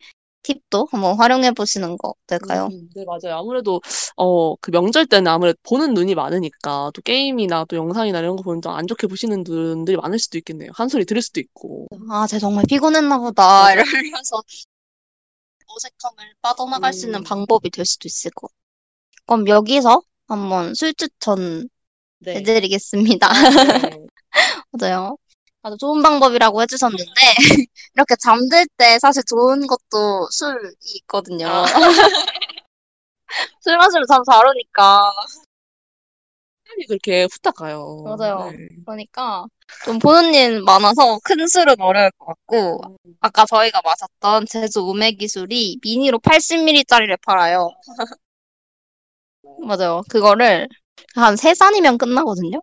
팁도 0.45 0.87
한번 0.91 1.17
활용해 1.17 1.51
보시는 1.51 1.97
거 1.97 2.13
어떨까요? 2.23 2.69
음, 2.71 2.89
네, 2.95 3.03
맞아요. 3.05 3.39
아무래도, 3.39 3.81
어, 4.15 4.55
그 4.57 4.69
명절 4.71 5.07
때는 5.07 5.27
아무래도 5.31 5.57
보는 5.63 5.93
눈이 5.93 6.13
많으니까, 6.13 6.91
또 6.93 7.01
게임이나 7.01 7.65
또 7.65 7.75
영상이나 7.75 8.19
이런 8.19 8.35
거 8.35 8.43
보면 8.43 8.61
좀안 8.61 8.85
좋게 8.87 9.07
보시는 9.07 9.43
분들이 9.43 9.97
많을 9.97 10.19
수도 10.19 10.37
있겠네요. 10.37 10.71
한 10.75 10.87
소리 10.87 11.05
들을 11.05 11.21
수도 11.21 11.39
있고. 11.39 11.87
아, 12.09 12.27
쟤 12.27 12.37
정말 12.37 12.63
피곤했나 12.67 13.17
보다. 13.17 13.71
이러면서 14.21 14.41
어색함을 15.67 16.35
빠져나갈 16.41 16.93
수 16.93 17.07
있는 17.07 17.19
음. 17.21 17.23
방법이 17.23 17.69
될 17.69 17.85
수도 17.85 18.07
있을 18.07 18.31
것 18.31 18.47
같아요. 18.47 19.25
그럼 19.25 19.47
여기서 19.47 20.01
한번 20.27 20.73
술 20.75 20.93
추천 20.93 21.67
네. 22.19 22.35
해드리겠습니다. 22.35 23.27
네. 23.33 24.07
맞아요. 24.71 25.17
아주 25.66 25.78
좋은 25.80 26.03
방법이라고 26.03 26.61
해주셨는데, 26.61 27.03
이렇게 27.95 28.16
잠들 28.22 28.68
때 28.78 28.99
사실 28.99 29.24
좋은 29.26 29.66
것도 29.66 30.28
술이 30.30 30.59
있거든요. 31.01 31.47
아. 31.47 31.66
술 33.61 33.76
마시면 33.78 34.05
잠 34.07 34.22
잘 34.24 34.45
오니까. 34.45 35.01
시간이 36.68 36.86
그렇게 36.88 37.24
후딱 37.32 37.55
가요. 37.55 38.03
맞아요. 38.03 38.51
네. 38.51 38.57
그러니까 38.86 39.45
좀 39.86 39.97
보는 39.97 40.36
일 40.36 40.61
많아서 40.61 41.18
큰 41.24 41.47
술은 41.47 41.82
어려울 41.82 42.11
것 42.20 42.28
같고, 42.28 42.97
아까 43.22 43.45
저희가 43.45 43.82
마셨던 43.84 44.45
제주 44.45 44.82
우메기 44.82 45.28
술이 45.28 45.80
미니로 45.82 46.20
80ml짜리를 46.20 47.18
팔아요. 47.26 47.70
맞아요. 49.66 50.03
그거를 50.09 50.68
한세 51.16 51.55
잔이면 51.55 51.97
끝나거든요. 51.97 52.61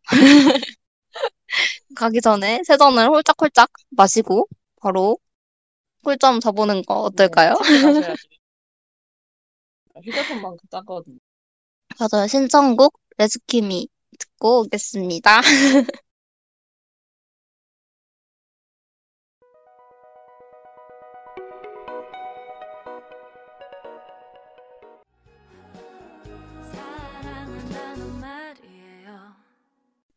가기 1.97 2.21
전에 2.21 2.63
세 2.65 2.77
잔을 2.77 3.09
홀짝홀짝 3.09 3.71
마시고 3.91 4.49
바로 4.81 5.19
꿀잠 6.03 6.41
자보는 6.41 6.83
거 6.83 6.95
어떨까요? 6.95 7.55
네, 7.55 7.83
가셔야죠. 7.83 8.29
휴대폰만 10.05 10.57
작거든요. 10.71 11.19
맞아요. 11.99 12.27
신청곡 12.27 12.99
레스키미 13.19 13.89
듣고 14.19 14.63
오겠습니다. 14.63 15.41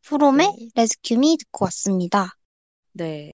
프롬의 0.06 0.46
네. 0.46 0.68
레스큐미 0.76 1.36
듣고 1.38 1.64
왔습니다. 1.64 2.30
네. 2.92 3.32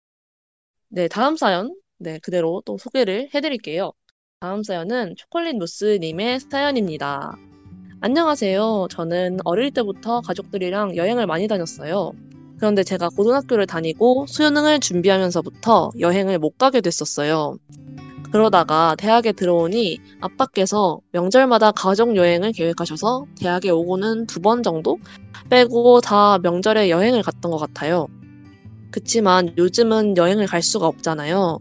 네, 0.88 1.06
다음 1.08 1.36
사연. 1.36 1.74
네, 1.98 2.18
그대로 2.22 2.62
또 2.64 2.78
소개를 2.78 3.28
해드릴게요. 3.34 3.92
다음 4.40 4.62
사연은 4.62 5.14
초콜릿 5.16 5.56
무스님의 5.56 6.40
사연입니다. 6.40 7.36
안녕하세요. 8.00 8.88
저는 8.90 9.38
어릴 9.44 9.70
때부터 9.70 10.22
가족들이랑 10.22 10.96
여행을 10.96 11.26
많이 11.26 11.46
다녔어요. 11.46 12.12
그런데 12.56 12.82
제가 12.82 13.10
고등학교를 13.10 13.66
다니고 13.66 14.26
수능을 14.26 14.80
준비하면서부터 14.80 15.90
여행을 16.00 16.38
못 16.38 16.56
가게 16.58 16.80
됐었어요. 16.80 17.58
그러다가 18.32 18.96
대학에 18.96 19.32
들어오니 19.32 19.98
아빠께서 20.20 21.00
명절마다 21.12 21.72
가족 21.72 22.16
여행을 22.16 22.52
계획하셔서 22.52 23.26
대학에 23.38 23.68
오고는 23.68 24.26
두 24.26 24.40
번 24.40 24.62
정도 24.62 24.98
빼고 25.52 26.00
다 26.00 26.38
명절에 26.38 26.88
여행을 26.88 27.22
갔던 27.22 27.50
것 27.50 27.58
같아요. 27.58 28.08
그치만 28.90 29.52
요즘은 29.58 30.16
여행을 30.16 30.46
갈 30.46 30.62
수가 30.62 30.86
없잖아요. 30.86 31.58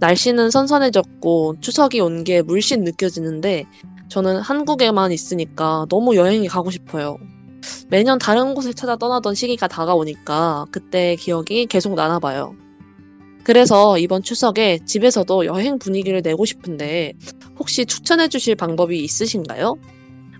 날씨는 0.00 0.50
선선해졌고 0.50 1.56
추석이 1.60 2.00
온 2.00 2.24
게 2.24 2.40
물씬 2.40 2.84
느껴지는데 2.84 3.66
저는 4.08 4.38
한국에만 4.40 5.12
있으니까 5.12 5.84
너무 5.90 6.16
여행이 6.16 6.48
가고 6.48 6.70
싶어요. 6.70 7.18
매년 7.88 8.18
다른 8.18 8.54
곳을 8.54 8.72
찾아 8.72 8.96
떠나던 8.96 9.34
시기가 9.34 9.68
다가오니까 9.68 10.66
그때 10.70 11.14
기억이 11.16 11.66
계속 11.66 11.94
나나 11.94 12.18
봐요. 12.20 12.54
그래서 13.44 13.98
이번 13.98 14.22
추석에 14.22 14.78
집에서도 14.86 15.44
여행 15.44 15.78
분위기를 15.78 16.22
내고 16.22 16.46
싶은데 16.46 17.12
혹시 17.58 17.84
추천해 17.84 18.28
주실 18.28 18.54
방법이 18.54 19.04
있으신가요? 19.04 19.76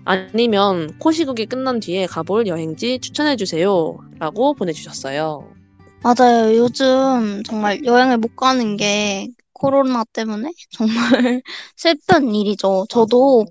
아니면 0.05 0.97
코시국이 0.99 1.47
끝난 1.47 1.79
뒤에 1.79 2.05
가볼 2.05 2.47
여행지 2.47 2.99
추천해 2.99 3.35
주세요. 3.35 3.97
라고 4.19 4.53
보내주셨어요. 4.53 5.49
맞아요. 6.03 6.55
요즘 6.55 7.41
정말 7.43 7.83
여행을 7.83 8.17
못 8.19 8.35
가는 8.35 8.77
게 8.77 9.27
코로나 9.53 10.03
때문에 10.13 10.51
정말 10.71 11.41
슬픈 11.75 12.35
일이죠. 12.35 12.85
저도 12.89 13.45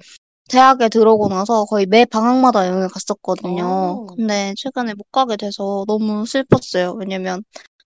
대학에 0.48 0.88
들어오고 0.88 1.28
나서 1.28 1.64
거의 1.64 1.86
매 1.86 2.04
방학마다 2.04 2.68
여행을 2.68 2.88
갔었거든요. 2.88 3.64
어. 3.64 4.06
근데 4.06 4.54
최근에 4.56 4.94
못 4.94 5.10
가게 5.10 5.36
돼서 5.36 5.84
너무 5.88 6.24
슬펐어요. 6.26 6.92
왜냐면 6.92 7.42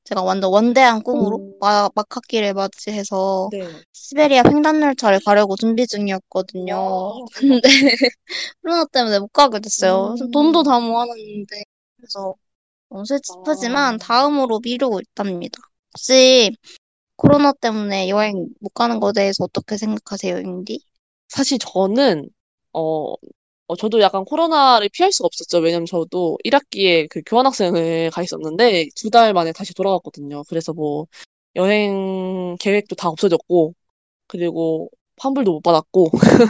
제가 0.09 0.23
완전 0.23 0.51
원대한 0.51 1.03
꿈으로 1.03 1.59
마, 1.61 1.91
막학기를 1.95 2.55
맞이해서 2.55 3.51
네. 3.53 3.69
시베리아 3.93 4.43
횡단열차를 4.47 5.21
가려고 5.23 5.55
준비 5.55 5.87
중이었거든요. 5.87 7.27
근데 7.35 7.69
코로나 8.63 8.87
때문에 8.87 9.19
못 9.19 9.29
가게 9.29 9.61
됐어요. 9.61 10.15
음. 10.19 10.31
돈도 10.31 10.63
다 10.63 10.81
모아놨는데 10.81 11.63
그래서 11.97 12.35
너무 12.89 13.05
슬프지만 13.05 13.95
아. 13.97 13.99
다음으로 13.99 14.61
미루고 14.61 15.01
있답니다. 15.01 15.61
혹시 15.93 16.57
코로나 17.17 17.53
때문에 17.53 18.09
여행 18.09 18.49
못 18.61 18.71
가는 18.71 19.01
거에 19.01 19.13
대해서 19.13 19.45
어떻게 19.45 19.77
생각하세요, 19.77 20.39
잉디? 20.39 20.81
사실 21.29 21.59
저는 21.59 22.31
어, 22.73 23.13
어, 23.69 23.77
저도 23.77 24.01
약간 24.01 24.25
코로나를 24.25 24.89
피할 24.93 25.13
수가 25.13 25.27
없었죠. 25.27 25.59
왜냐면 25.59 25.85
저도 25.87 26.39
1학기에 26.45 27.07
그 27.09 27.21
교환학생을 27.27 28.11
가 28.11 28.23
있었는데 28.23 28.89
두 28.97 29.11
달 29.11 29.33
만에 29.35 29.53
다시 29.53 29.75
돌아갔거든요. 29.75 30.43
그래서 30.49 30.73
뭐 30.73 31.07
여행 31.57 32.57
계획도 32.61 32.97
다 32.97 33.09
없어졌고 33.11 33.75
그리고 34.29 34.91
환불도 35.19 35.53
못 35.53 35.63
받았고 35.63 36.11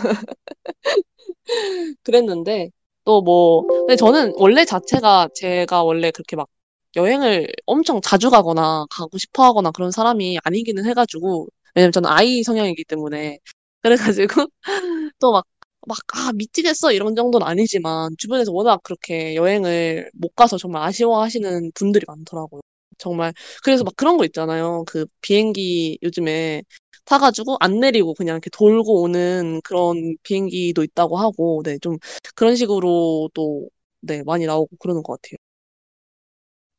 그랬는데 2.03 2.71
또 3.05 3.23
뭐 3.23 3.65
근데 3.87 3.97
저는 3.97 4.35
원래 4.37 4.65
자체가 4.65 5.29
제가 5.35 5.83
원래 5.83 6.11
그렇게 6.11 6.37
막 6.37 6.49
여행을 6.97 7.49
엄청 7.67 8.01
자주 8.03 8.31
가거나 8.31 8.87
가고 8.91 9.17
싶어 9.19 9.45
하거나 9.45 9.71
그런 9.71 9.91
사람이 9.91 10.39
아니기는 10.45 10.85
해가지고 10.87 11.49
왜냐면 11.75 11.93
저는 11.93 12.09
아이 12.11 12.43
성향이기 12.43 12.85
때문에 12.85 13.39
그래가지고 13.83 14.47
또 15.21 15.33
막 15.33 15.47
막, 15.89 15.99
아, 16.15 16.33
미치겠어, 16.35 16.93
이런 16.93 17.17
정도는 17.17 17.47
아니지만, 17.47 18.11
주변에서 18.19 18.53
워낙 18.53 18.83
그렇게 18.85 19.35
여행을 19.37 20.11
못 20.15 20.35
가서 20.37 20.59
정말 20.59 20.83
아쉬워하시는 20.85 21.73
분들이 21.75 22.05
많더라고요. 22.07 22.61
정말, 22.99 23.33
그래서 23.65 23.85
막 23.85 23.95
그런 23.97 24.17
거 24.19 24.25
있잖아요. 24.27 24.85
그 24.87 25.07
비행기 25.23 25.99
요즘에 26.03 26.63
타가지고 27.07 27.57
안 27.61 27.81
내리고 27.81 28.15
그냥 28.15 28.35
이렇게 28.37 28.51
돌고 28.51 29.03
오는 29.03 29.61
그런 29.65 30.17
비행기도 30.25 30.83
있다고 30.85 31.17
하고, 31.19 31.63
네, 31.65 31.79
좀 31.81 31.97
그런 32.37 32.57
식으로 32.57 33.31
또, 33.35 33.69
네, 34.01 34.23
많이 34.25 34.47
나오고 34.47 34.77
그러는 34.79 35.03
것 35.03 35.21
같아요. 35.23 35.39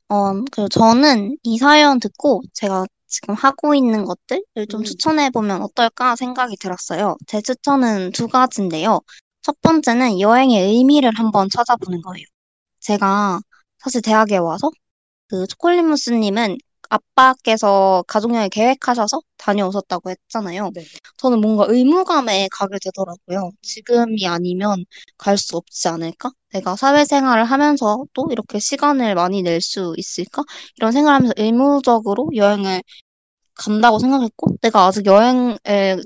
어, 0.10 0.34
그 0.52 0.68
저는 0.70 1.38
이 1.44 1.58
사연 1.58 2.00
듣고 2.00 2.42
제가 2.54 2.86
지금 3.08 3.34
하고 3.36 3.74
있는 3.76 4.06
것들을 4.06 4.68
좀 4.70 4.82
음. 4.82 4.84
추천해보면 4.84 5.62
어떨까 5.62 6.16
생각이 6.16 6.58
들었어요. 6.58 7.18
제 7.28 7.42
추천은 7.42 8.12
두 8.12 8.28
가지인데요. 8.28 9.02
첫 9.42 9.60
번째는 9.62 10.20
여행의 10.20 10.64
의미를 10.68 11.12
한번 11.16 11.50
찾아보는 11.50 12.02
거예요. 12.02 12.26
제가 12.80 13.40
사실 13.80 14.02
대학에 14.02 14.38
와서 14.38 14.70
그 15.28 15.48
초콜릿 15.48 15.84
무스님은 15.86 16.58
아빠께서 16.90 18.04
가족여행 18.08 18.50
계획하셔서 18.50 19.22
다녀오셨다고 19.38 20.10
했잖아요. 20.10 20.72
네. 20.74 20.84
저는 21.18 21.40
뭔가 21.42 21.66
의무감에 21.68 22.50
가게 22.52 22.78
되더라고요. 22.84 23.52
지금이 23.62 24.28
아니면 24.28 24.86
갈 25.18 25.38
수 25.38 25.58
없지 25.58 25.88
않을까? 25.88 26.32
내가 26.52 26.76
사회생활을 26.76 27.46
하면서도 27.46 28.30
이렇게 28.32 28.60
시간을 28.60 29.16
많이 29.16 29.42
낼 29.44 29.62
수 29.62 29.94
있을까? 29.98 30.44
이런 30.78 30.92
생각을 30.92 31.16
하면서 31.16 31.34
의무적으로 31.38 32.30
여행을 32.36 32.82
간다고 33.56 34.00
생각했고, 34.00 34.56
내가 34.62 34.86
아직 34.88 35.06
여행을 35.06 35.58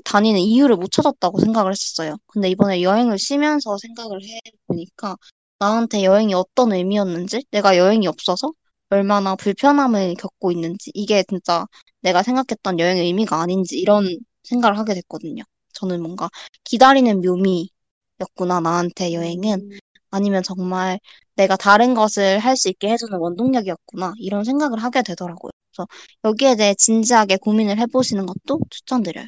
다니는 0.04 0.40
이유를 0.40 0.76
못 0.76 0.90
찾았다고 0.90 1.40
생각을 1.40 1.72
했었어요. 1.72 2.16
근데 2.26 2.50
이번에 2.50 2.82
여행을 2.82 3.18
쉬면서 3.18 3.78
생각을 3.78 4.20
해보니까, 4.68 5.16
나한테 5.60 6.02
여행이 6.04 6.34
어떤 6.34 6.72
의미였는지, 6.72 7.44
내가 7.52 7.76
여행이 7.78 8.06
없어서 8.08 8.52
얼마나 8.94 9.36
불편함을 9.36 10.14
겪고 10.14 10.52
있는지, 10.52 10.90
이게 10.94 11.22
진짜 11.28 11.66
내가 12.00 12.22
생각했던 12.22 12.78
여행의 12.78 13.04
의미가 13.06 13.40
아닌지, 13.40 13.78
이런 13.78 14.06
생각을 14.44 14.78
하게 14.78 14.94
됐거든요. 14.94 15.42
저는 15.74 16.02
뭔가 16.02 16.28
기다리는 16.64 17.20
묘미였구나, 17.20 18.60
나한테 18.60 19.12
여행은. 19.14 19.60
음, 19.72 19.78
아니면 20.10 20.42
정말 20.42 21.00
내가 21.34 21.56
다른 21.56 21.94
것을 21.94 22.38
할 22.38 22.56
수 22.56 22.68
있게 22.68 22.88
해주는 22.90 23.16
원동력이었구나. 23.18 24.14
이런 24.18 24.44
생각을 24.44 24.78
하게 24.82 25.02
되더라고요. 25.02 25.50
그래서 25.72 25.88
여기에 26.24 26.56
대해 26.56 26.74
진지하게 26.74 27.38
고민을 27.38 27.78
해보시는 27.80 28.26
것도 28.26 28.60
추천드려요. 28.70 29.26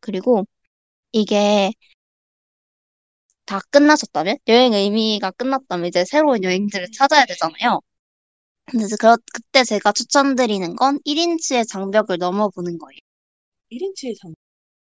그리고 0.00 0.46
이게 1.12 1.72
다 3.44 3.60
끝나셨다면? 3.70 4.38
여행 4.48 4.72
의미가 4.72 5.30
끝났다면 5.32 5.86
이제 5.86 6.04
새로운 6.04 6.42
여행지를 6.42 6.88
찾아야 6.92 7.24
되잖아요. 7.26 7.80
근데 8.66 8.86
그, 8.98 9.16
그때 9.32 9.64
제가 9.64 9.92
추천드리는 9.92 10.76
건 10.76 10.98
1인치의 11.04 11.66
장벽을 11.66 12.18
넘어보는 12.18 12.78
거예요. 12.78 12.98
1인치의 13.70 14.14
장. 14.16 14.34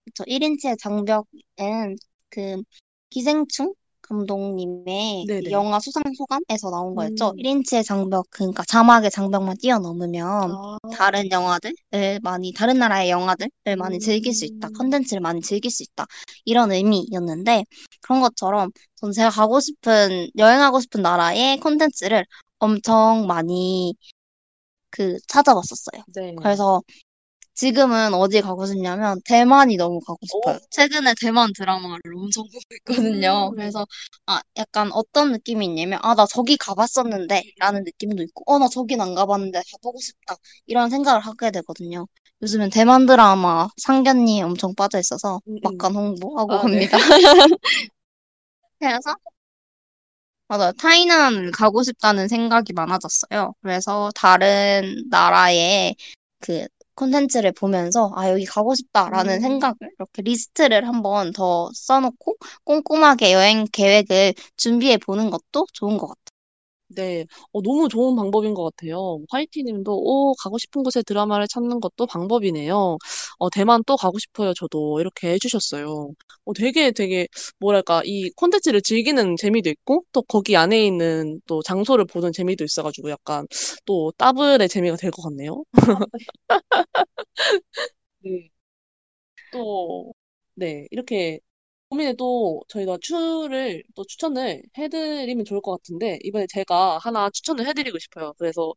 그쵸. 0.05 0.25
1인치의 0.27 0.77
장벽은 0.79 1.97
그 2.31 2.63
기생충 3.11 3.75
감독님의 4.03 5.25
그 5.27 5.33
네네. 5.33 5.51
영화 5.51 5.81
수상소감에서 5.81 6.71
나온 6.71 6.95
거였죠. 6.95 7.31
음. 7.31 7.37
1인치의 7.39 7.85
장벽, 7.85 8.27
그러니까 8.31 8.63
자막의 8.65 9.11
장벽만 9.11 9.57
뛰어넘으면 9.59 10.53
아, 10.53 10.79
다른 10.93 11.31
영화들을 11.31 12.21
많이, 12.23 12.53
다른 12.53 12.79
나라의 12.79 13.11
영화들을 13.11 13.77
많이 13.77 13.99
즐길 13.99 14.33
수 14.33 14.45
있다. 14.45 14.69
음. 14.69 14.73
컨텐츠를 14.75 15.21
많이 15.21 15.41
즐길 15.41 15.71
수 15.71 15.83
있다. 15.83 16.07
이런 16.45 16.71
의미였는데, 16.73 17.65
그런 18.01 18.21
것처럼 18.21 18.71
전 18.95 19.11
제가 19.13 19.31
가고 19.31 19.59
싶은, 19.61 20.29
여행하고 20.39 20.81
싶은 20.81 21.03
나라의 21.03 21.59
컨텐츠를 21.59 22.25
엄청 22.59 23.27
많이 23.27 23.95
그 24.91 25.19
찾아봤었어요. 25.29 26.05
네. 26.15 26.35
그래서 26.37 26.83
지금은 27.55 28.15
어디 28.15 28.41
가고 28.43 28.67
싶냐면 28.67 29.21
대만이 29.25 29.77
너무 29.77 30.01
가고 30.01 30.19
싶어요. 30.27 30.59
최근에 30.71 31.15
대만 31.21 31.51
드라마를 31.57 32.01
엄청 32.17 32.45
보고 32.53 32.61
있거든요. 32.77 33.51
음. 33.51 33.57
그래서 33.57 33.87
아 34.27 34.41
약간 34.57 34.91
어떤 34.93 35.33
느낌이 35.33 35.67
있냐면 35.67 35.99
아 36.03 36.15
나 36.15 36.27
저기 36.27 36.57
가봤었는데 36.59 37.43
라는 37.59 37.85
느낌도 37.85 38.23
있고 38.25 38.45
어 38.47 38.59
나 38.59 38.69
저긴 38.69 39.01
안 39.01 39.15
가봤는데 39.15 39.63
가보고 39.73 40.01
싶다 40.01 40.37
이런 40.67 40.91
생각을 40.91 41.21
하게 41.23 41.51
되거든요. 41.53 42.07
요즘엔 42.43 42.71
대만 42.71 43.07
드라마 43.07 43.69
상견니 43.79 44.43
엄청 44.43 44.75
빠져 44.75 44.99
있어서 45.01 45.41
음, 45.49 45.55
음. 45.57 45.61
막간 45.63 45.95
홍보하고 45.97 46.53
아, 46.53 46.63
네. 46.69 46.87
갑니다. 46.87 46.99
그래서 48.79 49.15
맞아요. 50.49 50.73
타이난 50.73 51.51
가고 51.51 51.83
싶다는 51.83 52.29
생각이 52.29 52.73
많아졌어요. 52.73 53.55
그래서 53.63 54.11
다른 54.15 55.05
나라의 55.11 55.97
그 56.41 56.67
콘텐츠를 56.95 57.53
보면서 57.53 58.13
아, 58.15 58.31
여기 58.31 58.45
가고 58.45 58.75
싶다라는 58.75 59.35
음. 59.35 59.41
생각을 59.41 59.77
이렇게 59.99 60.23
리스트를 60.23 60.87
한번 60.87 61.33
더 61.33 61.71
써놓고 61.75 62.37
꼼꼼하게 62.65 63.33
여행 63.33 63.67
계획을 63.71 64.35
준비해 64.57 64.97
보는 64.97 65.31
것도 65.31 65.67
좋은 65.73 65.99
것 65.99 66.07
같아요. 66.09 66.26
네, 66.89 67.27
어, 67.53 67.61
너무 67.63 67.89
좋은 67.89 68.15
방법인 68.15 68.55
것 68.55 68.63
같아요. 68.65 69.19
화이티 69.31 69.65
님도, 69.65 69.93
오, 69.93 70.35
가고 70.35 70.57
싶은 70.57 70.85
곳에 70.85 71.03
드라마를 71.03 71.49
찾는 71.49 71.81
것도 71.81 72.07
방법이네요. 72.07 72.97
어, 73.39 73.51
대만 73.51 73.83
또 73.87 73.97
가고 73.97 74.19
싶어요. 74.21 74.55
저도 74.55 75.01
이렇게 75.01 75.31
해주셨어요. 75.33 76.11
어, 76.45 76.53
되게, 76.55 76.93
되게, 76.93 77.27
뭐랄까, 77.59 78.03
이 78.05 78.31
콘텐츠를 78.37 78.81
즐기는 78.83 79.35
재미도 79.37 79.69
있고, 79.71 80.05
또 80.13 80.23
거기 80.23 80.57
안에 80.57 80.87
있는 80.87 81.41
또 81.49 81.61
장소를 81.63 82.05
보는 82.07 82.33
재미도 82.33 82.63
있어가지고 82.65 83.11
약간 83.11 83.47
또 83.85 84.13
더블의 84.17 84.69
재미가 84.69 84.97
될 84.97 85.11
것 85.11 85.23
같네요. 85.23 85.65
네. 88.21 88.51
또, 89.51 90.13
네, 90.55 90.87
이렇게 90.91 91.41
고민에 91.89 92.15
또 92.15 92.63
저희가 92.69 92.99
추를 93.01 93.83
또 93.95 94.05
추천을 94.05 94.63
해드리면 94.77 95.45
좋을 95.45 95.61
것 95.61 95.73
같은데, 95.73 96.19
이번에 96.25 96.47
제가 96.49 96.99
하나 96.99 97.31
추천을 97.31 97.67
해드리고 97.67 97.99
싶어요. 97.99 98.33
그래서, 98.39 98.71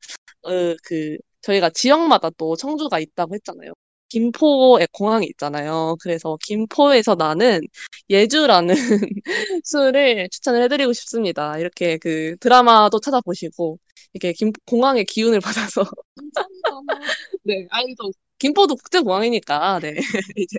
어, 0.44 0.50
그, 0.84 1.18
저희가 1.42 1.72
지역마다 1.72 2.30
또 2.32 2.56
청주가 2.56 3.00
있다고 3.00 3.34
했잖아요. 3.36 3.74
김포에 4.10 4.88
공항이 4.92 5.28
있잖아요. 5.28 5.96
그래서 6.02 6.38
김포에서 6.46 7.16
나는 7.16 7.62
예주라는 8.10 8.74
술을 9.64 10.30
추천을 10.32 10.64
해드리고 10.64 10.94
싶습니다. 10.94 11.58
이렇게 11.60 11.98
그 11.98 12.36
드라마도 12.40 13.00
찾아보시고, 13.00 13.80
이렇게 14.14 14.34
김, 14.34 14.52
공항의 14.66 15.06
기운을 15.06 15.40
받아서, 15.40 15.84
네, 17.44 17.68
또, 17.98 18.12
김포도 18.40 18.76
국제공항이니까, 18.76 19.80
네. 19.82 19.96
이제 20.38 20.58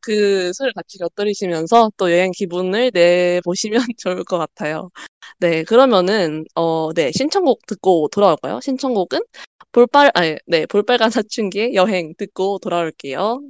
그 0.00 0.52
술을 0.54 0.72
같이 0.74 0.98
곁들이시면서 0.98 1.92
또 1.96 2.10
여행 2.12 2.32
기분을 2.32 2.90
내보시면 2.94 3.80
좋을 3.98 4.24
것 4.24 4.38
같아요. 4.38 4.90
네, 5.38 5.64
그러면은, 5.64 6.44
어, 6.54 6.92
네, 6.94 7.12
신청곡 7.12 7.66
듣고 7.66 8.08
돌아올까요? 8.12 8.60
신청곡은 8.60 9.20
볼빨, 9.72 10.10
아니, 10.14 10.36
네, 10.46 10.66
볼빨간 10.66 11.10
사춘기의 11.10 11.74
여행 11.74 12.14
듣고 12.18 12.58
돌아올게요. 12.60 13.42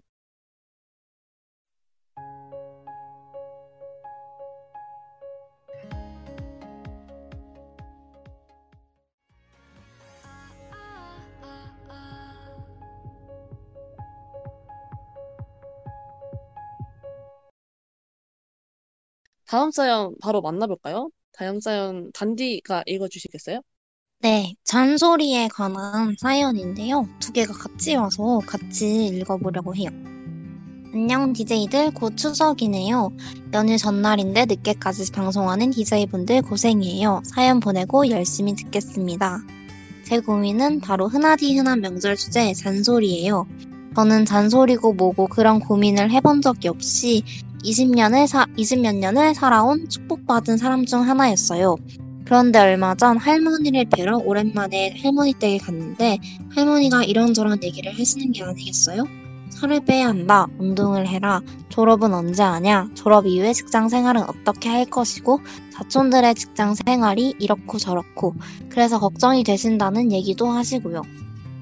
다음 19.52 19.70
사연 19.70 20.14
바로 20.22 20.40
만나볼까요? 20.40 21.10
다음 21.32 21.60
사연 21.60 22.10
단디가 22.12 22.84
읽어주시겠어요? 22.86 23.60
네, 24.20 24.54
잔소리에 24.64 25.48
관한 25.48 26.16
사연인데요. 26.18 27.06
두 27.20 27.32
개가 27.32 27.52
같이 27.52 27.94
와서 27.94 28.40
같이 28.46 29.08
읽어보려고 29.08 29.76
해요. 29.76 29.90
안녕 30.94 31.34
DJ들 31.34 31.90
곧 31.92 32.16
추석이네요. 32.16 33.10
연휴 33.52 33.76
전날인데 33.76 34.46
늦게까지 34.46 35.12
방송하는 35.12 35.70
DJ분들 35.70 36.40
고생이에요. 36.40 37.20
사연 37.26 37.60
보내고 37.60 38.08
열심히 38.08 38.54
듣겠습니다. 38.54 39.42
제 40.06 40.20
고민은 40.20 40.80
바로 40.80 41.08
흔하디 41.08 41.54
흔한 41.58 41.82
명절 41.82 42.16
주제 42.16 42.54
잔소리예요. 42.54 43.46
저는 43.94 44.24
잔소리고 44.24 44.94
뭐고 44.94 45.26
그런 45.26 45.60
고민을 45.60 46.10
해본 46.10 46.40
적이 46.40 46.68
없이 46.68 47.22
20년을 47.64 48.26
사, 48.26 48.46
20몇 48.56 48.96
년을 48.96 49.34
살아온 49.34 49.88
축복받은 49.88 50.56
사람 50.56 50.84
중 50.84 51.06
하나였어요. 51.08 51.76
그런데 52.24 52.58
얼마 52.58 52.94
전 52.94 53.18
할머니를 53.18 53.86
뵈러 53.86 54.18
오랜만에 54.18 54.96
할머니 55.02 55.34
댁에 55.34 55.58
갔는데 55.58 56.18
할머니가 56.54 57.04
이런저런 57.04 57.62
얘기를 57.62 57.92
하시는 57.98 58.32
게 58.32 58.42
아니겠어요? 58.42 59.04
살을 59.50 59.80
빼야 59.84 60.08
한다. 60.08 60.46
운동을 60.58 61.06
해라. 61.06 61.40
졸업은 61.68 62.14
언제 62.14 62.42
하냐? 62.42 62.88
졸업 62.94 63.26
이후에 63.26 63.52
직장 63.52 63.88
생활은 63.88 64.22
어떻게 64.22 64.68
할 64.68 64.86
것이고 64.86 65.40
사촌들의 65.70 66.34
직장 66.34 66.74
생활이 66.74 67.34
이렇고 67.38 67.78
저렇고 67.78 68.34
그래서 68.70 68.98
걱정이 68.98 69.44
되신다는 69.44 70.10
얘기도 70.10 70.48
하시고요. 70.48 71.02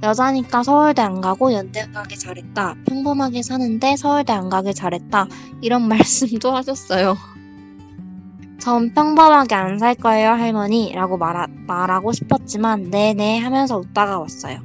여자니까 0.03 0.63
서울대 0.63 1.03
안 1.03 1.21
가고 1.21 1.53
연대 1.53 1.87
가기 1.93 2.19
잘했다. 2.19 2.75
평범하게 2.87 3.43
사는데 3.43 3.97
서울대 3.97 4.33
안 4.33 4.49
가길 4.49 4.75
잘했다. 4.75 5.27
이런 5.61 5.87
말씀도 5.89 6.55
하셨어요. 6.57 7.17
전 8.61 8.93
평범하게 8.95 9.55
안 9.55 9.79
살 9.79 9.95
거예요, 9.95 10.31
할머니. 10.31 10.93
라고 10.95 11.17
말하, 11.17 11.47
말하고 11.67 12.13
싶었지만, 12.13 12.91
네네 12.91 13.39
하면서 13.39 13.79
웃다가 13.79 14.19
왔어요. 14.21 14.59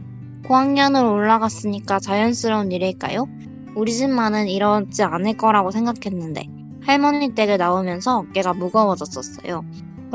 고학년으로 0.48 1.12
올라갔으니까 1.14 2.00
자연스러운 2.00 2.72
일일까요? 2.72 3.28
우리 3.76 3.94
집만은 3.94 4.48
이러지 4.48 5.04
않을 5.04 5.38
거라고 5.38 5.72
생각했는데, 5.72 6.44
할머니 6.86 7.34
댁을 7.34 7.58
나오면서 7.58 8.20
어깨가 8.20 8.54
무거워졌었어요. 8.54 9.64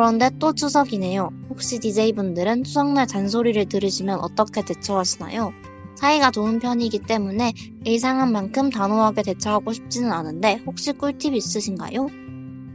그런데 0.00 0.30
또 0.38 0.54
추석이네요. 0.54 1.28
혹시 1.50 1.78
DJ분들은 1.78 2.64
추석날 2.64 3.06
잔소리를 3.06 3.66
들으시면 3.66 4.18
어떻게 4.20 4.64
대처하시나요? 4.64 5.52
사이가 5.94 6.30
좋은 6.30 6.58
편이기 6.58 7.00
때문에 7.00 7.52
예상한 7.84 8.32
만큼 8.32 8.70
단호하게 8.70 9.22
대처하고 9.22 9.74
싶지는 9.74 10.10
않은데 10.10 10.62
혹시 10.64 10.94
꿀팁 10.94 11.34
있으신가요? 11.34 12.06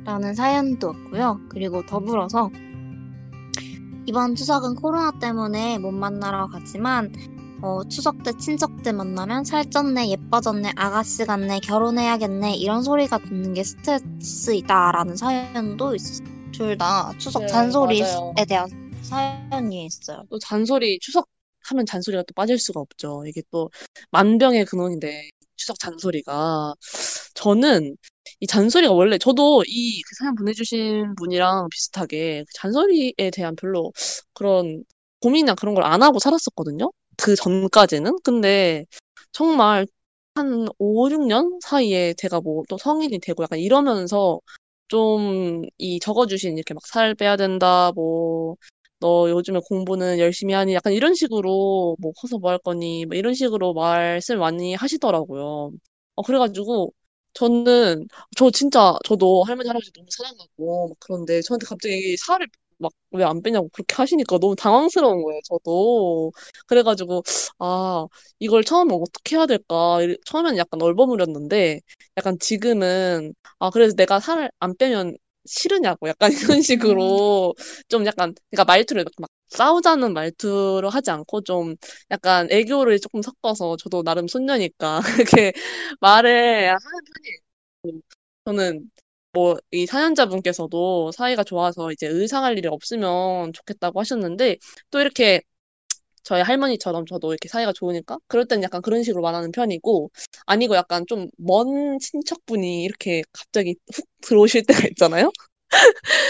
라는 0.06 0.36
사연도 0.36 0.90
왔고요. 0.90 1.40
그리고 1.50 1.84
더불어서 1.84 2.52
이번 4.06 4.36
추석은 4.36 4.76
코로나 4.76 5.12
때문에 5.20 5.80
못 5.80 5.94
만나러 5.94 6.46
가지만 6.46 7.12
어, 7.64 7.84
추석 7.90 8.22
때 8.22 8.34
친척들 8.38 8.94
만나면 8.94 9.46
살쪘네, 9.46 10.10
예뻐졌네, 10.10 10.74
아가씨 10.76 11.26
같네, 11.26 11.62
결혼해야겠네 11.62 12.54
이런 12.54 12.84
소리가 12.84 13.18
듣는 13.18 13.56
게 13.56 13.64
스트레스이다라는 13.64 15.16
사연도 15.16 15.96
둘 16.58 16.78
다 16.78 17.12
추석 17.18 17.42
네, 17.42 17.48
잔소리에 17.48 18.02
맞아요. 18.04 18.34
대한 18.48 18.70
사연이 19.02 19.86
있어요. 19.86 20.24
또 20.30 20.40
잔소리, 20.40 21.00
추석 21.00 21.28
하면 21.68 21.86
잔소리가 21.86 22.24
또 22.24 22.34
빠질 22.34 22.60
수가 22.60 22.80
없죠. 22.80 23.24
이게 23.28 23.42
또 23.52 23.70
만병의 24.12 24.66
근원인데, 24.66 25.30
추석 25.56 25.80
잔소리가. 25.80 26.74
저는 27.34 27.96
이 28.40 28.48
잔소리가 28.48 28.94
원래 28.94 29.18
저도 29.18 29.64
이 29.68 30.02
그 30.04 30.16
사연 30.20 30.36
보내주신 30.36 31.16
분이랑 31.16 31.68
비슷하게 31.72 32.44
그 32.48 32.54
잔소리에 32.56 33.14
대한 33.34 33.56
별로 33.56 33.92
그런 34.34 34.84
고민이나 35.22 35.56
그런 35.56 35.74
걸 35.76 35.84
안 35.86 36.04
하고 36.04 36.20
살았었거든요. 36.20 36.92
그 37.18 37.36
전까지는. 37.36 38.18
근데 38.24 38.86
정말 39.32 39.88
한 40.36 40.68
5, 40.80 41.10
6년 41.10 41.60
사이에 41.64 42.14
제가 42.16 42.42
뭐 42.42 42.64
또 42.70 42.78
성인이 42.78 43.20
되고 43.20 43.44
약간 43.44 43.60
이러면서 43.60 44.40
좀 44.88 45.64
이 45.78 46.00
적어주신 46.00 46.56
이렇게 46.58 46.74
막 46.74 46.86
살 46.88 47.16
빼야 47.16 47.36
된다, 47.38 47.92
뭐, 47.96 48.56
너 49.00 49.30
요즘에 49.30 49.60
공부는 49.68 50.20
열심히 50.20 50.54
하니? 50.54 50.74
약간 50.74 50.94
이런 50.94 51.14
식으로 51.16 51.96
뭐 52.00 52.12
커서 52.14 52.38
뭐 52.38 52.52
할 52.52 52.58
거니? 52.60 53.06
뭐 53.06 53.16
이런 53.18 53.34
식으로 53.34 53.74
말씀 53.74 54.40
많이 54.40 54.74
하시더라고요. 54.76 55.72
어, 56.16 56.22
그래가지고 56.24 56.94
저는 57.34 58.08
저 58.38 58.50
진짜 58.52 58.96
저도 59.06 59.44
할머니 59.44 59.68
할아버지 59.68 59.92
너무 59.94 60.08
사랑하고 60.10 60.90
막 60.90 60.98
그런데 61.00 61.42
저한테 61.42 61.66
갑자기 61.66 62.16
살을 62.18 62.48
막 62.78 62.92
왜 63.14 63.24
안 63.24 63.42
빼냐고 63.42 63.70
그렇게 63.70 63.96
하시니까 63.96 64.38
너무 64.40 64.56
당황스러운 64.58 65.22
거예요, 65.24 65.40
저도. 65.46 66.32
그래가지고 66.68 67.24
아 67.60 68.06
이걸 68.40 68.64
처음에 68.64 68.94
어떻게 68.94 69.38
해야 69.38 69.46
될까? 69.46 70.00
처음에는 70.26 70.58
약간 70.58 70.82
얼버무렸는데 70.82 71.80
약간 72.18 72.38
지금은 72.40 73.34
아 73.60 73.70
그래서 73.70 73.96
내가 73.96 74.20
살을 74.20 74.50
안 74.60 74.76
빼면 74.78 75.18
싫으냐고 75.46 76.08
약간 76.10 76.30
이런 76.58 76.62
식으로 76.62 77.54
좀 77.88 78.06
약간 78.06 78.34
그러니까 78.52 78.66
말투를 78.66 79.06
막 79.20 79.30
싸우자는 79.50 80.14
말투로 80.14 80.90
하지 80.90 81.12
않고 81.12 81.42
좀 81.42 81.76
약간 82.12 82.48
애교를 82.52 83.00
조금 83.00 83.22
섞어서 83.22 83.78
저도 83.78 84.04
나름 84.04 84.28
손녀니까 84.28 85.00
그렇게 85.42 85.54
말을 86.02 86.68
하는 86.70 86.80
편이에요. 87.84 88.02
저는 88.46 88.92
뭐 89.36 89.58
이 89.72 89.86
사연자분께서도 89.86 91.12
사이가 91.12 91.44
좋아서 91.44 91.92
이제 91.92 92.08
의상할 92.08 92.58
일이 92.58 92.68
없으면 92.70 93.54
좋겠다고 93.54 94.00
하셨는데 94.00 94.58
또 94.92 95.00
이렇게 95.02 95.42
저희 96.24 96.42
할머니처럼 96.42 97.06
저도 97.06 97.32
이렇게 97.34 97.48
사이가 97.50 97.74
좋으니까 97.74 98.18
그럴 98.28 98.46
땐 98.48 98.64
약간 98.64 98.82
그런 98.82 99.04
식으로 99.04 99.22
말하는 99.24 99.52
편이고 99.52 100.12
아니고 100.48 100.76
약간 100.76 101.06
좀 101.08 101.30
먼 101.38 102.00
친척분이 102.00 102.84
이렇게 102.84 103.24
갑자기 103.34 103.76
훅 103.94 104.06
들어오실 104.22 104.64
때가 104.66 104.88
있잖아요. 104.90 105.32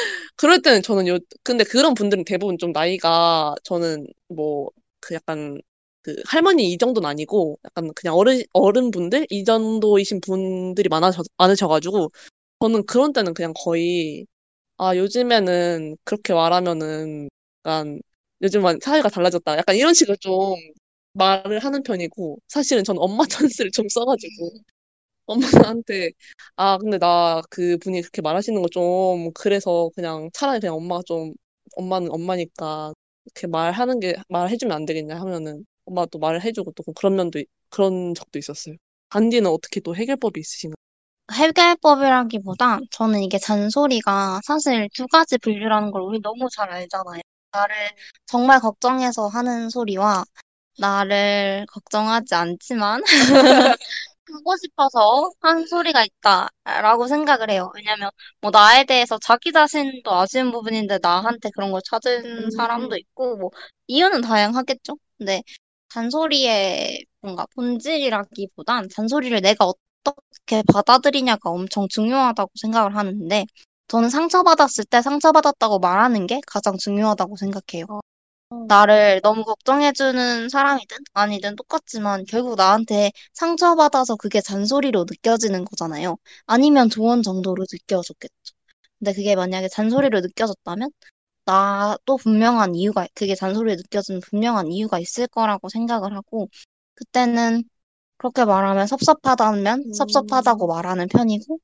그럴 0.35 0.61
때는 0.61 0.81
저는 0.81 1.07
요 1.07 1.17
근데 1.43 1.63
그런 1.63 1.93
분들은 1.93 2.25
대부분 2.25 2.57
좀 2.57 2.71
나이가 2.71 3.55
저는 3.63 4.07
뭐 4.29 4.69
그 5.01 5.13
약간 5.13 5.61
그 6.01 6.15
할머니 6.25 6.71
이 6.71 6.77
정도는 6.79 7.07
아니고 7.07 7.59
약간 7.63 7.91
그냥 7.93 8.15
어른 8.15 8.41
어른분들 8.53 9.27
이 9.29 9.43
정도이신 9.43 10.19
분들이 10.21 10.89
많아져 10.89 11.21
많으셔가지고 11.37 12.09
저는 12.59 12.85
그런 12.85 13.13
때는 13.13 13.33
그냥 13.33 13.53
거의 13.55 14.25
아 14.77 14.95
요즘에는 14.97 15.97
그렇게 16.05 16.33
말하면은 16.33 17.29
약간 17.65 18.01
요즘은 18.43 18.79
사회가 18.83 19.09
달라졌다 19.09 19.57
약간 19.57 19.75
이런 19.77 19.95
식으로 19.95 20.17
좀 20.17 20.55
말을 21.13 21.59
하는 21.59 21.83
편이고 21.83 22.39
사실은 22.49 22.83
저는 22.85 23.01
엄마 23.01 23.25
찬스를 23.65 23.71
좀 23.71 23.87
써가지고 23.89 24.51
엄마한테 25.27 26.11
아 26.57 26.77
근데 26.79 26.97
나 26.99 27.41
그 27.51 27.77
분이 27.79 28.01
그렇게 28.01 28.21
말하시는 28.21 28.61
거 28.61 28.67
좀 28.71 29.31
그래서 29.33 29.89
그냥 29.95 30.29
차라리 30.33 30.59
그냥 30.61 30.75
엄마가 30.75 31.03
좀 31.07 31.33
엄마는 31.77 32.11
엄마니까 32.11 32.93
이렇게 33.25 33.47
말하는 33.47 33.99
게 34.01 34.15
말해주면 34.29 34.75
안 34.75 34.85
되겠냐 34.85 35.19
하면은 35.21 35.65
엄마가 35.85 36.07
또 36.11 36.19
말을 36.19 36.43
해주고 36.43 36.73
또 36.73 36.83
그런 36.93 37.15
면도 37.17 37.39
있- 37.39 37.49
그런 37.69 38.13
적도 38.15 38.39
있었어요. 38.39 38.75
단디는 39.09 39.49
어떻게 39.51 39.81
또 39.81 39.95
해결법이 39.95 40.39
있으신가요? 40.41 40.75
해결법이라기보다 41.33 42.79
저는 42.91 43.21
이게 43.23 43.37
잔소리가 43.39 44.41
사실 44.43 44.89
두 44.93 45.07
가지 45.07 45.37
분류라는 45.37 45.91
걸 45.91 46.01
우리 46.01 46.21
너무 46.21 46.47
잘 46.51 46.71
알잖아요. 46.71 47.21
나를 47.51 47.75
정말 48.25 48.59
걱정해서 48.59 49.27
하는 49.27 49.69
소리와 49.69 50.23
나를 50.79 51.65
걱정하지 51.71 52.35
않지만 52.35 53.01
하고 54.27 54.57
싶어서 54.57 55.31
한 55.39 55.65
소리가 55.67 56.03
있다라고 56.03 57.07
생각을 57.07 57.49
해요. 57.51 57.71
왜냐면 57.75 58.09
뭐 58.41 58.51
나에 58.51 58.83
대해서 58.85 59.17
자기 59.19 59.51
자신도 59.51 60.11
아쉬운 60.11 60.51
부분인데 60.51 60.99
나한테 61.01 61.49
그런 61.51 61.71
걸 61.71 61.81
찾은 61.89 62.51
사람도 62.51 62.97
있고 62.97 63.37
뭐 63.37 63.51
이유는 63.87 64.21
다양하겠죠. 64.21 64.97
근데 65.17 65.43
잔소리의 65.89 67.05
뭔가 67.21 67.45
본질이라기보단 67.55 68.89
잔소리를 68.89 69.41
내가 69.41 69.65
어떻게 70.11 70.63
받아들이냐가 70.71 71.49
엄청 71.49 71.87
중요하다고 71.89 72.51
생각을 72.55 72.95
하는데 72.95 73.45
저는 73.87 74.09
상처받았을 74.09 74.85
때 74.85 75.01
상처받았다고 75.01 75.79
말하는 75.79 76.27
게 76.27 76.41
가장 76.47 76.77
중요하다고 76.77 77.35
생각해요. 77.37 77.85
나를 78.67 79.21
너무 79.23 79.43
걱정해주는 79.43 80.49
사람이든 80.49 80.97
아니든 81.13 81.55
똑같지만 81.55 82.25
결국 82.27 82.55
나한테 82.55 83.11
상처받아서 83.33 84.15
그게 84.15 84.41
잔소리로 84.41 85.05
느껴지는 85.09 85.65
거잖아요. 85.65 86.17
아니면 86.45 86.89
조언 86.89 87.23
정도로 87.23 87.65
느껴졌겠죠. 87.71 88.53
근데 88.99 89.13
그게 89.13 89.35
만약에 89.35 89.67
잔소리로 89.67 90.21
느껴졌다면 90.21 90.91
나도 91.45 92.17
분명한 92.17 92.75
이유가, 92.75 93.07
그게 93.13 93.35
잔소리로 93.35 93.75
느껴지는 93.77 94.21
분명한 94.21 94.71
이유가 94.71 94.99
있을 94.99 95.27
거라고 95.27 95.69
생각을 95.69 96.15
하고 96.15 96.49
그때는 96.95 97.63
그렇게 98.17 98.45
말하면 98.45 98.87
섭섭하다면 98.87 99.83
음. 99.87 99.93
섭섭하다고 99.93 100.67
말하는 100.67 101.07
편이고 101.07 101.59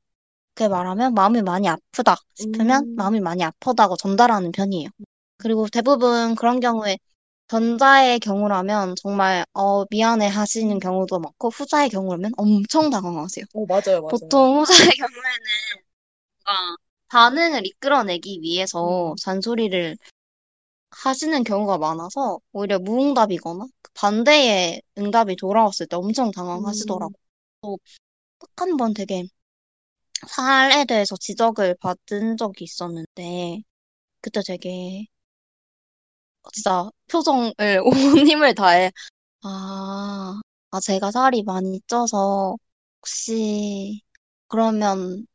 그렇게 0.54 0.70
말하면 0.70 1.14
마음이 1.14 1.41
많이 1.41 1.68
아프다 1.70 2.16
싶으면 2.36 2.84
음. 2.84 2.95
마음이 2.95 3.20
많이 3.20 3.43
아프다고 3.43 3.95
전달하는 3.97 4.52
편이에요. 4.52 4.89
그리고 5.38 5.68
대부분 5.72 6.36
그런 6.36 6.60
경우에 6.60 6.97
전자의 7.47 8.20
경우라면 8.20 8.95
정말 9.02 9.45
어 9.54 9.84
미안해 9.89 10.28
하시는 10.28 10.80
경우도 10.80 11.20
많고 11.20 11.49
후자의 11.49 11.89
경우라면 11.89 12.32
엄청 12.38 12.89
당황하세요. 12.89 13.45
어 13.54 13.66
맞아요 13.68 14.02
맞아요. 14.02 14.10
보통 14.10 14.60
후자의 14.60 14.91
경우에는 14.91 15.82
뭔가 16.45 16.76
반응을 17.10 17.66
이끌어내기 17.66 18.39
위해서 18.41 19.12
음. 19.12 19.16
잔소리를 19.18 19.97
하시는 20.91 21.43
경우가 21.43 21.78
많아서 21.78 22.39
오히려 22.52 22.80
무응답이거나 22.80 23.66
그 23.80 23.80
반대의 23.94 24.82
응답이 24.98 25.36
돌아왔을 25.36 25.88
때 25.88 25.96
엄청 25.96 26.32
당황하시더라고요. 26.32 27.16
딱한 28.39 28.78
번 28.78 28.94
되게 28.94 29.24
살에 30.28 30.86
대해서 30.86 31.16
지적을 31.18 31.76
받은 31.80 32.38
적이 32.38 32.64
있었는데 32.66 33.62
그때 34.22 34.42
되게 34.48 35.06
진짜 36.54 36.89
표정을 37.08 37.54
온 37.86 38.28
힘을 38.28 38.55
다해 38.55 38.92
아, 39.43 40.42
아 40.72 40.80
제가 40.82 41.12
살이 41.12 41.43
많이 41.43 41.82
쪄서 41.88 42.58
혹시 43.01 44.01
그러면 44.47 45.26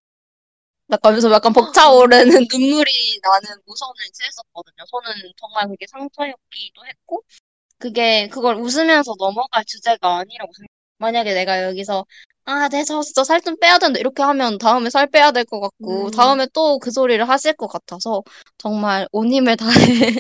약간 0.91 1.13
여기서 1.13 1.33
약간 1.33 1.53
벅차오르는 1.53 2.47
눈물이 2.53 3.21
나는 3.23 3.61
모션을 3.67 3.95
취했었거든요. 4.13 4.85
저는 4.91 5.33
정말 5.37 5.69
그게 5.69 5.87
상처였기도 5.89 6.87
했고 6.87 7.25
그게 7.79 8.29
그걸 8.29 8.57
웃으면서 8.57 9.15
넘어갈 9.19 9.65
주제가 9.65 10.19
아니라고 10.19 10.53
생각해요. 10.55 10.69
만약에 10.99 11.35
내가 11.35 11.63
여기서 11.65 12.05
아, 12.45 12.69
네, 12.69 12.85
저 12.85 13.03
진짜 13.03 13.25
살 13.25 13.41
좀 13.43 13.57
빼야 13.59 13.79
된다. 13.79 13.99
이렇게 13.99 14.23
하면 14.23 14.57
다음에 14.59 14.89
살 14.89 15.09
빼야 15.11 15.33
될 15.33 15.45
것 15.45 15.61
같고, 15.61 16.07
음. 16.07 16.11
다음에 16.13 16.47
또 16.53 16.79
그 16.79 16.91
소리를 16.93 17.29
하실 17.29 17.55
것 17.55 17.67
같아서, 17.67 18.23
정말 18.59 19.09
온 19.13 19.33
힘을 19.33 19.57
다해 19.97 20.15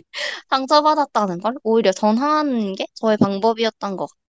상처받았다는 0.51 1.39
걸 1.41 1.55
오히려 1.62 1.93
전하는 1.93 2.74
게 2.74 2.87
저의 2.95 3.16
방법이었던 3.19 3.97
것 3.97 4.07
같아요. 4.09 4.27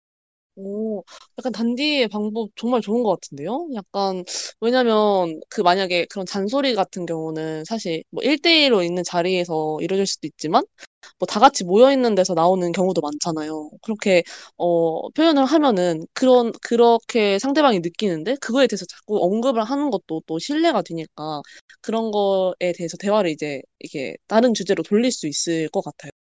오, 0.56 1.04
약간 1.40 1.52
단디의 1.54 2.10
방법 2.10 2.50
정말 2.56 2.82
좋은 2.82 3.04
것 3.04 3.12
같은데요? 3.22 3.70
약간, 3.74 4.24
왜냐면, 4.60 5.40
그 5.50 5.62
만약에 5.62 6.06
그런 6.10 6.26
잔소리 6.26 6.76
같은 6.76 7.06
경우는 7.06 7.64
사실 7.66 8.04
뭐 8.12 8.22
1대1로 8.24 8.84
있는 8.84 9.04
자리에서 9.04 9.78
이루어질 9.82 10.06
수도 10.06 10.28
있지만, 10.28 10.64
뭐 11.20 11.26
다 11.28 11.40
같이 11.40 11.64
모여 11.64 11.92
있는 11.92 12.16
데서 12.16 12.34
나오는 12.34 12.72
경우도 12.72 13.02
많잖아요. 13.02 13.70
그렇게, 13.82 14.24
어, 14.58 15.10
표현을 15.12 15.46
하면은, 15.46 16.06
그런, 16.14 16.52
그렇게 16.62 17.40
상대방이 17.40 17.80
느끼는데, 17.80 18.36
그거에 18.36 18.68
대해서 18.68 18.86
자꾸 18.86 19.24
언급을 19.24 19.64
하는 19.64 19.90
것도 19.92 20.22
또 20.26 20.40
신뢰가 20.40 20.82
되니까, 20.84 21.42
그런 21.82 22.12
거에 22.12 22.74
대해서 22.76 22.98
대화를 22.98 23.32
이제, 23.32 23.62
이게, 23.80 24.16
다른 24.28 24.54
주제로 24.54 24.84
돌릴 24.84 25.12
수 25.12 25.28
있을 25.28 25.70
것 25.70 25.82
같아요. 25.84 26.12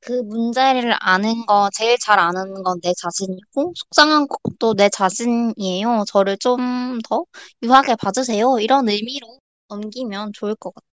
그 0.00 0.12
문제를 0.22 0.94
아는 1.00 1.44
거, 1.46 1.68
제일 1.74 1.98
잘 1.98 2.18
아는 2.18 2.62
건 2.62 2.80
내 2.82 2.92
자신이고, 2.94 3.72
속상한 3.76 4.26
것도 4.28 4.74
내 4.74 4.88
자신이에요. 4.88 6.04
저를 6.08 6.38
좀 6.38 7.00
더 7.08 7.24
유하게 7.62 7.96
봐주세요. 7.96 8.58
이런 8.60 8.88
의미로 8.88 9.38
넘기면 9.68 10.32
좋을 10.34 10.54
것 10.56 10.74
같아요. 10.74 10.89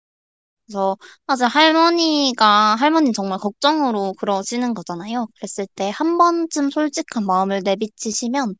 그래서 0.67 0.97
사실 1.27 1.45
할머니가, 1.47 2.75
할머니 2.75 3.13
정말 3.13 3.39
걱정으로 3.39 4.13
그러시는 4.19 4.73
거잖아요. 4.73 5.27
그랬을 5.37 5.67
때 5.75 5.89
한 5.91 6.17
번쯤 6.17 6.71
솔직한 6.71 7.25
마음을 7.25 7.61
내비치시면 7.63 8.55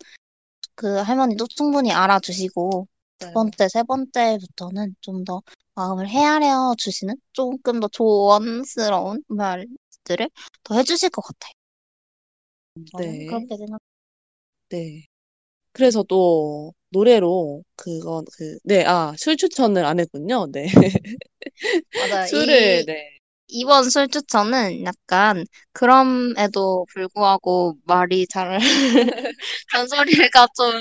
그 0.75 0.97
할머니도 0.97 1.47
충분히 1.47 1.91
알아주시고, 1.91 2.88
두 3.19 3.31
번째, 3.34 3.67
세 3.69 3.84
번째부터는 3.84 4.95
좀 5.01 5.25
더 5.25 5.41
마음을 5.75 6.07
헤아려 6.09 6.75
주시는 6.77 7.15
조금 7.34 7.79
더 7.79 7.88
조언스러운 7.89 9.23
말들을 9.27 10.29
더 10.63 10.75
해주실 10.75 11.09
것 11.11 11.21
같아요. 11.23 11.51
네. 12.99 13.25
그렇게 13.27 13.57
생각. 13.57 13.79
네. 14.69 15.05
그래서 15.73 16.03
또 16.03 16.73
노래로 16.89 17.64
그건 17.76 18.26
그, 18.38 18.57
네, 18.64 18.85
아, 18.85 19.14
술 19.18 19.38
추천을 19.38 19.85
안 19.85 19.99
했군요. 19.99 20.47
네. 20.51 20.68
맞아요. 21.93 22.27
술을, 22.30 22.84
이, 22.84 22.85
네. 22.85 23.18
이번 23.47 23.89
술 23.89 24.07
추천은 24.07 24.84
약간 24.85 25.45
그럼에도 25.73 26.85
불구하고 26.93 27.77
말이 27.85 28.27
잘 28.27 28.59
잔소리가 29.72 30.47
좀 30.55 30.72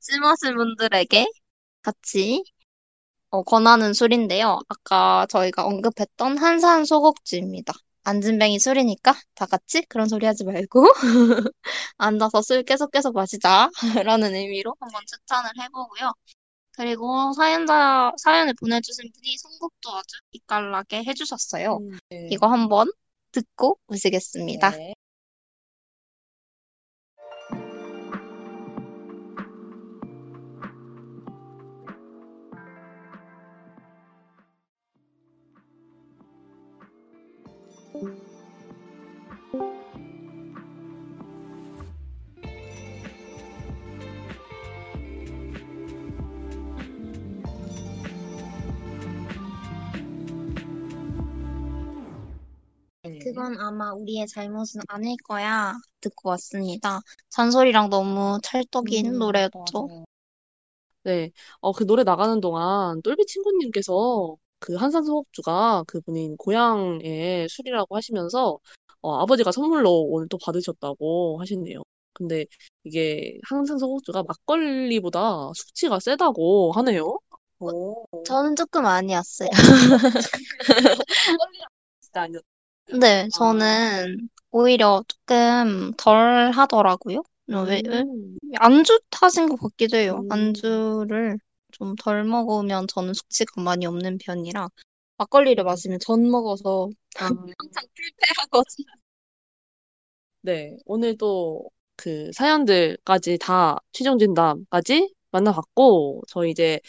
심하신 0.00 0.56
분들에게 0.56 1.26
같이 1.82 2.44
어, 3.30 3.42
권하는 3.42 3.92
술인데요. 3.94 4.60
아까 4.68 5.26
저희가 5.30 5.66
언급했던 5.66 6.38
한산 6.38 6.84
소곡주입니다. 6.84 7.72
안진뱅이 8.04 8.58
술이니까 8.58 9.14
다 9.34 9.46
같이 9.46 9.82
그런 9.82 10.08
소리 10.08 10.26
하지 10.26 10.44
말고 10.44 10.84
앉아서 11.98 12.42
술 12.42 12.62
계속 12.64 12.90
계속 12.90 13.14
마시자 13.14 13.70
라는 14.06 14.34
의미로 14.34 14.74
한번 14.80 15.02
추천을 15.06 15.50
해보고요. 15.60 16.12
그리고 16.72 17.32
사연자 17.34 18.12
사연을 18.16 18.54
보내주신 18.54 19.10
분이 19.12 19.36
선곡도 19.38 19.90
아주 19.90 20.16
기깔나게 20.32 21.04
해주셨어요. 21.04 21.76
음, 21.76 21.98
네. 22.08 22.28
이거 22.30 22.48
한번 22.48 22.90
듣고 23.30 23.78
오시겠습니다. 23.88 24.70
네. 24.70 24.94
그건 53.22 53.58
아마 53.58 53.92
우리의 53.92 54.26
잘못은 54.26 54.82
아닐 54.88 55.16
거야. 55.24 55.74
듣고 56.00 56.30
왔습니다. 56.30 57.00
잔소리랑 57.30 57.88
너무 57.88 58.38
찰떡인 58.42 59.06
음, 59.06 59.18
노래였죠. 59.18 59.52
맞아요. 59.74 60.04
네. 61.04 61.30
어, 61.60 61.72
그 61.72 61.86
노래 61.86 62.04
나가는 62.04 62.40
동안 62.40 63.00
똘비 63.02 63.26
친구님께서 63.26 64.36
그 64.62 64.76
한산소곡주가 64.76 65.82
그분인 65.88 66.36
고향의 66.36 67.48
술이라고 67.48 67.96
하시면서 67.96 68.58
어, 69.00 69.16
아버지가 69.16 69.50
선물로 69.50 69.90
오늘 70.08 70.28
또 70.28 70.38
받으셨다고 70.38 71.40
하시네요. 71.40 71.82
근데 72.14 72.46
이게 72.84 73.38
한산소곡주가 73.48 74.22
막걸리보다 74.22 75.50
숙취가 75.54 75.98
세다고 75.98 76.70
하네요. 76.76 77.18
오. 77.58 78.04
저는 78.24 78.54
조금 78.54 78.86
아니었어요. 78.86 79.48
진짜 82.00 82.22
아니었. 82.22 82.42
네, 83.00 83.28
저는 83.34 84.28
오히려 84.52 85.02
조금 85.08 85.92
덜 85.96 86.52
하더라고요. 86.52 87.22
왜, 87.46 87.82
왜? 87.86 88.00
음. 88.00 88.36
안주 88.58 89.00
탓인 89.10 89.48
것 89.48 89.56
같기도 89.56 89.96
해요. 89.96 90.20
음. 90.22 90.30
안주를 90.30 91.38
좀 91.72 91.94
덜 91.96 92.24
먹으면 92.24 92.86
저는 92.88 93.14
숙취가 93.14 93.60
많이 93.62 93.86
없는 93.86 94.18
편이라 94.18 94.68
막걸리를 95.18 95.62
마시면 95.64 95.98
전 96.00 96.30
먹어서 96.30 96.90
아, 97.18 97.26
항상 97.58 97.84
불쾌하거든요. 97.94 98.86
네. 100.40 100.76
오늘 100.86 101.16
또그 101.16 102.32
사연들까지 102.34 103.38
다 103.38 103.78
최종 103.92 104.18
진담까지 104.18 105.14
만나봤고, 105.30 106.22
저희 106.28 106.50
이제 106.50 106.80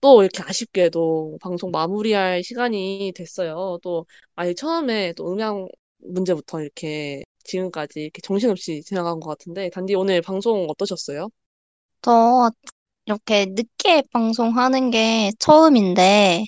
또 0.00 0.22
이렇게 0.22 0.42
아쉽게도 0.44 1.38
방송 1.42 1.70
마무리할 1.70 2.44
시간이 2.44 3.12
됐어요. 3.16 3.78
또 3.82 4.06
아예 4.36 4.54
처음에 4.54 5.14
또 5.14 5.32
음향 5.32 5.68
문제부터 5.98 6.62
이렇게 6.62 7.24
지금까지 7.44 8.00
이렇게 8.02 8.20
정신없이 8.22 8.82
지나간 8.82 9.20
것 9.20 9.30
같은데, 9.30 9.70
단디 9.70 9.94
오늘 9.94 10.22
방송 10.22 10.66
어떠셨어요? 10.70 11.28
저 12.02 12.50
이렇게 13.06 13.46
늦게 13.46 14.02
방송하는 14.12 14.90
게 14.90 15.32
처음인데 15.38 16.44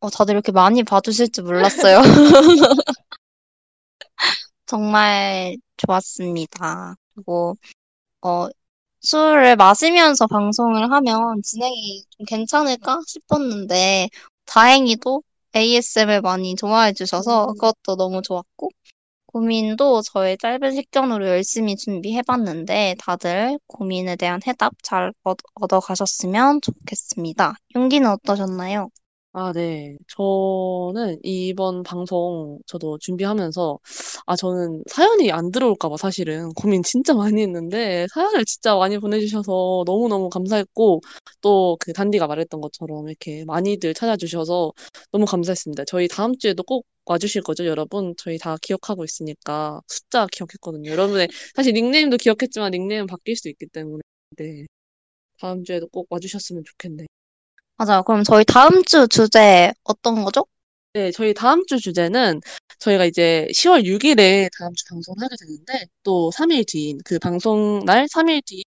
어, 0.00 0.10
다들 0.10 0.34
이렇게 0.34 0.52
많이 0.52 0.82
봐주실 0.82 1.32
줄 1.32 1.44
몰랐어요. 1.44 2.00
정말 4.66 5.56
좋았습니다. 5.76 6.96
그리고 7.14 7.56
어, 8.22 8.48
술을 9.00 9.56
마시면서 9.56 10.26
방송을 10.26 10.90
하면 10.92 11.42
진행이 11.42 12.04
좀 12.10 12.26
괜찮을까 12.26 13.00
싶었는데 13.06 14.08
다행히도 14.46 15.22
ASMR 15.54 16.20
많이 16.22 16.54
좋아해 16.54 16.92
주셔서 16.92 17.46
음. 17.46 17.54
그것도 17.54 17.96
너무 17.96 18.22
좋았고 18.22 18.70
고민도 19.36 20.00
저의 20.00 20.38
짧은 20.38 20.72
식견으로 20.72 21.28
열심히 21.28 21.76
준비해봤는데 21.76 22.96
다들 22.98 23.58
고민에 23.66 24.16
대한 24.16 24.40
해답 24.46 24.72
잘 24.82 25.12
얻- 25.24 25.36
얻어가셨으면 25.54 26.62
좋겠습니다. 26.62 27.54
용기는 27.76 28.08
어떠셨나요? 28.10 28.88
아, 29.38 29.52
네. 29.52 29.98
저는 30.08 31.18
이번 31.22 31.82
방송 31.82 32.58
저도 32.66 32.96
준비하면서, 32.96 33.78
아, 34.24 34.34
저는 34.34 34.82
사연이 34.88 35.30
안 35.30 35.50
들어올까 35.50 35.90
봐 35.90 35.96
사실은 35.98 36.48
고민 36.54 36.82
진짜 36.82 37.12
많이 37.12 37.42
했는데, 37.42 38.06
사연을 38.14 38.46
진짜 38.46 38.74
많이 38.76 38.96
보내주셔서 38.98 39.84
너무너무 39.86 40.30
감사했고, 40.30 41.02
또 41.42 41.76
그 41.78 41.92
단디가 41.92 42.26
말했던 42.26 42.62
것처럼 42.62 43.08
이렇게 43.08 43.44
많이들 43.44 43.92
찾아주셔서 43.92 44.72
너무 45.12 45.26
감사했습니다. 45.26 45.84
저희 45.84 46.08
다음 46.08 46.38
주에도 46.38 46.62
꼭 46.62 46.86
와주실 47.04 47.42
거죠, 47.42 47.66
여러분? 47.66 48.14
저희 48.16 48.38
다 48.38 48.56
기억하고 48.62 49.04
있으니까 49.04 49.82
숫자 49.86 50.26
기억했거든요. 50.32 50.90
여러분의, 50.90 51.28
사실 51.54 51.74
닉네임도 51.74 52.16
기억했지만 52.16 52.70
닉네임은 52.72 53.06
바뀔 53.06 53.36
수 53.36 53.50
있기 53.50 53.66
때문에, 53.66 54.00
네. 54.38 54.64
다음 55.40 55.64
주에도 55.64 55.88
꼭 55.88 56.06
와주셨으면 56.10 56.64
좋겠네요. 56.66 57.06
맞아요. 57.78 58.02
그럼 58.04 58.24
저희 58.24 58.44
다음 58.44 58.82
주 58.84 59.06
주제 59.08 59.72
어떤 59.84 60.24
거죠? 60.24 60.46
네, 60.94 61.10
저희 61.10 61.34
다음 61.34 61.66
주 61.66 61.78
주제는 61.78 62.40
저희가 62.78 63.04
이제 63.04 63.46
10월 63.52 63.84
6일에 63.84 64.48
다음 64.58 64.72
주 64.74 64.84
방송을 64.86 65.22
하게 65.22 65.36
되는데 65.38 65.86
또 66.02 66.30
3일 66.32 66.64
뒤인 66.66 66.98
그 67.04 67.18
방송 67.18 67.84
날 67.84 68.06
3일 68.08 68.40
뒤 68.46 68.64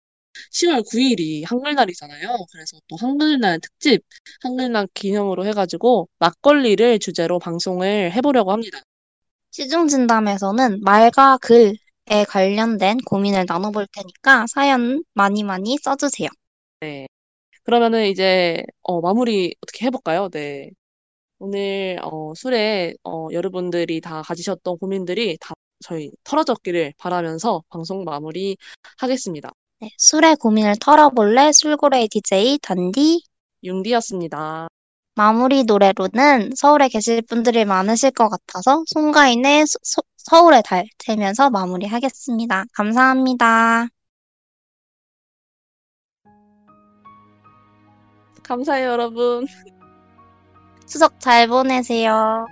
10월 0.52 0.84
9일이 0.84 1.44
한글날이잖아요. 1.48 2.38
그래서 2.52 2.78
또 2.88 2.96
한글날 2.98 3.60
특집, 3.60 4.04
한글날 4.42 4.88
기념으로 4.94 5.46
해가지고 5.48 6.08
막걸리를 6.20 7.00
주제로 7.00 7.40
방송을 7.40 8.12
해보려고 8.14 8.52
합니다. 8.52 8.80
시중 9.52 9.88
진담에서는 9.88 10.82
말과 10.82 11.38
글에 11.42 12.26
관련된 12.28 13.00
고민을 13.06 13.46
나눠볼 13.48 13.88
테니까 13.92 14.46
사연 14.48 15.04
많이 15.14 15.44
많이 15.44 15.78
써주세요. 15.82 16.30
네. 16.82 17.08
그러면은 17.64 18.06
이제 18.08 18.64
어, 18.82 19.02
마무리 19.02 19.56
어떻게 19.62 19.86
해볼까요? 19.86 20.30
네. 20.30 20.72
오늘 21.40 22.00
어, 22.04 22.34
술에 22.36 22.94
어, 23.04 23.28
여러분들이 23.32 24.02
다 24.02 24.22
가지셨던 24.24 24.78
고민들이 24.80 25.38
다 25.40 25.54
저희 25.82 26.12
털어졌기를 26.26 26.94
바라면서 26.98 27.64
방송 27.70 28.04
마무리 28.04 28.58
하겠습니다. 28.98 29.52
네, 29.82 29.90
술의 29.98 30.36
고민을 30.38 30.76
털어볼래 30.82 31.52
술고래 31.54 32.08
DJ 32.10 32.60
단디 32.62 33.24
융디였습니다. 33.64 34.68
마무리 35.16 35.64
노래로는 35.64 36.52
서울에 36.56 36.88
계실 36.90 37.22
분들이 37.22 37.66
많으실 37.66 38.12
것 38.12 38.30
같아서 38.30 38.84
송가인의 38.88 39.68
소- 39.68 39.80
소- 39.84 40.02
서울의 40.18 40.64
달 40.66 40.86
들면서 40.98 41.50
마무리하겠습니다. 41.50 42.66
감사합니다. 42.74 43.88
감사해요, 48.50 48.90
여러분. 48.90 49.46
추석 50.88 51.20
잘 51.20 51.48
보내세요. 51.48 52.48